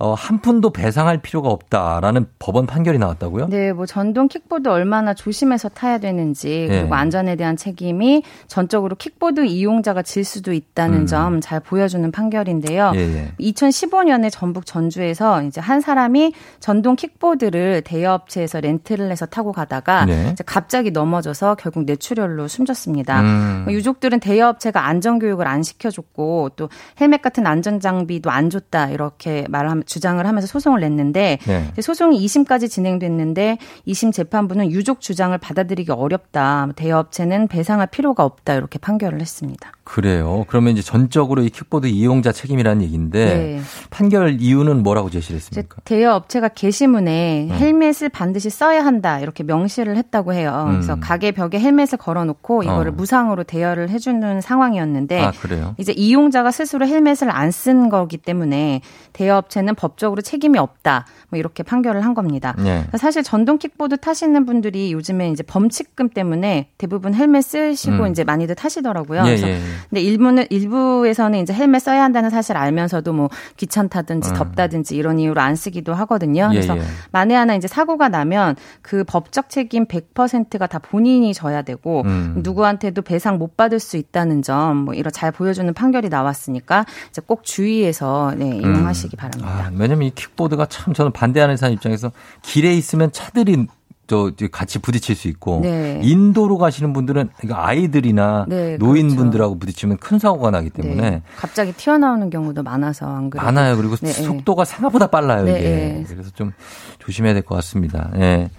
어, 0.03 0.15
한 0.15 0.41
푼도 0.41 0.71
배상할 0.71 1.19
필요가 1.19 1.51
없다라는 1.51 2.27
법원 2.41 2.67
판결이 2.67 2.99
나왔다고요? 2.99 3.47
네, 3.51 3.73
뭐 3.73 3.87
전동 3.87 4.27
킥보드 4.27 4.69
얼마나 4.69 5.15
조심해서 5.15 5.69
타야 5.69 5.99
되는지 5.99 6.67
네. 6.69 6.81
그리고 6.81 6.97
안전에 6.97 7.37
대한 7.37 7.57
책임이 7.57 8.25
전적으로 8.49 8.97
킥보드 8.97 9.45
이용자가 9.45 10.03
질 10.03 10.25
수도 10.25 10.53
있다는 10.53 11.03
음. 11.03 11.07
점잘 11.07 11.61
보여주는 11.61 12.11
판결인데요. 12.11 12.91
예, 12.97 12.99
예. 12.99 13.33
2015년에 13.39 14.29
전북 14.33 14.67
전주에서 14.67 15.45
이제 15.45 15.61
한 15.61 15.81
사람이 15.81 16.33
전동 16.59 16.97
킥보드를 16.97 17.83
대여업체에서 17.83 18.59
렌트를 18.59 19.09
해서 19.09 19.25
타고 19.25 19.53
가다가 19.53 20.05
네. 20.07 20.31
이제 20.33 20.43
갑자기 20.45 20.91
넘어져서 20.91 21.55
결국 21.55 21.85
뇌출혈로 21.85 22.49
숨졌습니다. 22.49 23.21
음. 23.21 23.67
유족들은 23.69 24.19
대여업체가 24.19 24.85
안전 24.85 25.21
교육을 25.21 25.47
안 25.47 25.63
시켜줬고 25.63 26.51
또 26.57 26.71
헬멧 27.01 27.23
같은 27.23 27.47
안전 27.47 27.79
장비도 27.79 28.33
안 28.33 28.51
줬다 28.51 28.89
이렇게 28.91 29.47
말하면 29.49 29.85
주장을 29.93 30.25
하면서 30.27 30.47
소송을 30.47 30.81
냈는데 30.81 31.39
네. 31.47 31.73
소송이 31.81 32.25
2심까지 32.25 32.71
진행됐는데 32.71 33.59
2심 33.87 34.13
재판부는 34.13 34.71
유족 34.71 35.01
주장을 35.01 35.37
받아들이기 35.37 35.93
어렵다. 35.93 36.69
대여업체는 36.77 37.49
배상할 37.49 37.87
필요가 37.89 38.25
없다. 38.25 38.55
이렇게 38.55 38.79
판결을 38.79 39.21
했습니다. 39.21 39.73
그래요. 39.85 40.45
그러면 40.49 40.73
이제 40.73 40.83
전적으로 40.83 41.43
이 41.43 41.49
킥보드 41.51 41.87
이용자 41.87 42.33
책임이라는 42.33 42.83
얘기인데 42.83 43.25
네. 43.25 43.61
판결 43.91 44.41
이유는 44.41 44.83
뭐라고 44.83 45.09
제시를 45.11 45.37
했습니까? 45.37 45.77
대여 45.85 46.15
업체가 46.15 46.49
게시문에 46.49 47.49
음. 47.51 47.57
헬멧을 47.57 48.09
반드시 48.11 48.51
써야 48.51 48.85
한다 48.85 49.19
이렇게 49.21 49.43
명시를 49.43 49.97
했다고 49.97 50.35
해요. 50.35 50.65
음. 50.67 50.73
그래서 50.73 50.97
가게 51.01 51.33
벽에 51.33 51.59
헬멧을 51.59 51.99
걸어놓고 51.99 52.65
이거를 52.65 52.93
어. 52.93 52.95
무상으로 52.95 53.45
대여를 53.45 53.89
해주는 53.91 54.41
상황이었는데 54.41 55.21
아, 55.21 55.31
그래요? 55.31 55.75
이제 55.79 55.93
이용자가 55.93 56.51
스스로 56.51 56.87
헬멧을 56.87 57.31
안 57.31 57.51
쓴 57.53 57.89
거기 57.91 58.17
때문에 58.17 58.81
대여 59.13 59.37
업체는 59.37 59.75
법적으로 59.75 60.21
책임이 60.23 60.59
없다. 60.59 61.07
뭐 61.29 61.39
이렇게 61.39 61.63
판결을 61.63 62.05
한 62.05 62.15
겁니다. 62.15 62.55
네. 62.59 62.85
사실 62.97 63.23
전동 63.23 63.59
킥보드 63.59 63.99
타시는 63.99 64.47
분들이 64.47 64.93
요즘에 64.93 65.29
이제 65.31 65.43
범칙금 65.43 66.09
때문에 66.09 66.71
대부분 66.79 67.15
헬멧 67.15 67.45
쓰시고 67.45 68.05
음. 68.05 68.11
이제 68.11 68.25
많이들 68.25 68.55
타시더라고요. 68.55 69.21
예, 69.21 69.25
그래서 69.25 69.49
예, 69.49 69.53
예. 69.53 69.61
근데 69.91 70.01
일부는 70.01 70.47
일부에서는 70.51 71.39
이제 71.41 71.53
헬멧 71.53 71.83
써야 71.83 72.03
한다는 72.03 72.31
사실 72.31 72.57
알면서도 72.57 73.13
뭐 73.13 73.31
귀찮다든지 73.57 74.31
음. 74.31 74.35
덥다든지 74.35 74.97
이런 74.97 75.19
이유로 75.19 75.41
안 75.41 75.57
쓰기도 75.57 75.95
하거든요. 75.95 76.49
예, 76.53 76.55
그래서 76.57 76.77
예. 76.77 76.83
만에 77.13 77.35
하나 77.35 77.55
이제 77.55 77.69
사고가 77.69 78.09
나면 78.09 78.57
그 78.83 79.05
법적 79.05 79.49
책임 79.49 79.87
100%가 79.87 80.67
다 80.67 80.79
본인이 80.79 81.33
져야 81.35 81.63
되고 81.63 82.03
음. 82.05 82.41
누구한테도 82.43 83.03
배상 83.03 83.39
못 83.39 83.57
받을 83.57 83.79
수 83.79 83.97
있다는 83.97 84.43
점 84.43 84.83
뭐 84.83 84.95
이런 84.95 85.13
잘 85.13 85.33
보여주는 85.33 85.73
판결이 85.73 86.09
나왔으니까 86.09 86.85
이제 87.11 87.23
꼭 87.25 87.45
주의해서 87.45 88.35
네, 88.37 88.57
이용하시기 88.57 89.17
바랍니다. 89.17 89.49
아, 89.49 89.71
왜냐면 89.75 90.09
이 90.09 90.11
킥보드가 90.15 90.67
참 90.67 90.95
저는 90.95 91.13
반대하는 91.13 91.57
사람 91.57 91.75
입장에서 91.75 92.13
길에 92.43 92.75
있으면 92.75 93.13
차들이 93.13 93.67
저 94.09 94.31
같이 94.51 94.79
부딪힐 94.81 95.15
수 95.17 95.29
있고 95.29 95.61
네. 95.63 96.01
인도로 96.03 96.59
가시는 96.59 96.93
분들은 96.93 97.31
아이들이나 97.51 98.47
네, 98.49 98.77
노인분들하고 98.77 99.59
부딪히면 99.59 99.99
큰 99.99 100.19
사고가 100.19 100.51
나기 100.51 100.71
때문에 100.71 101.11
네. 101.11 101.23
갑자기 101.37 101.73
튀어나오는 101.73 102.29
경우도 102.29 102.63
많아서 102.63 103.07
안 103.07 103.31
그래도 103.31 103.47
많아요. 103.47 103.77
그리고 103.77 103.97
네, 103.97 104.13
속도가 104.13 104.65
생각보다 104.65 105.07
빨라요, 105.07 105.45
네, 105.45 105.51
이게. 105.53 105.69
네. 105.69 106.05
그래서 106.09 106.31
좀 106.35 106.53
조심해야 106.99 107.33
될 107.33 107.43
것 107.43 107.55
같습니다. 107.57 108.11
예. 108.17 108.51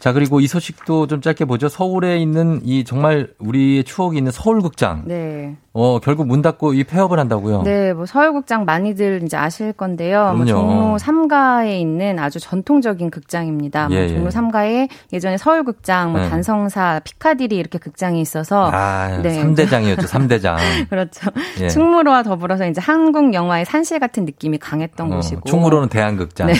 자, 0.00 0.12
그리고 0.14 0.40
이 0.40 0.46
소식도 0.46 1.06
좀 1.06 1.20
짧게 1.20 1.44
보죠. 1.44 1.68
서울에 1.68 2.18
있는 2.18 2.60
이 2.64 2.84
정말 2.84 3.28
우리의 3.38 3.84
추억이 3.84 4.16
있는 4.16 4.32
서울극장. 4.32 5.02
네. 5.04 5.56
어, 5.72 6.00
결국 6.00 6.26
문 6.26 6.42
닫고 6.42 6.74
이 6.74 6.82
폐업을 6.82 7.18
한다고요. 7.20 7.62
네, 7.62 7.92
뭐 7.92 8.04
서울극장 8.04 8.64
많이들 8.64 9.22
이제 9.24 9.36
아실 9.36 9.72
건데요. 9.72 10.34
뭐. 10.36 10.44
종로 10.44 10.96
3가에 10.96 11.78
있는 11.78 12.18
아주 12.18 12.40
전통적인 12.40 13.10
극장입니다. 13.10 13.88
뭐 13.88 13.96
예, 13.96 14.04
예. 14.04 14.08
종로 14.08 14.30
3가에 14.30 14.88
예전에 15.12 15.36
서울극장, 15.36 16.12
뭐 16.12 16.22
네. 16.22 16.28
단성사, 16.28 17.02
피카디리 17.04 17.54
이렇게 17.54 17.78
극장이 17.78 18.20
있어서 18.20 18.70
아, 18.72 19.20
네. 19.22 19.34
삼 19.34 19.54
3대장이었죠, 19.54 20.06
3대장. 20.06 20.56
그렇죠. 20.90 21.30
예. 21.60 21.68
충무로와 21.68 22.24
더불어서 22.24 22.66
이제 22.66 22.80
한국 22.80 23.32
영화의 23.32 23.64
산실 23.64 24.00
같은 24.00 24.24
느낌이 24.24 24.58
강했던 24.58 25.12
어, 25.12 25.16
곳이고. 25.16 25.42
충무로는 25.48 25.88
대한극장. 25.88 26.48
네. 26.48 26.54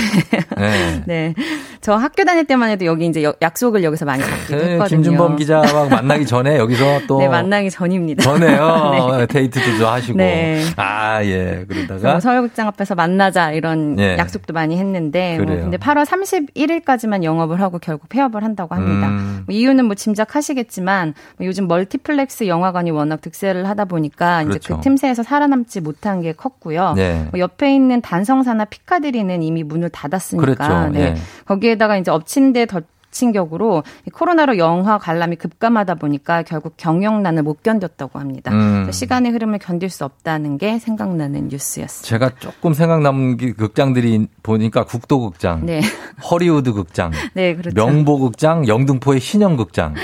네. 0.56 1.04
네. 1.06 1.34
저 1.82 1.94
학교 1.96 2.24
다닐 2.24 2.44
때만 2.44 2.68
해도 2.68 2.84
여기 2.84 3.06
이제 3.06 3.22
여- 3.24 3.32
약속을 3.40 3.82
여기서 3.82 4.04
많이 4.04 4.22
잡기도 4.22 4.56
네, 4.58 4.72
했거든요. 4.72 4.86
김준범 5.02 5.36
기자와 5.36 5.88
만나기 5.88 6.26
전에 6.26 6.58
여기서 6.58 7.00
또 7.08 7.18
네, 7.20 7.28
만나기 7.28 7.70
전입니다. 7.70 8.22
전에요. 8.22 9.16
네. 9.18 9.26
데이트도 9.26 9.78
좀 9.78 9.86
하시고. 9.86 10.18
네. 10.18 10.62
아, 10.76 11.24
예. 11.24 11.64
그러다가 11.66 12.10
뭐 12.12 12.20
서울극장 12.20 12.66
앞에서 12.68 12.94
만나자 12.94 13.52
이런 13.52 13.96
네. 13.96 14.18
약속도 14.18 14.52
많이 14.52 14.76
했는데 14.78 15.38
뭐 15.38 15.46
그래요. 15.46 15.62
근데 15.62 15.78
8월 15.78 16.04
31일까지만 16.04 17.22
영업을 17.22 17.62
하고 17.62 17.78
결국 17.78 18.10
폐업을 18.10 18.44
한다고 18.44 18.74
합니다. 18.74 19.08
음. 19.08 19.44
뭐 19.46 19.54
이유는 19.54 19.86
뭐 19.86 19.94
짐작하시겠지만 19.94 21.14
뭐 21.38 21.46
요즘 21.46 21.66
멀티플렉스 21.66 22.46
영화관이 22.46 22.90
워낙 22.90 23.22
득세를 23.22 23.66
하다 23.68 23.86
보니까 23.86 24.42
이제 24.42 24.48
그렇죠. 24.50 24.76
그 24.76 24.80
틈새에서 24.82 25.22
살아남지 25.22 25.80
못한 25.80 26.20
게 26.20 26.32
컸고요. 26.32 26.92
네. 26.94 27.26
뭐 27.30 27.40
옆에 27.40 27.74
있는 27.74 28.02
단성사나 28.02 28.66
피카디리는 28.66 29.42
이미 29.42 29.62
문을 29.62 29.88
닫았으니까 29.88 30.44
그렇죠. 30.44 30.88
네. 30.92 31.00
예. 31.00 31.14
거기에 31.46 31.69
다가 31.78 31.96
이제 31.96 32.10
엎친 32.10 32.52
데 32.52 32.66
덮친 32.66 33.32
격으로 33.32 33.82
이 34.06 34.10
코로나로 34.10 34.58
영화 34.58 34.98
관람이 34.98 35.36
급감하다 35.36 35.96
보니까 35.96 36.42
결국 36.42 36.74
경영난을 36.76 37.42
못 37.42 37.62
견뎠다고 37.62 38.14
합니다. 38.14 38.52
음. 38.52 38.90
시간의 38.90 39.32
흐름을 39.32 39.58
견딜 39.58 39.90
수 39.90 40.04
없다는 40.04 40.58
게 40.58 40.78
생각나는 40.78 41.48
뉴스였습니다. 41.48 42.08
제가 42.08 42.30
조금 42.38 42.72
생각나는 42.72 43.36
게 43.36 43.52
극장들이 43.52 44.28
보니까 44.42 44.84
국도극장, 44.84 45.66
네. 45.66 45.80
허리우드 46.30 46.72
극장, 46.72 47.10
네, 47.34 47.54
그렇죠. 47.54 47.74
명보극장, 47.74 48.68
영등포의 48.68 49.20
신영극장. 49.20 49.94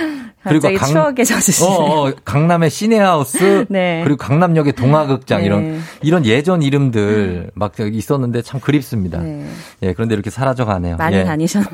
갑자기 0.47 0.79
추억에 0.79 1.25
젖으시네요. 1.25 1.71
어, 1.73 2.09
어, 2.09 2.13
강남의 2.25 2.71
시내하우스, 2.71 3.67
네. 3.71 4.01
그리고 4.05 4.17
강남역의 4.17 4.73
동화극장 4.75 5.41
네. 5.41 5.47
이런 5.47 5.83
이런 6.03 6.25
예전 6.27 6.63
이름들 6.63 7.51
막 7.55 7.75
저기 7.77 7.97
있었는데 7.97 8.43
참 8.43 8.61
그립습니다. 8.61 9.19
네. 9.19 9.47
예, 9.83 9.93
그런데 9.93 10.15
이렇게 10.15 10.31
사라져 10.31 10.65
가네요. 10.65 10.97
많이 10.97 11.17
예. 11.17 11.25
다니셨네요. 11.25 11.71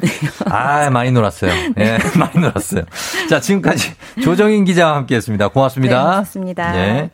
아, 0.47 0.91
많이 0.91 1.11
놀았어요. 1.11 1.53
예, 1.79 1.99
많이 2.19 2.39
놀았어요. 2.39 2.85
자, 3.29 3.41
지금까지 3.41 3.93
조정인 4.23 4.65
기자와 4.65 4.97
함께했습니다. 4.97 5.49
고맙습니다. 5.49 5.99
네, 5.99 6.03
고맙습니다. 6.03 6.77
예. 6.79 7.11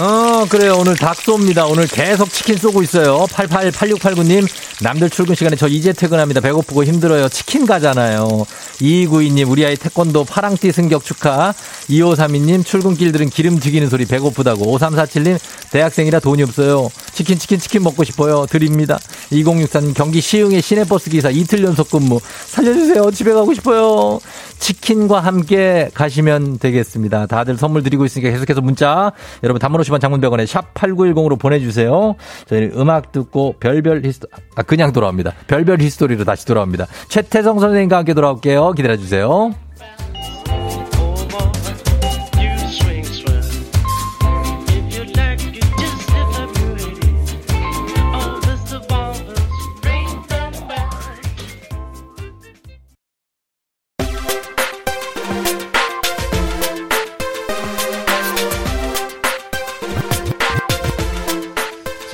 어, 0.00 0.46
그래요. 0.48 0.76
오늘 0.78 0.94
닭 0.94 1.16
쏩니다. 1.16 1.68
오늘 1.68 1.88
계속 1.88 2.30
치킨 2.30 2.56
쏘고 2.56 2.82
있어요. 2.84 3.26
888689님, 3.32 4.46
남들 4.80 5.10
출근 5.10 5.34
시간에 5.34 5.56
저 5.56 5.66
이제 5.66 5.92
퇴근합니다. 5.92 6.40
배고프고 6.40 6.84
힘들어요. 6.84 7.28
치킨 7.28 7.66
가잖아요. 7.66 8.46
2292님, 8.80 9.50
우리 9.50 9.66
아이 9.66 9.74
태권도 9.74 10.24
파랑띠 10.24 10.70
승격 10.70 11.04
축하. 11.04 11.52
2532님, 11.90 12.64
출근길 12.64 13.10
들은 13.10 13.28
기름 13.28 13.58
튀기는 13.58 13.88
소리 13.88 14.04
배고프다고. 14.04 14.78
5347님, 14.78 15.36
대학생이라 15.72 16.20
돈이 16.20 16.44
없어요. 16.44 16.90
치킨, 17.12 17.36
치킨, 17.36 17.58
치킨 17.58 17.82
먹고 17.82 18.04
싶어요. 18.04 18.46
드립니다. 18.46 19.00
2064님, 19.32 19.94
경기 19.94 20.20
시흥의 20.20 20.62
시내버스 20.62 21.10
기사 21.10 21.28
이틀 21.30 21.64
연속 21.64 21.90
근무. 21.90 22.20
살려주세요. 22.46 23.10
집에 23.10 23.32
가고 23.32 23.52
싶어요. 23.52 24.20
치킨과 24.60 25.20
함께 25.20 25.90
가시면 25.92 26.58
되겠습니다. 26.58 27.26
다들 27.26 27.56
선물 27.56 27.82
드리고 27.82 28.04
있으니까 28.04 28.30
계속해서 28.30 28.60
문자. 28.60 29.10
여러분, 29.42 29.58
단문 29.58 29.80
50원 29.88 30.00
장문 30.00 30.20
100원에 30.20 30.44
샵8910으로 30.44 31.38
보내주세요. 31.38 32.14
저희는 32.46 32.72
음악 32.76 33.12
듣고 33.12 33.54
별별 33.60 34.02
히스토, 34.04 34.28
아, 34.56 34.62
그냥 34.62 34.92
돌아옵니다. 34.92 35.32
별별 35.46 35.80
히스토리로 35.80 36.24
다시 36.24 36.46
돌아옵니다. 36.46 36.86
최태성 37.08 37.58
선생님과 37.58 37.98
함께 37.98 38.14
돌아올게요. 38.14 38.72
기다려주세요. 38.72 39.67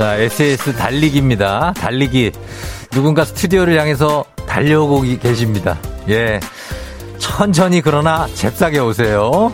자, 0.05 0.19
SAS 0.19 0.77
달리기입니다. 0.77 1.73
달리기. 1.73 2.33
누군가 2.91 3.25
스튜디오를 3.25 3.81
향해서 3.81 4.27
달려오고 4.47 5.01
계십니다. 5.19 5.79
예. 6.11 6.41
천천히 7.17 7.81
그러나 7.81 8.27
잽싸게 8.35 8.81
오세요. 8.81 9.51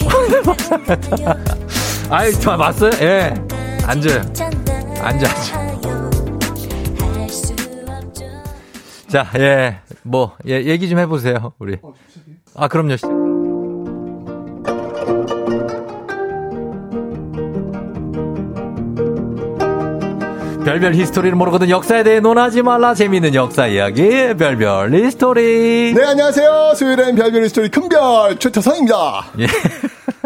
아이, 2.10 2.32
저 2.32 2.56
맞어요? 2.56 2.90
예. 3.00 3.32
앉아요. 3.86 4.20
앉아, 5.00 5.00
앉아. 5.00 5.28
자, 9.06 9.30
예. 9.38 9.78
뭐, 10.02 10.36
예, 10.48 10.64
얘기 10.64 10.88
좀 10.88 10.98
해보세요, 10.98 11.52
우리. 11.60 11.76
아, 12.56 12.66
그럼요. 12.66 12.96
별별 20.64 20.94
히스토리를 20.94 21.34
모르거든 21.36 21.70
역사에 21.70 22.04
대해 22.04 22.20
논하지 22.20 22.62
말라. 22.62 22.94
재미있는 22.94 23.34
역사 23.34 23.66
이야기 23.66 24.08
별별 24.36 24.94
히스토리. 24.94 25.92
네 25.94 26.04
안녕하세요. 26.04 26.74
수요일엔 26.76 27.16
별별 27.16 27.42
히스토리 27.44 27.68
큰별 27.68 28.38
최태성입니다. 28.38 29.24
예. 29.40 29.46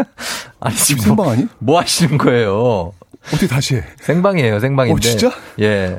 아니 0.61 0.77
지금 0.77 1.03
생방 1.05 1.31
아니? 1.31 1.47
뭐 1.59 1.81
하시는 1.81 2.19
거예요? 2.19 2.93
어떻게 3.29 3.47
다시 3.47 3.77
해? 3.77 3.85
생방이에요 4.01 4.61
생방인데. 4.61 4.99
어, 4.99 5.01
진짜? 5.01 5.31
예. 5.61 5.97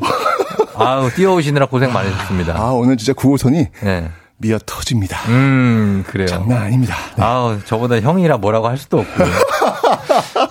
아우 0.76 1.10
뛰어오시느라 1.10 1.66
고생 1.66 1.92
많으셨습니다. 1.92 2.56
아 2.56 2.72
오늘 2.72 2.96
진짜 2.98 3.14
9호선이? 3.14 3.68
예. 3.86 4.10
미어 4.40 4.60
터집니다 4.66 5.18
음 5.30 6.04
그래요 6.08 6.28
장난 6.28 6.62
아닙니다 6.64 6.96
네. 7.16 7.24
아우 7.24 7.60
저보다 7.66 8.00
형이라 8.00 8.38
뭐라고 8.38 8.68
할 8.68 8.78
수도 8.78 9.00
없고 9.00 9.24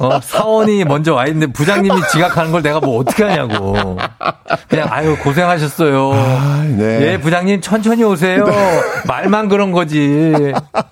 어, 0.00 0.20
사원이 0.20 0.84
먼저 0.84 1.14
와 1.14 1.26
있는데 1.26 1.46
부장님이 1.52 2.00
지각하는 2.12 2.52
걸 2.52 2.62
내가 2.62 2.80
뭐 2.80 2.98
어떻게 2.98 3.24
하냐고. 3.24 3.96
그냥 4.68 4.88
아유 4.90 5.16
고생하셨어요. 5.22 6.12
아, 6.12 6.64
네. 6.68 7.12
예 7.12 7.20
부장님 7.20 7.60
천천히 7.60 8.04
오세요. 8.04 8.44
말만 9.06 9.48
그런 9.48 9.72
거지. 9.72 9.98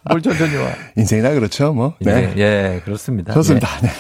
뭘 0.08 0.22
천천히 0.22 0.56
와. 0.56 0.68
인생이나 0.96 1.30
그렇죠 1.30 1.72
뭐 1.72 1.94
네. 2.00 2.32
예, 2.36 2.40
예 2.40 2.80
그렇습니다. 2.84 3.32
좋습니다 3.34 3.68
예. 3.82 3.86
네. 3.86 3.92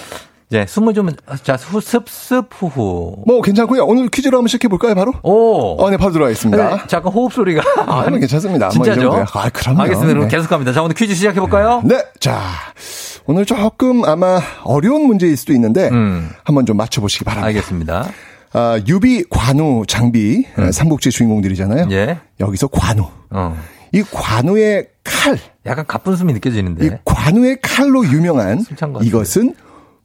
예, 0.52 0.66
숨을 0.66 0.94
좀, 0.94 1.08
자, 1.42 1.56
후, 1.56 1.80
습 1.80 2.08
습, 2.08 2.48
후후. 2.50 3.24
뭐 3.26 3.40
괜찮고요 3.42 3.84
오늘 3.84 4.08
퀴즈로 4.08 4.36
한번 4.38 4.48
시작해 4.48 4.68
볼까요 4.68 4.94
바로 4.94 5.12
오. 5.22 5.76
어, 5.82 5.90
네 5.90 5.96
바로 5.96 6.12
들어가겠습니다 6.12 6.76
네, 6.76 6.82
잠깐 6.86 7.12
호흡 7.12 7.32
소리가. 7.32 7.62
아, 7.86 8.08
뭐 8.08 8.18
괜찮습니다. 8.18 8.66
뭐 8.66 8.72
진짜죠? 8.72 9.00
이 9.00 9.02
정도야. 9.02 9.26
아, 9.32 9.48
그럼요. 9.50 9.82
알겠습니다. 9.82 10.12
그럼 10.14 10.28
네. 10.28 10.36
계속 10.36 10.48
갑니다. 10.50 10.72
자, 10.72 10.82
오늘 10.82 10.94
퀴즈 10.94 11.14
시작해볼까요? 11.14 11.82
네, 11.84 12.04
자 12.20 12.40
오늘 13.26 13.46
조금 13.46 14.04
아마 14.04 14.40
어려운 14.64 15.06
문제일 15.06 15.36
수도 15.36 15.52
있는데 15.54 15.88
음. 15.90 16.30
한번 16.44 16.66
좀 16.66 16.76
맞춰보시기 16.76 17.24
바랍니다. 17.24 17.46
알겠습니다. 17.48 18.08
아, 18.52 18.78
유비 18.86 19.24
관우 19.30 19.84
장비 19.86 20.44
아, 20.56 20.70
삼국지 20.70 21.10
주인공들이잖아요. 21.10 21.84
음. 21.86 21.92
예. 21.92 22.18
여기서 22.38 22.68
관우. 22.68 23.08
어. 23.30 23.56
이 23.92 24.02
관우의 24.02 24.88
칼, 25.04 25.38
약간 25.66 25.84
가쁜 25.86 26.16
숨이 26.16 26.32
느껴지는데. 26.34 26.86
이 26.86 26.90
관우의 27.04 27.58
칼로 27.62 28.04
유명한. 28.04 28.64
이것은 29.02 29.54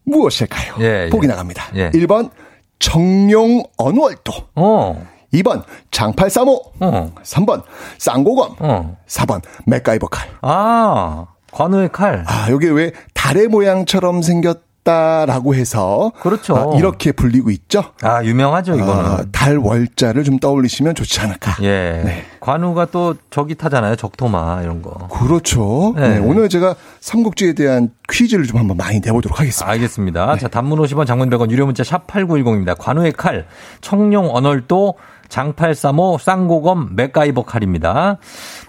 무엇일까요? 0.10 0.76
예, 0.80 1.06
예. 1.06 1.10
보기 1.10 1.28
나갑니다. 1.28 1.64
예. 1.76 1.90
1번 1.92 2.32
정룡 2.80 3.64
언월도. 3.78 4.34
어. 4.56 5.08
2번 5.34 5.64
장팔사모. 5.92 6.62
어. 6.80 7.14
3번 7.24 7.64
쌍고검. 7.98 8.56
어. 8.60 8.98
4번 9.08 9.42
맥가이버 9.66 10.08
칼. 10.08 10.30
아, 10.42 11.28
관우의 11.52 11.90
칼. 11.92 12.24
아, 12.28 12.50
요게 12.50 12.70
왜 12.70 12.92
달의 13.14 13.48
모양처럼 13.48 14.22
생겼 14.22 14.69
다라고 14.90 15.54
해서 15.54 16.12
그렇죠. 16.20 16.56
아, 16.56 16.78
이렇게 16.78 17.12
불리고 17.12 17.52
있죠. 17.52 17.84
아, 18.02 18.24
유명하죠, 18.24 18.76
이거는. 18.76 18.94
아, 18.94 19.24
달 19.32 19.58
월자를 19.58 20.24
좀 20.24 20.40
떠올리시면 20.40 20.96
좋지 20.96 21.20
않을까. 21.22 21.58
예. 21.62 22.02
네. 22.04 22.26
관우가 22.40 22.86
또 22.86 23.16
저기 23.30 23.54
타잖아요. 23.54 23.96
적토마, 23.96 24.62
이런 24.64 24.82
거. 24.82 25.08
그렇죠. 25.10 25.94
네. 25.96 26.16
네, 26.16 26.18
오늘 26.20 26.50
제가 26.50 26.76
삼국지에 27.02 27.54
대한 27.54 27.92
퀴즈를 28.10 28.48
좀 28.48 28.58
한번 28.58 28.78
많이 28.78 29.00
내보도록 29.00 29.40
하겠습니다. 29.40 29.72
알겠습니다. 29.72 30.38
자, 30.38 30.48
단문 30.48 30.80
50원, 30.80 31.06
장문 31.06 31.30
100원, 31.30 31.52
유료 31.52 31.66
문자 31.66 31.84
샵 31.84 32.08
8910입니다. 32.08 32.76
관우의 32.78 33.12
칼, 33.14 33.46
청룡 33.82 34.36
언얼도, 34.36 34.96
장팔사모, 35.28 36.18
쌍고검, 36.18 36.96
맥가이버 36.96 37.44
칼입니다. 37.44 38.18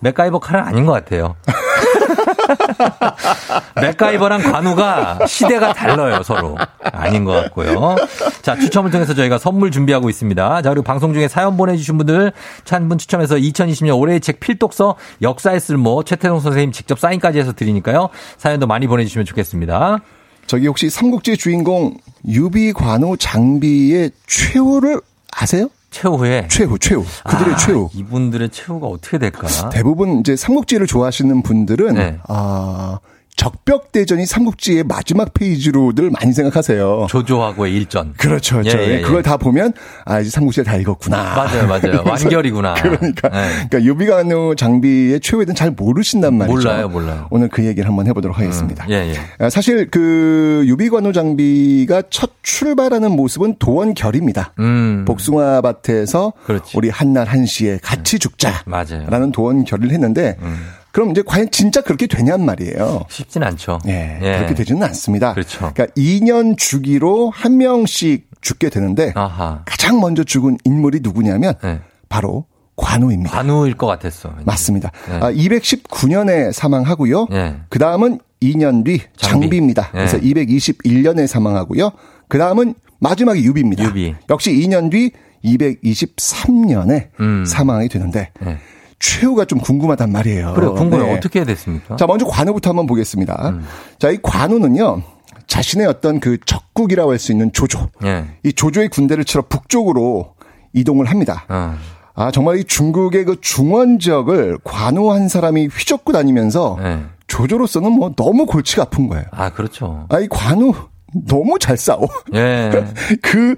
맥가이버 0.02 0.38
칼은 0.40 0.62
아닌 0.62 0.84
것 0.84 0.92
같아요. 0.92 1.36
맥가이버랑 3.80 4.42
관우가 4.42 5.26
시대가 5.26 5.72
달라요, 5.72 6.22
서로. 6.22 6.56
아닌 6.82 7.24
것 7.24 7.32
같고요. 7.32 7.96
자, 8.42 8.56
추첨을 8.56 8.90
통해서 8.90 9.14
저희가 9.14 9.38
선물 9.38 9.70
준비하고 9.70 10.08
있습니다. 10.10 10.62
자, 10.62 10.70
그리고 10.70 10.82
방송 10.84 11.12
중에 11.12 11.28
사연 11.28 11.56
보내주신 11.56 11.98
분들 11.98 12.32
찬분 12.64 12.98
추첨해서 12.98 13.36
2020년 13.36 13.98
올해의 13.98 14.20
책 14.20 14.40
필독서 14.40 14.96
역사의 15.22 15.60
쓸모 15.60 16.04
최태동 16.04 16.40
선생님 16.40 16.72
직접 16.72 16.98
사인까지 16.98 17.38
해서 17.38 17.52
드리니까요. 17.52 18.08
사연도 18.38 18.66
많이 18.66 18.86
보내주시면 18.86 19.24
좋겠습니다. 19.26 19.98
저기 20.46 20.66
혹시 20.66 20.90
삼국지 20.90 21.36
주인공 21.36 21.96
유비 22.26 22.72
관우 22.72 23.16
장비의 23.16 24.10
최후를 24.26 25.00
아세요? 25.32 25.68
최후에 25.90 26.46
최후, 26.48 26.78
최후. 26.78 27.04
그들의 27.24 27.54
아, 27.54 27.56
최후. 27.56 27.90
이분들의 27.92 28.50
최후가 28.50 28.86
어떻게 28.86 29.18
될까? 29.18 29.48
대부분 29.70 30.20
이제 30.20 30.36
삼국지를 30.36 30.86
좋아하시는 30.86 31.42
분들은 31.42 31.94
네. 31.94 32.18
아 32.28 33.00
적벽 33.36 33.92
대전이 33.92 34.26
삼국지의 34.26 34.84
마지막 34.84 35.32
페이지로들 35.32 36.10
많이 36.10 36.32
생각하세요. 36.32 37.06
조조하고의 37.08 37.74
일전. 37.74 38.12
그렇죠, 38.16 38.58
그렇죠. 38.58 38.78
예, 38.78 38.82
예, 38.82 38.94
예. 38.96 39.00
그걸 39.00 39.22
다 39.22 39.36
보면 39.36 39.72
아 40.04 40.20
이제 40.20 40.30
삼국지를 40.30 40.64
다 40.64 40.76
읽었구나. 40.76 41.34
맞아요, 41.34 41.66
맞아요. 41.66 42.02
완결이구나. 42.06 42.74
그러니까, 42.74 43.28
네. 43.28 43.68
그러니까 43.68 43.82
유비관우 43.82 44.56
장비의 44.56 45.20
최후에 45.20 45.46
대한 45.46 45.56
잘 45.56 45.70
모르신단 45.70 46.34
말이죠. 46.34 46.56
몰라요, 46.58 46.88
몰라요. 46.88 47.26
오늘 47.30 47.48
그 47.48 47.64
얘기를 47.64 47.88
한번 47.88 48.06
해보도록 48.08 48.38
하겠습니다. 48.38 48.86
예, 48.90 49.12
예. 49.12 49.14
아, 49.38 49.48
사실 49.48 49.90
그 49.90 50.62
유비관우 50.66 51.12
장비가 51.12 52.02
첫 52.10 52.30
출발하는 52.42 53.10
모습은 53.12 53.56
도원결의입니다. 53.58 54.52
음. 54.58 55.04
복숭아 55.06 55.62
밭에서 55.62 56.32
그렇지. 56.44 56.76
우리 56.76 56.90
한날 56.90 57.26
한시에 57.26 57.78
같이 57.82 58.18
죽자라는 58.18 58.62
맞아요. 58.66 59.32
도원결의를 59.32 59.90
했는데 59.90 60.36
음. 60.42 60.58
그럼 60.92 61.10
이제 61.10 61.22
과연 61.24 61.50
진짜 61.50 61.80
그렇게 61.80 62.06
되냔 62.06 62.44
말이에요. 62.44 63.04
쉽진 63.08 63.42
않죠. 63.42 63.78
예, 63.86 64.18
예. 64.22 64.36
그렇게 64.38 64.54
되지는 64.54 64.82
않습니다. 64.84 65.34
그렇죠. 65.34 65.70
그러니까 65.72 65.86
2년 65.96 66.56
주기로 66.58 67.30
한 67.30 67.56
명씩 67.58 68.28
죽게 68.40 68.70
되는데 68.70 69.12
아하. 69.14 69.62
가장 69.66 70.00
먼저 70.00 70.24
죽은 70.24 70.58
인물이 70.64 71.00
누구냐면 71.02 71.54
네. 71.62 71.80
바로 72.08 72.46
관우입니다. 72.76 73.30
관우일 73.30 73.76
것 73.76 73.86
같았어. 73.86 74.30
왠지. 74.30 74.44
맞습니다. 74.46 74.90
네. 75.08 75.14
아, 75.16 75.32
219년에 75.32 76.52
사망하고요. 76.52 77.28
예. 77.32 77.56
그 77.68 77.78
다음은 77.78 78.20
2년 78.42 78.84
뒤 78.84 79.02
장비. 79.16 79.48
그래서 79.92 80.18
예. 80.22 80.22
221년에 80.22 81.26
사망하고요. 81.26 81.90
그 82.28 82.38
다음은 82.38 82.74
마지막에 82.98 83.42
유비입니다. 83.42 83.84
유비. 83.84 84.14
역시 84.30 84.52
2년 84.52 84.90
뒤 84.90 85.12
223년에 85.44 87.08
음. 87.20 87.44
사망이 87.46 87.88
되는데 87.88 88.30
예. 88.44 88.58
최후가 89.00 89.46
좀 89.46 89.58
궁금하단 89.58 90.12
말이에요. 90.12 90.52
그래, 90.54 90.68
궁금해. 90.68 91.04
네. 91.06 91.16
어떻게 91.16 91.44
됐습니까? 91.44 91.96
자, 91.96 92.06
먼저 92.06 92.26
관우부터 92.26 92.70
한번 92.70 92.86
보겠습니다. 92.86 93.48
음. 93.48 93.64
자, 93.98 94.10
이 94.10 94.18
관우는요. 94.22 95.02
자신의 95.46 95.86
어떤 95.88 96.20
그 96.20 96.36
적국이라고 96.46 97.10
할 97.10 97.18
수 97.18 97.32
있는 97.32 97.52
조조. 97.52 97.88
예. 98.04 98.26
이 98.44 98.52
조조의 98.52 98.88
군대를 98.90 99.24
치러 99.24 99.42
북쪽으로 99.48 100.34
이동을 100.74 101.06
합니다. 101.06 101.44
어. 101.48 101.74
아, 102.14 102.30
정말 102.30 102.58
이 102.58 102.64
중국의 102.64 103.24
그 103.24 103.40
중원 103.40 103.98
지역을 103.98 104.58
관우 104.62 105.10
한 105.10 105.28
사람이 105.28 105.66
휘젓고 105.68 106.12
다니면서 106.12 106.76
예. 106.82 107.00
조조로서는 107.26 107.90
뭐 107.92 108.12
너무 108.14 108.46
골치가 108.46 108.82
아픈 108.82 109.08
거예요. 109.08 109.24
아, 109.32 109.50
그렇죠. 109.50 110.06
아, 110.10 110.20
이 110.20 110.28
관우 110.28 110.72
너무 111.26 111.58
잘 111.58 111.76
싸워. 111.76 112.06
예. 112.34 112.70
그 113.22 113.56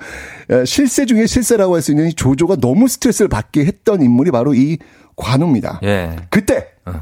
에, 0.50 0.64
실세 0.64 1.04
중에 1.04 1.26
실세라고 1.26 1.74
할 1.74 1.82
수 1.82 1.90
있는 1.90 2.08
이 2.08 2.14
조조가 2.14 2.56
너무 2.56 2.88
스트레스를 2.88 3.28
받게 3.28 3.64
했던 3.66 4.00
인물이 4.02 4.30
바로 4.30 4.54
이 4.54 4.78
관우입니다. 5.16 5.80
예. 5.82 6.16
그때 6.30 6.66
어. 6.86 6.92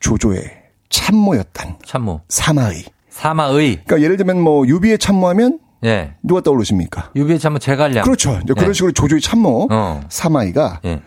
조조의 0.00 0.44
참모였던 0.88 1.76
참모. 1.84 2.20
사마의. 2.28 2.84
사마의. 3.10 3.80
그러니까 3.84 4.00
예를 4.02 4.16
들면 4.16 4.40
뭐 4.40 4.66
유비의 4.66 4.98
참모하면 4.98 5.58
예. 5.84 6.12
누가 6.22 6.40
떠오르십니까? 6.40 7.10
유비의 7.16 7.38
참모 7.38 7.58
제갈량. 7.58 8.04
그렇죠. 8.04 8.38
이제 8.44 8.54
그런 8.54 8.70
예. 8.70 8.72
식으로 8.72 8.92
조조의 8.92 9.20
참모 9.20 9.68
어. 9.70 10.00
사마이가 10.08 10.80
예. 10.84 11.00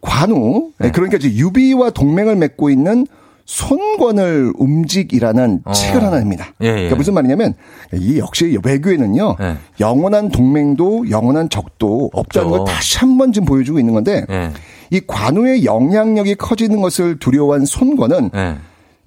관우 0.00 0.70
네. 0.78 0.90
그러니까 0.90 1.16
이제 1.18 1.32
유비와 1.34 1.90
동맹을 1.90 2.36
맺고 2.36 2.70
있는 2.70 3.06
손권을 3.44 4.52
움직이라는 4.56 5.62
어. 5.64 5.72
책을 5.72 6.02
하나 6.02 6.18
냅니다. 6.18 6.46
예, 6.62 6.66
예. 6.66 6.72
그러니까 6.72 6.96
무슨 6.96 7.14
말이냐면 7.14 7.54
이 7.92 8.18
역시 8.18 8.56
외교에는요 8.62 9.36
예. 9.40 9.56
영원한 9.80 10.30
동맹도 10.30 11.10
영원한 11.10 11.48
적도 11.48 12.10
없다는. 12.12 12.50
걸 12.50 12.64
다시 12.64 12.98
한 12.98 13.18
번 13.18 13.32
지금 13.32 13.46
보여주고 13.46 13.78
있는 13.78 13.94
건데 13.94 14.24
예. 14.30 14.50
이 14.92 15.00
관우의 15.06 15.64
영향력이 15.64 16.34
커지는 16.34 16.82
것을 16.82 17.18
두려워한 17.18 17.64
손권은 17.64 18.30
예. 18.34 18.58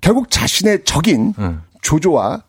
결국 0.02 0.32
자신의 0.32 0.84
적인 0.84 1.36
음. 1.38 1.62
조조와 1.84 2.42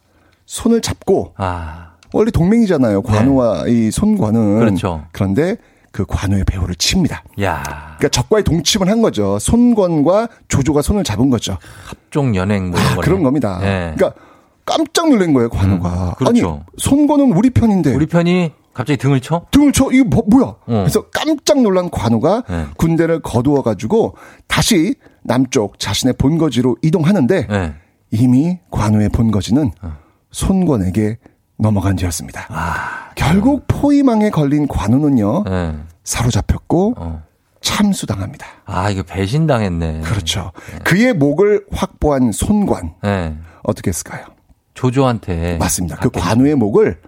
손을 0.47 0.81
잡고 0.81 1.35
아. 1.37 1.91
원래 2.15 2.31
동맹이잖아요. 2.31 3.03
관우와 3.03 3.67
이 3.69 3.91
손관은. 3.91 4.55
네. 4.55 4.65
그렇죠. 4.65 5.05
그런데 5.13 5.57
그 5.93 6.07
관우의 6.09 6.45
배우를 6.45 6.77
칩니다. 6.77 7.25
야 7.43 7.63
그러니까 7.99 8.09
적과의 8.09 8.43
동침을 8.45 8.89
한 8.89 9.03
거죠. 9.03 9.39
손권과 9.39 10.29
조조가 10.49 10.81
손을 10.81 11.05
잡은 11.05 11.29
거죠. 11.29 11.59
합종 11.85 12.35
연행 12.37 12.71
뭐 12.71 12.81
아. 12.81 12.97
그런 13.03 13.23
겁니다. 13.23 13.59
예. 13.61 13.93
그러니까 13.95 14.19
깜짝 14.65 15.11
놀란 15.11 15.35
거예요, 15.35 15.51
관우가. 15.51 16.15
그렇죠. 16.17 16.49
아니, 16.49 16.61
손권은 16.79 17.33
우리 17.33 17.51
편인데. 17.51 17.95
우리 17.95 18.07
편이 18.07 18.51
갑자기 18.77 18.99
등을 18.99 19.23
쳐? 19.23 19.47
등을 19.51 19.73
쳐? 19.73 19.89
이거 19.91 20.05
뭐, 20.05 20.23
뭐야? 20.27 20.55
그래서 20.67 21.09
깜짝 21.09 21.63
놀란 21.63 21.89
관우가 21.91 22.43
네. 22.47 22.67
군대를 22.77 23.23
거두어 23.23 23.63
가지고 23.63 24.17
다시 24.49 24.97
남쪽 25.23 25.79
자신의 25.79 26.17
본거지로 26.19 26.77
이동하는데 26.83 27.47
네. 27.47 27.75
이미 28.11 28.59
관우의 28.71 29.09
본거지는 29.09 29.71
어. 29.81 29.97
손권에게 30.31 31.17
넘어간 31.57 31.97
뒤였습니다. 31.97 32.49
아, 32.51 33.13
결국 33.15 33.65
포위망에 33.67 34.29
걸린 34.29 34.69
관우는요. 34.69 35.45
네. 35.45 35.75
사로잡혔고 36.05 36.97
어. 36.99 37.23
참수당합니다. 37.63 38.47
아, 38.67 38.91
이거 38.91 39.03
배신당했네. 39.05 40.03
그렇죠. 40.03 40.53
그의 40.85 41.15
목을 41.15 41.65
확보한 41.73 42.31
손관 42.31 42.93
네. 43.03 43.39
어떻게 43.63 43.89
했을까요? 43.89 44.27
조조한테. 44.75 45.57
맞습니다. 45.57 45.97
그 45.97 46.11
관우의 46.11 46.57
목을 46.57 47.01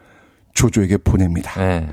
조조에게 0.58 0.96
보냅니다. 0.98 1.52
네. 1.56 1.86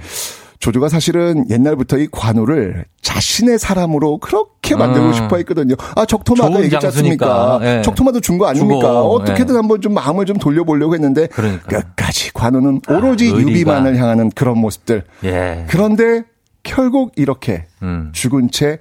조조가 0.57 0.89
사실은 0.89 1.47
옛날부터 1.51 1.97
이 1.99 2.07
관우를 2.11 2.85
자신의 3.03 3.59
사람으로 3.59 4.17
그렇게 4.17 4.75
만들고 4.75 5.07
음. 5.09 5.13
싶어 5.13 5.37
했거든요. 5.37 5.75
아, 5.95 6.05
적토마 6.05 6.45
아까 6.45 6.53
좋은 6.53 6.63
얘기했지 6.65 6.87
않습니까? 6.87 7.59
예. 7.61 7.81
적토마도 7.83 8.19
준 8.21 8.39
거 8.39 8.47
아닙니까? 8.47 8.79
주고, 8.87 8.87
어떻게든 9.15 9.53
예. 9.53 9.57
한번 9.57 9.81
좀 9.81 9.93
마음을 9.93 10.25
좀 10.25 10.37
돌려보려고 10.37 10.95
했는데 10.95 11.27
그러니까. 11.27 11.67
끝까지 11.81 12.33
관우는 12.33 12.81
오로지 12.89 13.25
의리가. 13.27 13.41
유비만을 13.51 13.97
향하는 13.97 14.31
그런 14.31 14.57
모습들. 14.57 15.03
예. 15.25 15.65
그런데 15.69 16.23
결국 16.63 17.11
이렇게 17.15 17.65
음. 17.83 18.09
죽은 18.13 18.49
채 18.49 18.79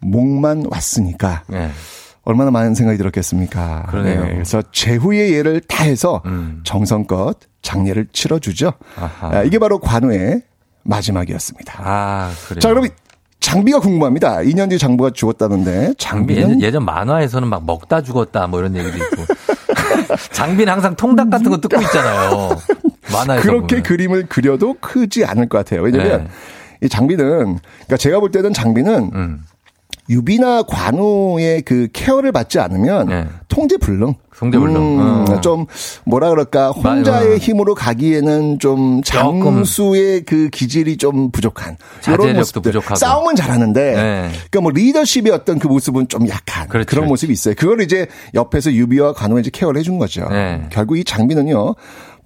목만 0.00 0.64
왔으니까 0.68 1.44
예. 1.52 1.70
얼마나 2.24 2.50
많은 2.50 2.74
생각이 2.74 2.98
들었겠습니까? 2.98 3.82
네, 3.86 3.90
그러네요. 3.92 4.22
그래서 4.22 4.62
제후의 4.72 5.32
예를 5.34 5.60
다해서 5.60 6.22
음. 6.26 6.60
정성껏 6.64 7.38
장례를 7.62 8.08
치러주죠. 8.12 8.72
아하. 8.98 9.38
아, 9.38 9.42
이게 9.42 9.58
바로 9.58 9.78
관우의 9.78 10.42
마지막이었습니다. 10.82 11.74
아, 11.78 12.32
그래요. 12.48 12.60
자, 12.60 12.68
그럼 12.70 12.88
장비가 13.40 13.80
궁금합니다. 13.80 14.38
2년 14.38 14.70
뒤 14.70 14.78
장부가 14.78 15.10
죽었다는데 15.10 15.94
장비 15.98 16.36
예전, 16.36 16.60
예전 16.60 16.84
만화에서는 16.84 17.48
막 17.48 17.64
먹다 17.64 18.02
죽었다 18.02 18.46
뭐 18.46 18.60
이런 18.60 18.76
얘기도 18.76 18.96
있고. 18.96 19.24
장비는 20.32 20.72
항상 20.72 20.94
통닭 20.96 21.30
같은 21.30 21.50
거 21.50 21.58
뜯고 21.58 21.80
있잖아요. 21.82 22.50
만화에서 23.12 23.42
그렇게 23.42 23.76
보면. 23.76 23.82
그림을 23.82 24.26
그려도 24.26 24.76
크지 24.80 25.24
않을 25.24 25.48
것 25.48 25.58
같아요. 25.58 25.82
왜냐면 25.82 26.24
네. 26.24 26.86
이 26.86 26.88
장비는 26.88 27.26
그러니까 27.26 27.96
제가 27.96 28.20
볼 28.20 28.30
때는 28.30 28.52
장비는 28.52 29.10
음. 29.14 29.44
유비나 30.10 30.64
관우의 30.64 31.62
그 31.62 31.86
케어를 31.92 32.32
받지 32.32 32.58
않으면 32.58 33.06
네. 33.08 33.26
통제 33.48 33.76
불능. 33.76 34.14
통제불능. 34.36 35.00
음, 35.00 35.24
어. 35.28 35.40
좀 35.40 35.66
뭐라 36.04 36.30
그럴까 36.30 36.70
혼자의 36.72 37.38
힘으로 37.38 37.74
가기에는 37.74 38.58
좀 38.58 39.02
장수의 39.02 40.22
그 40.24 40.48
기질이 40.48 40.96
좀 40.96 41.30
부족한 41.30 41.76
이런 42.08 42.34
모습들. 42.36 42.62
부족하고. 42.62 42.96
싸움은 42.96 43.36
잘하는데 43.36 43.80
네. 43.94 44.30
그러니까 44.50 44.60
뭐 44.62 44.72
리더십의 44.72 45.30
어떤 45.32 45.58
그 45.58 45.68
모습은 45.68 46.08
좀 46.08 46.26
약한 46.28 46.68
그렇지, 46.68 46.86
그런 46.86 47.02
그렇지. 47.02 47.08
모습이 47.08 47.32
있어요. 47.32 47.54
그걸 47.56 47.80
이제 47.82 48.06
옆에서 48.34 48.72
유비와 48.72 49.12
관우가 49.12 49.40
이제 49.40 49.50
케어를 49.52 49.78
해준 49.78 49.98
거죠. 49.98 50.26
네. 50.30 50.66
결국 50.70 50.98
이 50.98 51.04
장비는요. 51.04 51.74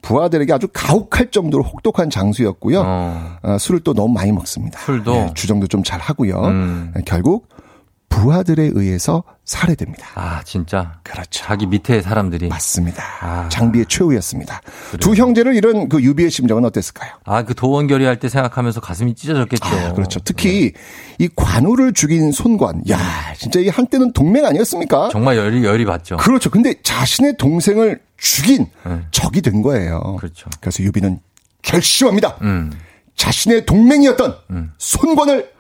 부하들에게 0.03 0.53
아주 0.53 0.69
가혹할 0.73 1.31
정도로 1.31 1.65
혹독한 1.65 2.11
장수였고요. 2.11 2.83
어. 2.85 3.37
어, 3.43 3.57
술을 3.59 3.81
또 3.81 3.95
너무 3.95 4.13
많이 4.13 4.31
먹습니다. 4.33 4.79
술도? 4.81 5.13
네, 5.13 5.31
주정도 5.35 5.67
좀 5.67 5.83
잘 5.83 5.99
하고요. 5.99 6.41
음. 6.45 6.93
결국 7.07 7.49
부하들에 8.15 8.71
의해서 8.75 9.25
살해됩니다. 9.45 10.07
아, 10.15 10.41
진짜. 10.45 11.01
그렇죠. 11.03 11.45
자기 11.45 11.67
밑에 11.67 12.01
사람들이. 12.01 12.47
맞습니다. 12.49 13.03
아. 13.21 13.49
장비의 13.51 13.87
최후였습니다. 13.89 14.61
두 15.01 15.15
형제를 15.15 15.57
잃은 15.57 15.89
그 15.89 16.01
유비의 16.01 16.31
심정은 16.31 16.65
어땠을까요? 16.65 17.11
아, 17.25 17.43
그 17.43 17.55
도원결의 17.55 18.07
할 18.07 18.15
때 18.21 18.29
생각하면서 18.29 18.81
가슴이 18.81 19.15
찢어졌겠죠. 19.17 19.65
아, 19.67 19.93
그렇죠. 19.95 20.21
특히 20.21 20.73
이 21.19 21.29
관우를 21.35 21.93
죽인 21.93 22.31
손권. 22.31 22.83
야, 22.89 22.99
진짜 23.37 23.59
이 23.59 23.69
한때는 23.69 24.13
동맹 24.13 24.47
아니었습니까? 24.47 25.09
정말 25.11 25.37
열이, 25.37 25.65
열이 25.65 25.85
받죠. 25.85 26.17
그렇죠. 26.19 26.49
근데 26.51 26.75
자신의 26.83 27.37
동생을 27.37 28.01
죽인 28.17 28.67
네. 28.87 29.01
적이 29.11 29.43
된 29.43 29.61
거예요. 29.61 30.17
그렇죠. 30.21 30.49
그래서 30.61 30.85
유비는 30.85 31.19
결심합니다. 31.63 32.37
음. 32.43 32.71
자신의 33.17 33.67
동맹이었던 33.67 34.37
손권을 34.79 35.51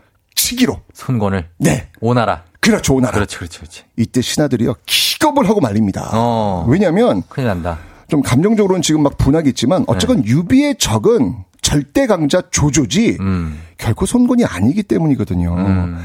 치기로. 0.44 0.80
손권을. 0.92 1.48
네. 1.56 1.88
오나라. 2.00 2.42
그렇죠, 2.60 2.94
오나라. 2.94 3.14
그렇죠, 3.14 3.38
그렇죠, 3.38 3.60
그렇지. 3.60 3.84
이때 3.96 4.20
신하들이요 4.20 4.74
기겁을 4.84 5.48
하고 5.48 5.60
말립니다. 5.60 6.10
어. 6.12 6.66
왜냐하면 6.68 7.22
큰일 7.30 7.48
난다. 7.48 7.78
좀 8.08 8.20
감정적으로는 8.20 8.82
지금 8.82 9.02
막 9.02 9.16
분하겠지만 9.16 9.84
어쨌건 9.86 10.22
유비의 10.26 10.76
적은 10.78 11.34
절대 11.62 12.06
강자 12.06 12.42
조조지 12.50 13.16
음. 13.20 13.58
결코 13.78 14.04
손권이 14.04 14.44
아니기 14.44 14.82
때문이거든요. 14.82 15.54
음. 15.54 15.98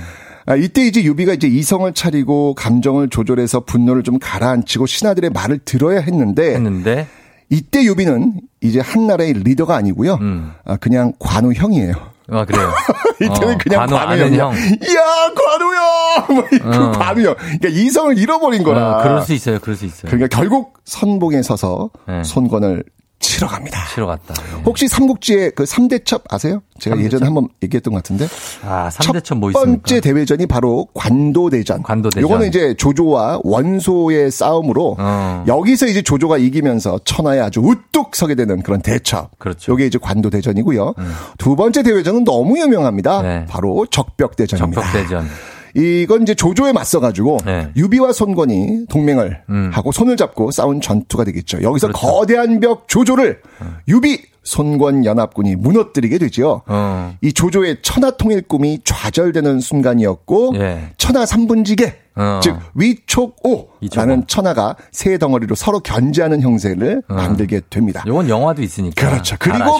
아, 0.45 0.55
이때 0.55 0.87
이제 0.87 1.03
유비가 1.03 1.33
이제 1.33 1.47
이성을 1.47 1.93
차리고 1.93 2.55
감정을 2.55 3.09
조절해서 3.09 3.61
분노를 3.65 4.03
좀 4.03 4.19
가라앉히고 4.19 4.85
신하들의 4.85 5.31
말을 5.31 5.59
들어야 5.65 5.99
했는데 5.99 6.55
했는데. 6.55 7.07
이때 7.49 7.83
유비는 7.83 8.39
이제 8.61 8.79
한 8.79 9.05
나라의 9.05 9.33
리더가 9.33 9.75
아니고요. 9.75 10.13
음. 10.21 10.53
아, 10.63 10.77
그냥 10.77 11.11
관우 11.19 11.51
형이에요. 11.51 11.93
아, 12.31 12.45
그래요. 12.45 12.71
이때는 13.21 13.55
어, 13.55 13.57
그냥 13.59 13.87
관우 13.87 13.95
아는 13.97 14.19
형 14.19 14.33
이야. 14.33 14.45
형. 14.45 14.53
야, 14.53 15.33
관우 15.35 15.75
형! 15.75 16.35
뭐, 16.35 16.45
그 16.49 16.85
어. 16.87 16.91
관우 16.91 17.21
형. 17.21 17.35
그러니까 17.35 17.67
이성을 17.69 18.17
잃어버린 18.17 18.63
거라. 18.63 18.99
어, 18.99 19.03
그럴 19.03 19.21
수 19.21 19.33
있어요, 19.33 19.59
그럴 19.59 19.75
수 19.75 19.85
있어요. 19.85 20.09
그러니까 20.11 20.27
결국 20.35 20.75
선봉에 20.85 21.41
서서 21.41 21.89
네. 22.07 22.23
손권을 22.23 22.83
치러 23.19 23.47
갑니다. 23.47 23.79
치러 23.93 24.07
갔다. 24.07 24.33
예. 24.57 24.61
혹시 24.63 24.87
삼국지의 24.87 25.51
그 25.55 25.63
3대첩 25.65 26.21
아세요? 26.29 26.61
제가 26.79 26.95
삼대첩? 26.95 27.05
예전에 27.05 27.25
한번 27.25 27.49
얘기했던 27.61 27.93
것 27.93 27.97
같은데. 28.01 28.27
아, 28.63 28.89
첫 28.89 29.13
3대첩 29.13 29.37
뭐 29.37 29.49
있습니까? 29.51 29.81
번째 29.83 29.99
대회전이 30.01 30.45
바로 30.45 30.87
관도대전. 30.93 31.83
관도대전. 31.83 32.23
요거는 32.23 32.47
이제 32.47 32.73
조조와 32.75 33.41
원소의 33.43 34.31
싸움으로 34.31 34.95
어. 34.97 35.43
여기서 35.47 35.87
이제 35.87 36.01
조조가 36.01 36.37
이기면서 36.37 36.99
천하에 37.03 37.39
아주 37.39 37.59
우뚝 37.59 38.15
서게 38.15 38.35
되는 38.35 38.61
그런 38.61 38.81
대첩. 38.81 39.37
그렇죠. 39.37 39.73
요게 39.73 39.85
이제 39.85 39.99
관도대전이고요. 40.01 40.93
두 41.37 41.55
번째 41.57 41.83
대회전은 41.83 42.23
너무 42.23 42.57
유명합니다. 42.57 43.21
네. 43.21 43.45
바로 43.49 43.85
적벽대전입니다. 43.91 44.81
적벽대전. 44.81 45.27
이건 45.75 46.23
이제 46.23 46.33
조조에 46.35 46.73
맞서가지고 46.73 47.39
네. 47.45 47.69
유비와 47.75 48.13
손권이 48.13 48.85
동맹을 48.89 49.43
음. 49.49 49.69
하고 49.73 49.91
손을 49.91 50.17
잡고 50.17 50.51
싸운 50.51 50.81
전투가 50.81 51.23
되겠죠. 51.23 51.61
여기서 51.61 51.87
그렇죠. 51.87 52.07
어. 52.07 52.19
거대한 52.19 52.59
벽 52.59 52.87
조조를 52.87 53.41
유비 53.87 54.21
손권 54.43 55.05
연합군이 55.05 55.55
무너뜨리게 55.55 56.17
되죠. 56.17 56.63
어. 56.65 57.13
이 57.21 57.33
조조의 57.33 57.77
천하 57.81 58.11
통일 58.11 58.41
꿈이 58.41 58.79
좌절되는 58.83 59.59
순간이었고 59.59 60.53
예. 60.55 60.89
천하 60.97 61.25
삼분지계 61.25 61.95
어. 62.15 62.39
즉 62.41 62.57
위촉오라는 62.73 63.67
위촉오. 63.81 64.25
천하가 64.27 64.75
세 64.91 65.17
덩어리로 65.17 65.55
서로 65.55 65.79
견제하는 65.79 66.41
형세를 66.41 67.03
만들게 67.07 67.61
됩니다. 67.69 68.03
요건 68.07 68.27
영화도 68.27 68.61
있으니까. 68.63 69.09
그렇죠. 69.09 69.37
잘 69.37 69.37
그리고. 69.39 69.79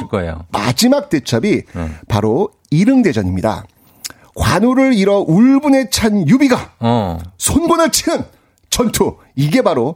마지막 0.51 1.09
대첩이 1.09 1.63
네. 1.73 1.89
바로 2.07 2.49
이릉 2.71 3.01
대전입니다. 3.01 3.65
관우를 4.39 4.93
잃어 4.93 5.19
울분에 5.27 5.89
찬 5.89 6.27
유비가 6.27 6.71
어. 6.79 7.19
손권을 7.37 7.91
치는 7.91 8.23
전투. 8.69 9.17
이게 9.35 9.61
바로 9.61 9.95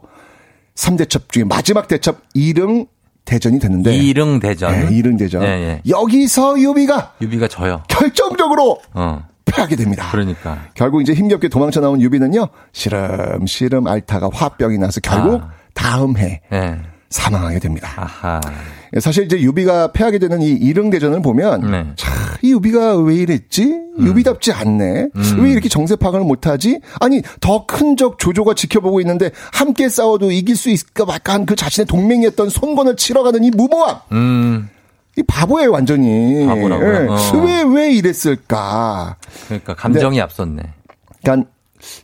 3대 0.74 1.08
첩 1.08 1.32
중에 1.32 1.44
마지막 1.44 1.88
대첩 1.88 2.20
이릉 2.34 2.86
대전이 3.24 3.58
되는데 3.58 3.96
이릉 3.96 4.38
대전. 4.40 4.72
네, 4.72 4.94
이릉 4.94 5.16
대전. 5.16 5.42
예, 5.42 5.46
예. 5.46 5.82
여기서 5.88 6.60
유비가 6.60 7.14
유비가 7.22 7.48
져요. 7.48 7.82
결정적으로 7.88 8.80
어. 8.92 9.26
패하게 9.46 9.76
됩니다. 9.76 10.08
그러니까. 10.10 10.66
결국 10.74 11.00
이제 11.00 11.14
힘겹게 11.14 11.48
도망쳐 11.48 11.80
나온 11.80 12.00
유비는요. 12.02 12.48
시름시름 12.72 13.86
앓다가 13.86 14.28
화병이 14.32 14.76
나서 14.78 15.00
결국 15.00 15.42
아. 15.42 15.50
다음 15.72 16.18
해 16.18 16.42
예. 16.52 16.78
사망하게 17.14 17.60
됩니다. 17.60 17.88
아하. 17.96 18.40
사실 19.00 19.24
이제 19.24 19.40
유비가 19.40 19.92
패하게 19.92 20.18
되는 20.18 20.42
이 20.42 20.50
이릉 20.50 20.90
대전을 20.90 21.22
보면 21.22 21.70
네. 21.70 21.86
참, 21.96 22.12
이 22.42 22.50
유비가 22.52 22.96
왜 22.96 23.14
이랬지? 23.14 23.82
유비답지 24.00 24.50
않네. 24.52 25.08
음. 25.14 25.36
왜 25.40 25.52
이렇게 25.52 25.68
정세 25.68 25.94
파악을 25.94 26.20
못하지? 26.20 26.80
아니 27.00 27.22
더 27.40 27.66
큰 27.66 27.96
적 27.96 28.18
조조가 28.18 28.54
지켜보고 28.54 29.00
있는데 29.02 29.30
함께 29.52 29.88
싸워도 29.88 30.32
이길 30.32 30.56
수 30.56 30.70
있을까 30.70 31.04
말까 31.04 31.32
한 31.34 31.46
그 31.46 31.54
자신의 31.54 31.86
동맹이었던 31.86 32.48
손권을 32.50 32.96
치러가는 32.96 33.44
이 33.44 33.50
무모함. 33.50 33.96
음. 34.10 34.68
이 35.16 35.22
바보예요 35.22 35.70
완전히. 35.70 36.44
바보라고요? 36.46 36.94
예. 36.94 37.06
어. 37.08 37.16
왜, 37.44 37.62
왜 37.62 37.92
이랬을까? 37.94 39.16
그러니까 39.46 39.74
감정이 39.74 40.20
앞섰네. 40.20 40.62
그러니까 41.22 41.48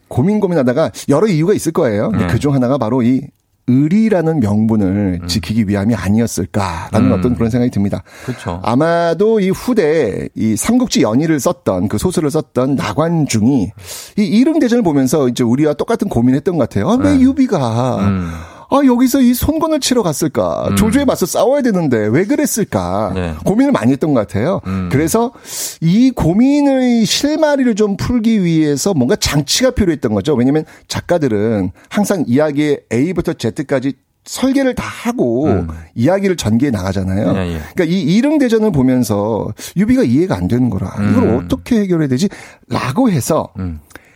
고민 0.06 0.38
고민하다가 0.38 0.92
여러 1.08 1.26
이유가 1.26 1.52
있을 1.54 1.72
거예요. 1.72 2.10
네. 2.12 2.28
그중 2.28 2.54
하나가 2.54 2.78
바로 2.78 3.02
이 3.02 3.22
의리라는 3.70 4.40
명분을 4.40 5.20
지키기 5.26 5.68
위함이 5.68 5.94
아니었을까라는 5.94 7.12
음. 7.12 7.18
어떤 7.18 7.34
그런 7.34 7.50
생각이 7.50 7.70
듭니다. 7.70 8.02
그렇죠. 8.24 8.60
아마도 8.62 9.40
이 9.40 9.50
후대 9.50 10.28
이 10.34 10.56
삼국지 10.56 11.02
연의를 11.02 11.38
썼던 11.40 11.88
그 11.88 11.98
소설을 11.98 12.30
썼던 12.30 12.74
나관중이 12.74 13.70
이 14.18 14.22
이릉 14.22 14.58
대전을 14.58 14.82
보면서 14.82 15.28
이제 15.28 15.44
우리와 15.44 15.74
똑같은 15.74 16.08
고민했던 16.08 16.56
것 16.56 16.68
같아요. 16.68 16.90
아, 16.90 16.96
왜 16.96 17.16
네. 17.16 17.20
유비가 17.20 17.96
음. 18.00 18.30
아, 18.70 18.80
여기서 18.84 19.20
이 19.20 19.34
손권을 19.34 19.80
치러 19.80 20.02
갔을까? 20.02 20.70
조조에 20.76 21.04
맞서 21.04 21.26
싸워야 21.26 21.62
되는데 21.62 22.06
왜 22.06 22.24
그랬을까? 22.24 23.12
네. 23.14 23.34
고민을 23.44 23.72
많이 23.72 23.92
했던 23.92 24.14
것 24.14 24.20
같아요. 24.20 24.60
그래서 24.90 25.32
이 25.80 26.10
고민의 26.12 27.04
실마리를 27.04 27.74
좀 27.74 27.96
풀기 27.96 28.44
위해서 28.44 28.94
뭔가 28.94 29.16
장치가 29.16 29.70
필요했던 29.72 30.14
거죠. 30.14 30.34
왜냐면 30.34 30.64
작가들은 30.88 31.72
항상 31.88 32.24
이야기의 32.26 32.80
A부터 32.92 33.34
Z까지 33.34 33.94
설계를 34.24 34.74
다 34.74 34.84
하고 34.84 35.48
이야기를 35.94 36.36
전개해 36.36 36.70
나가잖아요. 36.70 37.30
음. 37.30 37.36
예, 37.36 37.40
예. 37.54 37.60
그러니까 37.74 37.84
이 37.84 38.02
이릉 38.02 38.38
대전을 38.38 38.70
보면서 38.70 39.48
유비가 39.76 40.02
이해가 40.04 40.36
안 40.36 40.46
되는 40.46 40.70
거라. 40.70 40.92
이걸 41.10 41.24
음. 41.24 41.40
어떻게 41.42 41.80
해결해야 41.80 42.06
되지? 42.08 42.28
라고 42.68 43.10
해서 43.10 43.48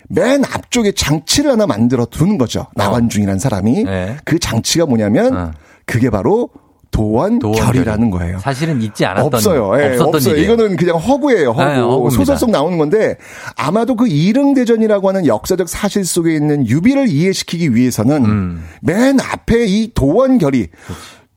맨 0.09 0.45
앞쪽에 0.45 0.93
장치를 0.93 1.51
하나 1.53 1.67
만들어 1.67 2.05
두는 2.07 2.39
거죠. 2.39 2.67
나관중이라는 2.75 3.39
사람이. 3.39 3.85
네. 3.85 4.17
그 4.25 4.39
장치가 4.39 4.87
뭐냐면 4.87 5.55
그게 5.87 6.11
바로 6.11 6.51
도원결이라는 6.95 8.11
거예요. 8.11 8.39
사실은 8.39 8.81
있지 8.81 9.05
않았던 9.05 9.27
없어요. 9.27 9.73
예, 9.81 9.87
없었던 9.95 10.15
없어요. 10.15 10.35
일이에요. 10.35 10.53
이거는 10.53 10.77
그냥 10.77 10.97
허구예요. 10.97 11.51
허구. 11.51 12.09
네. 12.09 12.17
소설 12.17 12.37
속 12.37 12.51
나오는 12.51 12.79
건데 12.79 13.17
아마도 13.57 13.97
그 13.97 14.07
이릉 14.07 14.55
대전이라고 14.55 15.09
하는 15.09 15.27
역사적 15.27 15.69
사실 15.69 16.05
속에 16.05 16.33
있는 16.35 16.67
유비를 16.69 17.09
이해시키기 17.09 17.75
위해서는 17.75 18.25
음. 18.25 18.65
맨 18.81 19.19
앞에 19.21 19.67
이 19.67 19.91
도원 19.93 20.39
결이 20.39 20.69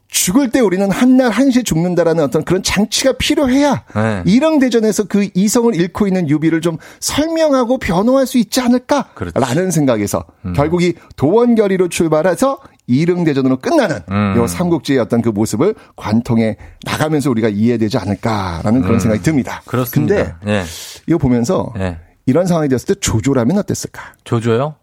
죽을 0.08 0.52
때 0.52 0.60
우리는 0.60 0.90
한날 0.90 1.32
한시에 1.32 1.64
죽는다라는 1.64 2.24
어떤 2.24 2.44
그런 2.44 2.64
장치가 2.64 3.12
필요해야 3.14 3.84
네. 3.94 4.24
이릉대전에서 4.26 5.06
그 5.06 5.28
이성을 5.34 5.76
잃고 5.76 6.08
있는 6.08 6.30
유비를 6.30 6.62
좀 6.62 6.78
설명하고 7.00 7.78
변호할 7.78 8.26
수 8.26 8.38
있지 8.38 8.62
않을까라는 8.62 9.72
생각에서 9.72 10.24
음. 10.46 10.54
결국 10.54 10.82
이 10.82 10.94
도원결의로 11.18 11.90
출발해서 11.90 12.60
이릉대전으로 12.88 13.58
끝나는 13.58 14.00
음. 14.10 14.36
요 14.38 14.48
삼국지의 14.48 15.00
어떤 15.00 15.22
그 15.22 15.30
모습을 15.30 15.76
관통해 15.98 16.56
나가면서 16.86 17.30
우리가 17.30 17.50
이해되지 17.50 17.98
않을까라는 17.98 18.82
그런 18.82 18.96
음. 18.96 19.00
생각이 19.00 19.22
듭니다. 19.24 19.62
그렇습니다. 19.66 20.38
근데 20.40 20.52
예. 20.52 20.64
이거 21.08 21.18
보면서 21.18 21.74
예. 21.80 21.98
이런 22.26 22.46
상황이 22.46 22.70
되었을 22.70 22.96
때 22.96 23.00
조조라면 23.02 23.58
어땠을까? 23.58 24.14
조조요? 24.24 24.76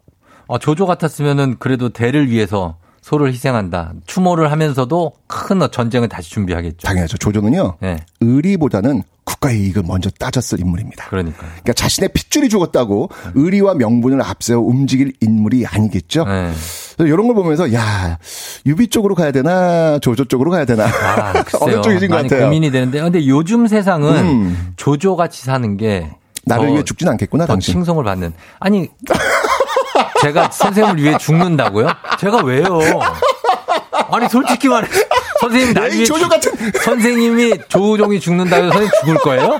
어, 0.47 0.59
조조 0.59 0.85
같았으면은 0.85 1.55
그래도 1.57 1.89
대를 1.89 2.29
위해서 2.29 2.77
소를 3.05 3.31
희생한다. 3.31 3.93
추모를 4.07 4.51
하면서도 4.51 5.11
큰 5.27 5.59
전쟁을 5.71 6.09
다시 6.09 6.31
준비하겠죠. 6.31 6.87
당연하죠. 6.87 7.17
조조는요. 7.19 7.75
예. 7.83 7.97
의리보다는 8.21 9.03
국가의 9.25 9.59
이익을 9.59 9.83
먼저 9.85 10.09
따졌을 10.09 10.59
인물입니다. 10.59 11.05
그러니까. 11.09 11.37
그러니까 11.37 11.73
자신의 11.73 12.09
핏줄이 12.15 12.49
죽었다고 12.49 13.09
의리와 13.35 13.75
명분을 13.75 14.23
앞세워 14.23 14.63
움직일 14.65 15.13
인물이 15.21 15.67
아니겠죠. 15.67 16.25
네. 16.25 16.51
그래서 16.97 17.13
이런 17.13 17.27
걸 17.27 17.35
보면서 17.35 17.71
야 17.73 18.17
유비 18.65 18.87
쪽으로 18.87 19.13
가야 19.13 19.31
되나 19.31 19.99
조조 19.99 20.25
쪽으로 20.25 20.49
가야 20.49 20.65
되나 20.65 20.85
아. 20.85 21.43
어느 21.61 21.79
쪽이신 21.83 22.09
것 22.09 22.23
같아요. 22.23 22.45
고민이 22.45 22.71
되는데, 22.71 23.01
근데 23.01 23.27
요즘 23.27 23.67
세상은 23.67 24.15
음. 24.17 24.73
조조 24.77 25.15
같이 25.15 25.43
사는 25.45 25.77
게 25.77 26.09
나를 26.47 26.65
더- 26.67 26.71
위해 26.73 26.83
죽진 26.83 27.07
않겠구나 27.09 27.45
더 27.45 27.53
당신. 27.53 27.73
칭송을 27.75 28.03
받는. 28.03 28.33
아니, 28.59 28.89
제가 30.25 30.49
선생님을 30.49 31.03
위해 31.03 31.17
죽는다고요? 31.19 31.87
제가 32.19 32.43
왜요? 32.43 32.79
아니 34.11 34.27
솔직히 34.27 34.67
말해 34.67 34.87
선생님 35.39 35.73
날 35.73 35.91
위해 35.91 36.03
조조 36.03 36.23
죽- 36.23 36.29
같은 36.29 36.51
선생님이 36.83 37.53
조종이 37.67 38.19
죽는다고 38.19 38.63
선생님 38.63 38.89
죽을 39.01 39.15
거예요? 39.17 39.57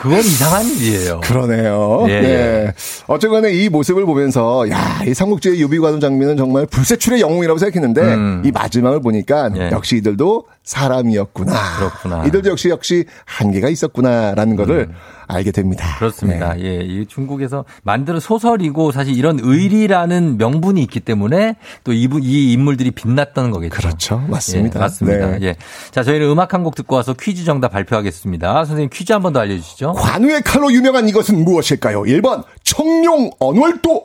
그건 0.00 0.18
이상한 0.18 0.64
일이에요. 0.66 1.20
그러네요. 1.20 2.06
예, 2.08 2.20
네. 2.20 2.28
예. 2.28 2.74
어쨌거나 3.06 3.48
이 3.48 3.68
모습을 3.68 4.04
보면서 4.04 4.68
야, 4.70 5.00
이 5.04 5.12
삼국지의 5.14 5.60
유비관원 5.60 6.00
장면은 6.00 6.36
정말 6.36 6.66
불세출의 6.66 7.20
영웅이라고 7.20 7.58
생각했는데 7.58 8.00
음. 8.02 8.42
이 8.44 8.50
마지막을 8.52 9.00
보니까 9.00 9.50
예. 9.56 9.70
역시 9.72 9.96
이들도 9.96 10.44
사람이었구나. 10.64 11.52
그렇구나. 11.78 12.24
이들도 12.26 12.50
역시 12.50 12.68
역시 12.68 13.04
한계가 13.24 13.68
있었구나라는 13.68 14.56
거를 14.56 14.88
알게 15.28 15.52
됩니다. 15.52 15.86
음. 15.86 15.98
그렇습니다. 15.98 16.54
네. 16.54 16.62
예, 16.64 16.74
이 16.82 17.06
중국에서 17.06 17.64
만드는 17.84 18.18
소설이고 18.18 18.92
사실 18.92 19.14
이런 19.16 19.38
의리라는 19.40 20.38
명분이 20.38 20.80
있기 20.82 21.00
때문에 21.00 21.56
또 21.84 21.92
이분 21.92 22.22
이 22.24 22.52
인물들이 22.52 22.90
빛났던 22.90 23.50
거겠죠. 23.50 23.76
그렇죠. 23.76 24.18
맞습니다. 24.28 24.78
예, 24.78 24.80
맞습니다. 24.80 25.26
네. 25.38 25.46
예. 25.48 25.56
자, 25.90 26.02
저희는 26.02 26.28
음악 26.30 26.54
한 26.54 26.58
곡 26.64 26.74
듣고 26.74 26.96
와서 26.96 27.14
퀴즈 27.14 27.44
정답 27.44 27.68
발표하겠습니다. 27.68 28.64
선생님 28.64 28.88
퀴즈 28.92 29.12
한 29.12 29.22
번 29.22 29.32
더 29.32 29.40
알려주시죠. 29.40 29.92
관우의 29.92 30.42
칼로 30.42 30.72
유명한 30.72 31.08
이것은 31.08 31.44
무엇일까요? 31.44 32.02
1번 32.02 32.42
청룡 32.64 33.30
언월도 33.38 34.04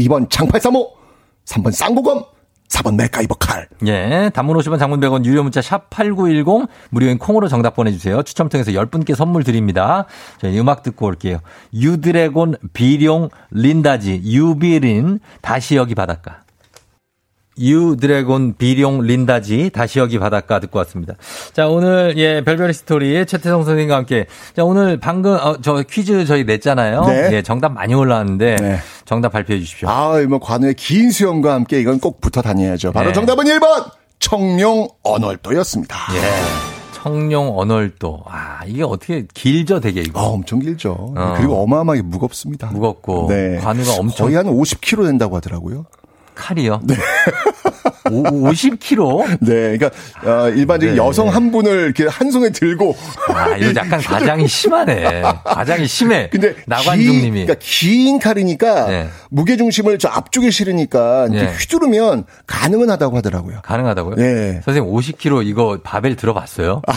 2번 0.00 0.28
장팔사모 0.30 0.90
3번 1.44 1.70
쌍고검 1.72 2.24
4번 2.72 2.96
맥가이버 2.96 3.34
칼 3.34 3.68
예, 3.86 4.30
단문 4.32 4.56
50원 4.56 4.78
장문 4.78 5.00
100원 5.00 5.24
유료 5.24 5.42
문자 5.42 5.60
샵 5.60 5.90
8910 5.90 6.68
무료인 6.90 7.18
콩으로 7.18 7.48
정답 7.48 7.76
보내주세요. 7.76 8.22
추첨 8.22 8.48
통해서 8.48 8.70
10분께 8.70 9.14
선물 9.14 9.44
드립니다. 9.44 10.06
저희 10.38 10.58
음악 10.58 10.82
듣고 10.82 11.06
올게요. 11.06 11.38
유두래곤 11.74 12.56
비룡 12.72 13.28
린다G 13.50 14.22
유비린 14.24 15.20
다시 15.42 15.76
여기 15.76 15.94
바닷가. 15.94 16.42
유두래곤 17.60 18.54
비룡 18.56 19.02
린다G 19.02 19.70
다시 19.74 19.98
여기 19.98 20.18
바닷가 20.18 20.58
듣고 20.60 20.78
왔습니다. 20.80 21.14
자 21.52 21.68
오늘 21.68 22.14
예 22.16 22.42
별별의 22.42 22.72
스토리 22.72 23.14
최태성 23.26 23.64
선생님과 23.64 23.96
함께 23.96 24.26
자 24.56 24.64
오늘 24.64 24.98
방금 24.98 25.32
어, 25.32 25.60
저 25.60 25.82
퀴즈 25.82 26.24
저희 26.24 26.44
냈잖아요. 26.44 27.04
네. 27.04 27.30
예 27.32 27.42
정답 27.42 27.72
많이 27.72 27.94
올라왔는데 27.94 28.56
네. 28.56 28.78
정답 29.04 29.32
발표해 29.32 29.60
주십시오. 29.60 29.88
아, 29.88 30.18
뭐 30.28 30.38
관우의 30.38 30.74
긴 30.74 31.10
수염과 31.10 31.52
함께 31.52 31.80
이건 31.80 32.00
꼭 32.00 32.20
붙어 32.20 32.40
다녀야죠. 32.40 32.92
바로 32.92 33.08
네. 33.08 33.12
정답은 33.12 33.44
1번 33.44 33.90
청룡 34.18 34.88
언월도였습니다. 35.02 35.96
예. 36.14 36.72
청룡 37.02 37.58
언월도. 37.58 38.22
아, 38.26 38.60
이게 38.64 38.84
어떻게 38.84 39.26
길죠, 39.34 39.80
되게 39.80 40.02
이거. 40.02 40.20
아, 40.20 40.24
엄청 40.26 40.60
길죠. 40.60 41.14
어. 41.16 41.34
그리고 41.36 41.60
어마어마하게 41.64 42.02
무겁습니다. 42.02 42.68
무겁고. 42.68 43.26
네. 43.28 43.58
관우가 43.58 43.94
엄청 43.94 44.26
거의 44.26 44.36
한 44.36 44.46
50kg 44.46 45.06
된다고 45.06 45.34
하더라고요. 45.36 45.86
칼이요. 46.34 46.80
네. 46.84 46.94
50kg? 48.04 49.38
네, 49.40 49.76
그러니까 49.78 49.90
어, 50.24 50.48
일반적인 50.50 50.96
네. 50.96 51.00
여성 51.00 51.28
한 51.28 51.50
분을 51.50 51.84
이렇게 51.84 52.06
한 52.06 52.30
손에 52.30 52.50
들고 52.50 52.94
아, 53.34 53.56
이거 53.56 53.72
약간 53.76 54.00
과장이 54.00 54.46
심하네. 54.48 55.22
과장이 55.44 55.86
심해. 55.86 56.28
근데 56.30 56.54
나관중 56.66 57.12
긴- 57.12 57.20
님이. 57.22 57.44
그러니까 57.46 57.54
긴 57.60 58.18
칼이니까 58.18 58.86
네. 58.88 59.08
무게 59.30 59.56
중심을 59.56 59.98
저 59.98 60.08
앞쪽에 60.08 60.50
실으니까 60.50 61.28
네. 61.30 61.46
휘두르면 61.58 62.24
가능은 62.46 62.90
하다고 62.90 63.16
하더라고요. 63.18 63.60
가능하다고요? 63.62 64.16
네. 64.16 64.60
선생님 64.64 64.92
50kg 64.92 65.46
이거 65.46 65.78
바벨 65.82 66.16
들어봤어요? 66.16 66.82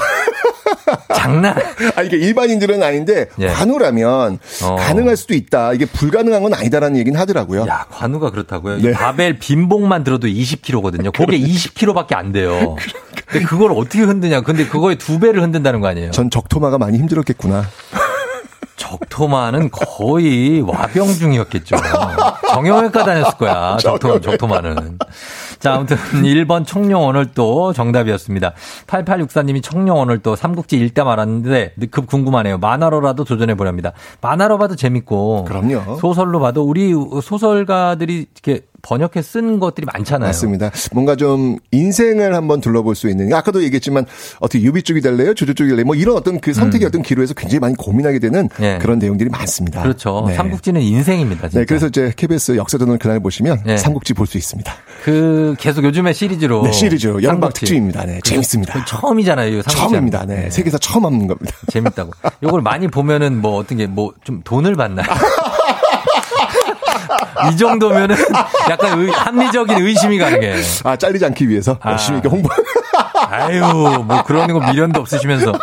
장난. 1.14 1.56
아, 1.96 2.02
이게 2.02 2.18
일반인들은 2.18 2.82
아닌데 2.84 3.28
예. 3.40 3.48
관우라면 3.48 4.40
어. 4.64 4.76
가능할 4.76 5.18
수도 5.18 5.34
있다. 5.34 5.74
이게 5.74 5.86
불가능한 5.86 6.44
건 6.44 6.54
아니다라는 6.54 6.98
얘기는 6.98 7.20
하더라고요. 7.20 7.66
야, 7.68 7.86
관우가 7.90 8.32
그렇다고요? 8.32 8.78
네. 8.78 8.90
이 8.90 8.92
바벨 8.94 9.40
빈봉만 9.40 10.04
들어도 10.04 10.28
20kg거든요. 10.28 11.12
그게 11.14 11.40
20kg밖에 11.40 12.16
안 12.16 12.32
돼요. 12.32 12.76
근데 13.26 13.46
그걸 13.46 13.72
어떻게 13.72 14.02
흔드냐? 14.02 14.42
근데 14.42 14.66
그거의 14.66 14.98
두 14.98 15.20
배를 15.20 15.42
흔든다는 15.42 15.82
거 15.82 15.88
아니에요? 15.88 16.12
전 16.12 16.30
적토마가 16.30 16.78
많이 16.78 16.98
힘들었겠구나. 16.98 17.66
적토마는 18.76 19.72
거의 19.72 20.62
와병 20.62 21.08
중이었겠죠. 21.08 21.78
정형외과 22.50 23.04
다녔을 23.04 23.38
거야. 23.38 23.78
적토, 23.78 24.20
적토마는. 24.20 25.00
자, 25.60 25.76
아무튼 25.76 25.98
1번 25.98 26.66
청룡 26.66 27.08
언월도 27.08 27.74
정답이었습니다. 27.74 28.54
8864님이 28.88 29.64
청룡 29.64 30.00
언월도 30.00 30.36
삼국지 30.36 30.78
읽다 30.78 31.04
말았는데 31.06 31.76
급 31.90 32.08
궁금하네요. 32.08 32.58
만화로라도 32.58 33.24
도전해 33.24 33.56
보렵니다. 33.56 33.94
만화로 34.22 34.58
봐도 34.58 34.76
재밌고 34.76 35.46
그럼요. 35.46 35.98
소설로 35.98 36.40
봐도 36.40 36.64
우리 36.64 36.94
소설가들이 37.24 38.28
이렇게 38.34 38.66
번역해 38.86 39.22
쓴 39.24 39.60
것들이 39.60 39.86
많잖아요. 39.92 40.28
맞습니다. 40.30 40.70
뭔가 40.94 41.16
좀 41.16 41.58
인생을 41.72 42.36
한번 42.36 42.62
둘러볼 42.62 42.94
수 42.96 43.10
있는 43.10 43.34
아까도 43.34 43.64
얘기했지만 43.64 44.06
어떻게 44.40 44.62
유비 44.64 44.84
쪽이 44.84 45.02
될래요? 45.02 45.34
조조 45.34 45.54
쪽이 45.56 45.70
될래요? 45.70 45.86
뭐 45.86 45.96
이런 45.96 46.16
어떤 46.16 46.40
그 46.40 46.54
선택의 46.54 46.88
어떤 46.88 47.02
기로에서 47.02 47.34
굉장히 47.34 47.60
많이 47.60 47.76
고민하게 47.76 48.20
되는 48.20 48.42
음. 48.60 48.64
예. 48.64 48.78
그런 48.80 49.00
내용들이 49.00 49.30
많습니다. 49.32 49.82
그렇죠. 49.82 50.24
네. 50.28 50.36
삼국지는 50.36 50.82
인생입니다. 50.82 51.50
진짜. 51.50 51.60
네, 51.60 51.66
그래서 51.66 51.88
이제 51.88 52.14
KBS 52.16 52.56
역사전을 52.58 53.00
그날 53.00 53.20
보시면 53.20 53.62
네. 53.66 53.78
삼국지 53.78 54.14
볼 54.14 54.28
수 54.28 54.38
있습니다. 54.38 54.74
그 55.04 55.56
계속 55.60 55.84
요즘에 55.84 56.12
시리즈로 56.14 56.64
네, 56.64 56.72
시리즈 56.72 57.08
여름방 57.08 57.32
삼국지. 57.32 57.60
특집입니다. 57.62 58.06
네, 58.06 58.20
재밌습니다. 58.24 58.74
그 58.74 58.86
처음이잖아요. 58.86 59.62
삼국지 59.64 59.76
처음입니다. 59.78 60.20
거. 60.20 60.26
네, 60.26 60.50
세계에서 60.50 60.78
처음 60.78 61.06
하는 61.06 61.28
겁니다. 61.28 61.52
재밌다고. 61.70 62.12
요걸 62.44 62.62
많이 62.62 62.88
보면은 62.88 63.42
뭐 63.42 63.58
어떤 63.58 63.78
게 63.78 63.86
뭐 63.88 64.14
좀 64.24 64.42
돈을 64.44 64.76
받나요? 64.76 65.06
이 67.52 67.58
정도면은 67.58 68.16
약간 68.70 69.00
의- 69.00 69.10
합리적인 69.12 69.78
의심이 69.86 70.18
가능해. 70.18 70.56
아, 70.84 70.96
잘리지 70.96 71.26
않기 71.26 71.48
위해서 71.50 71.78
열심히 71.86 72.20
이렇게 72.20 72.30
홍보. 72.30 72.50
아유, 73.30 73.62
뭐 74.06 74.24
그런 74.24 74.48
거 74.54 74.60
미련도 74.60 75.02
없으시면서. 75.02 75.54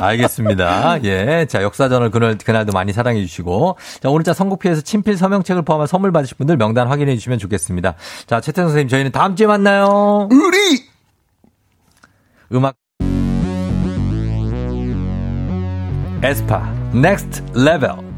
알겠습니다. 0.00 1.02
예. 1.04 1.46
자, 1.48 1.62
역사전을 1.62 2.10
그날, 2.10 2.36
그날도 2.38 2.72
많이 2.72 2.92
사랑해 2.92 3.20
주시고. 3.20 3.76
자, 4.02 4.08
오늘 4.08 4.24
자 4.24 4.32
선곡피에서 4.32 4.80
친필 4.82 5.16
서명책을 5.16 5.62
포함한 5.62 5.86
선물 5.86 6.12
받으실 6.12 6.36
분들 6.36 6.56
명단 6.56 6.88
확인해 6.88 7.14
주시면 7.16 7.38
좋겠습니다. 7.38 7.94
자, 8.26 8.40
최태성 8.40 8.68
선생님, 8.68 8.88
저희는 8.88 9.12
다음 9.12 9.36
주에 9.36 9.46
만나요. 9.46 10.28
우리! 10.30 10.84
음악. 12.52 12.74
에스파, 16.22 16.70
Next 16.92 17.42
Level. 17.58 18.11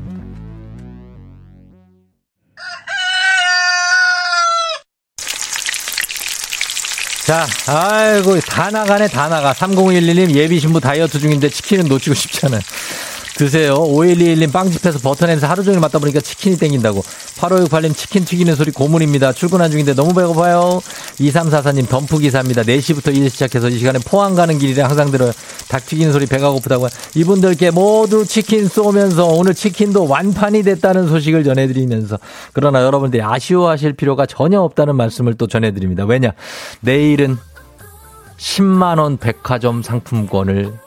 자, 7.24 7.46
아이고, 7.66 8.38
다 8.40 8.68
나가네, 8.68 9.08
다 9.08 9.28
나가. 9.28 9.54
3011님 9.54 10.34
예비 10.34 10.60
신부 10.60 10.78
다이어트 10.78 11.18
중인데 11.18 11.48
치킨은 11.48 11.86
놓치고 11.86 12.14
싶잖아요. 12.14 12.60
드세요. 13.36 13.74
5121님 13.74 14.52
빵집에서 14.52 14.98
버터 15.00 15.26
냄새 15.26 15.46
하루 15.46 15.64
종일 15.64 15.80
맡다 15.80 15.98
보니까 15.98 16.20
치킨이 16.20 16.56
땡긴다고. 16.56 17.00
8568님 17.00 17.96
치킨 17.96 18.24
튀기는 18.24 18.54
소리 18.54 18.70
고문입니다. 18.70 19.32
출근한 19.32 19.70
중인데 19.70 19.94
너무 19.94 20.14
배고파요. 20.14 20.80
2344님 21.18 21.88
덤프 21.88 22.18
기사입니다. 22.18 22.62
4시부터 22.62 23.14
일 23.14 23.28
시작해서 23.28 23.68
이 23.68 23.78
시간에 23.78 23.98
포항 23.98 24.34
가는 24.34 24.56
길이래 24.58 24.82
항상 24.82 25.10
들어요. 25.10 25.32
닭 25.68 25.84
튀기는 25.84 26.12
소리 26.12 26.26
배가 26.26 26.50
고프다고. 26.50 26.86
이분들께 27.16 27.70
모두 27.72 28.24
치킨 28.24 28.68
쏘면서 28.68 29.26
오늘 29.26 29.54
치킨도 29.54 30.06
완판이 30.06 30.62
됐다는 30.62 31.08
소식을 31.08 31.42
전해드리면서 31.42 32.18
그러나 32.52 32.82
여러분들이 32.82 33.22
아쉬워하실 33.22 33.94
필요가 33.94 34.26
전혀 34.26 34.60
없다는 34.60 34.94
말씀을 34.94 35.34
또 35.34 35.48
전해드립니다. 35.48 36.04
왜냐? 36.04 36.32
내일은 36.80 37.36
10만원 38.38 39.18
백화점 39.18 39.82
상품권을 39.82 40.83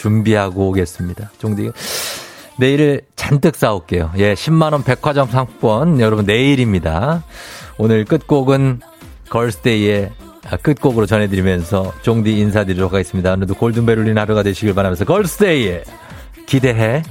준비하고 0.00 0.68
오겠습니다. 0.68 1.30
종디 1.38 1.70
내일을 2.58 3.02
잔뜩 3.16 3.56
싸올게요. 3.56 4.12
예, 4.16 4.34
10만원 4.34 4.84
백화점 4.84 5.28
상품권 5.28 6.00
여러분 6.00 6.24
내일입니다. 6.24 7.22
오늘 7.78 8.04
끝곡은 8.04 8.80
걸스데이의 9.28 10.10
아, 10.50 10.56
끝곡으로 10.56 11.06
전해드리면서 11.06 11.92
종디 12.02 12.38
인사드리도록 12.38 12.92
하겠습니다. 12.92 13.32
오늘도 13.32 13.54
골든벨 13.54 13.98
울린 13.98 14.18
하루가 14.18 14.42
되시길 14.42 14.74
바라면서 14.74 15.04
걸스데이에 15.04 15.84
기대해. 16.46 17.02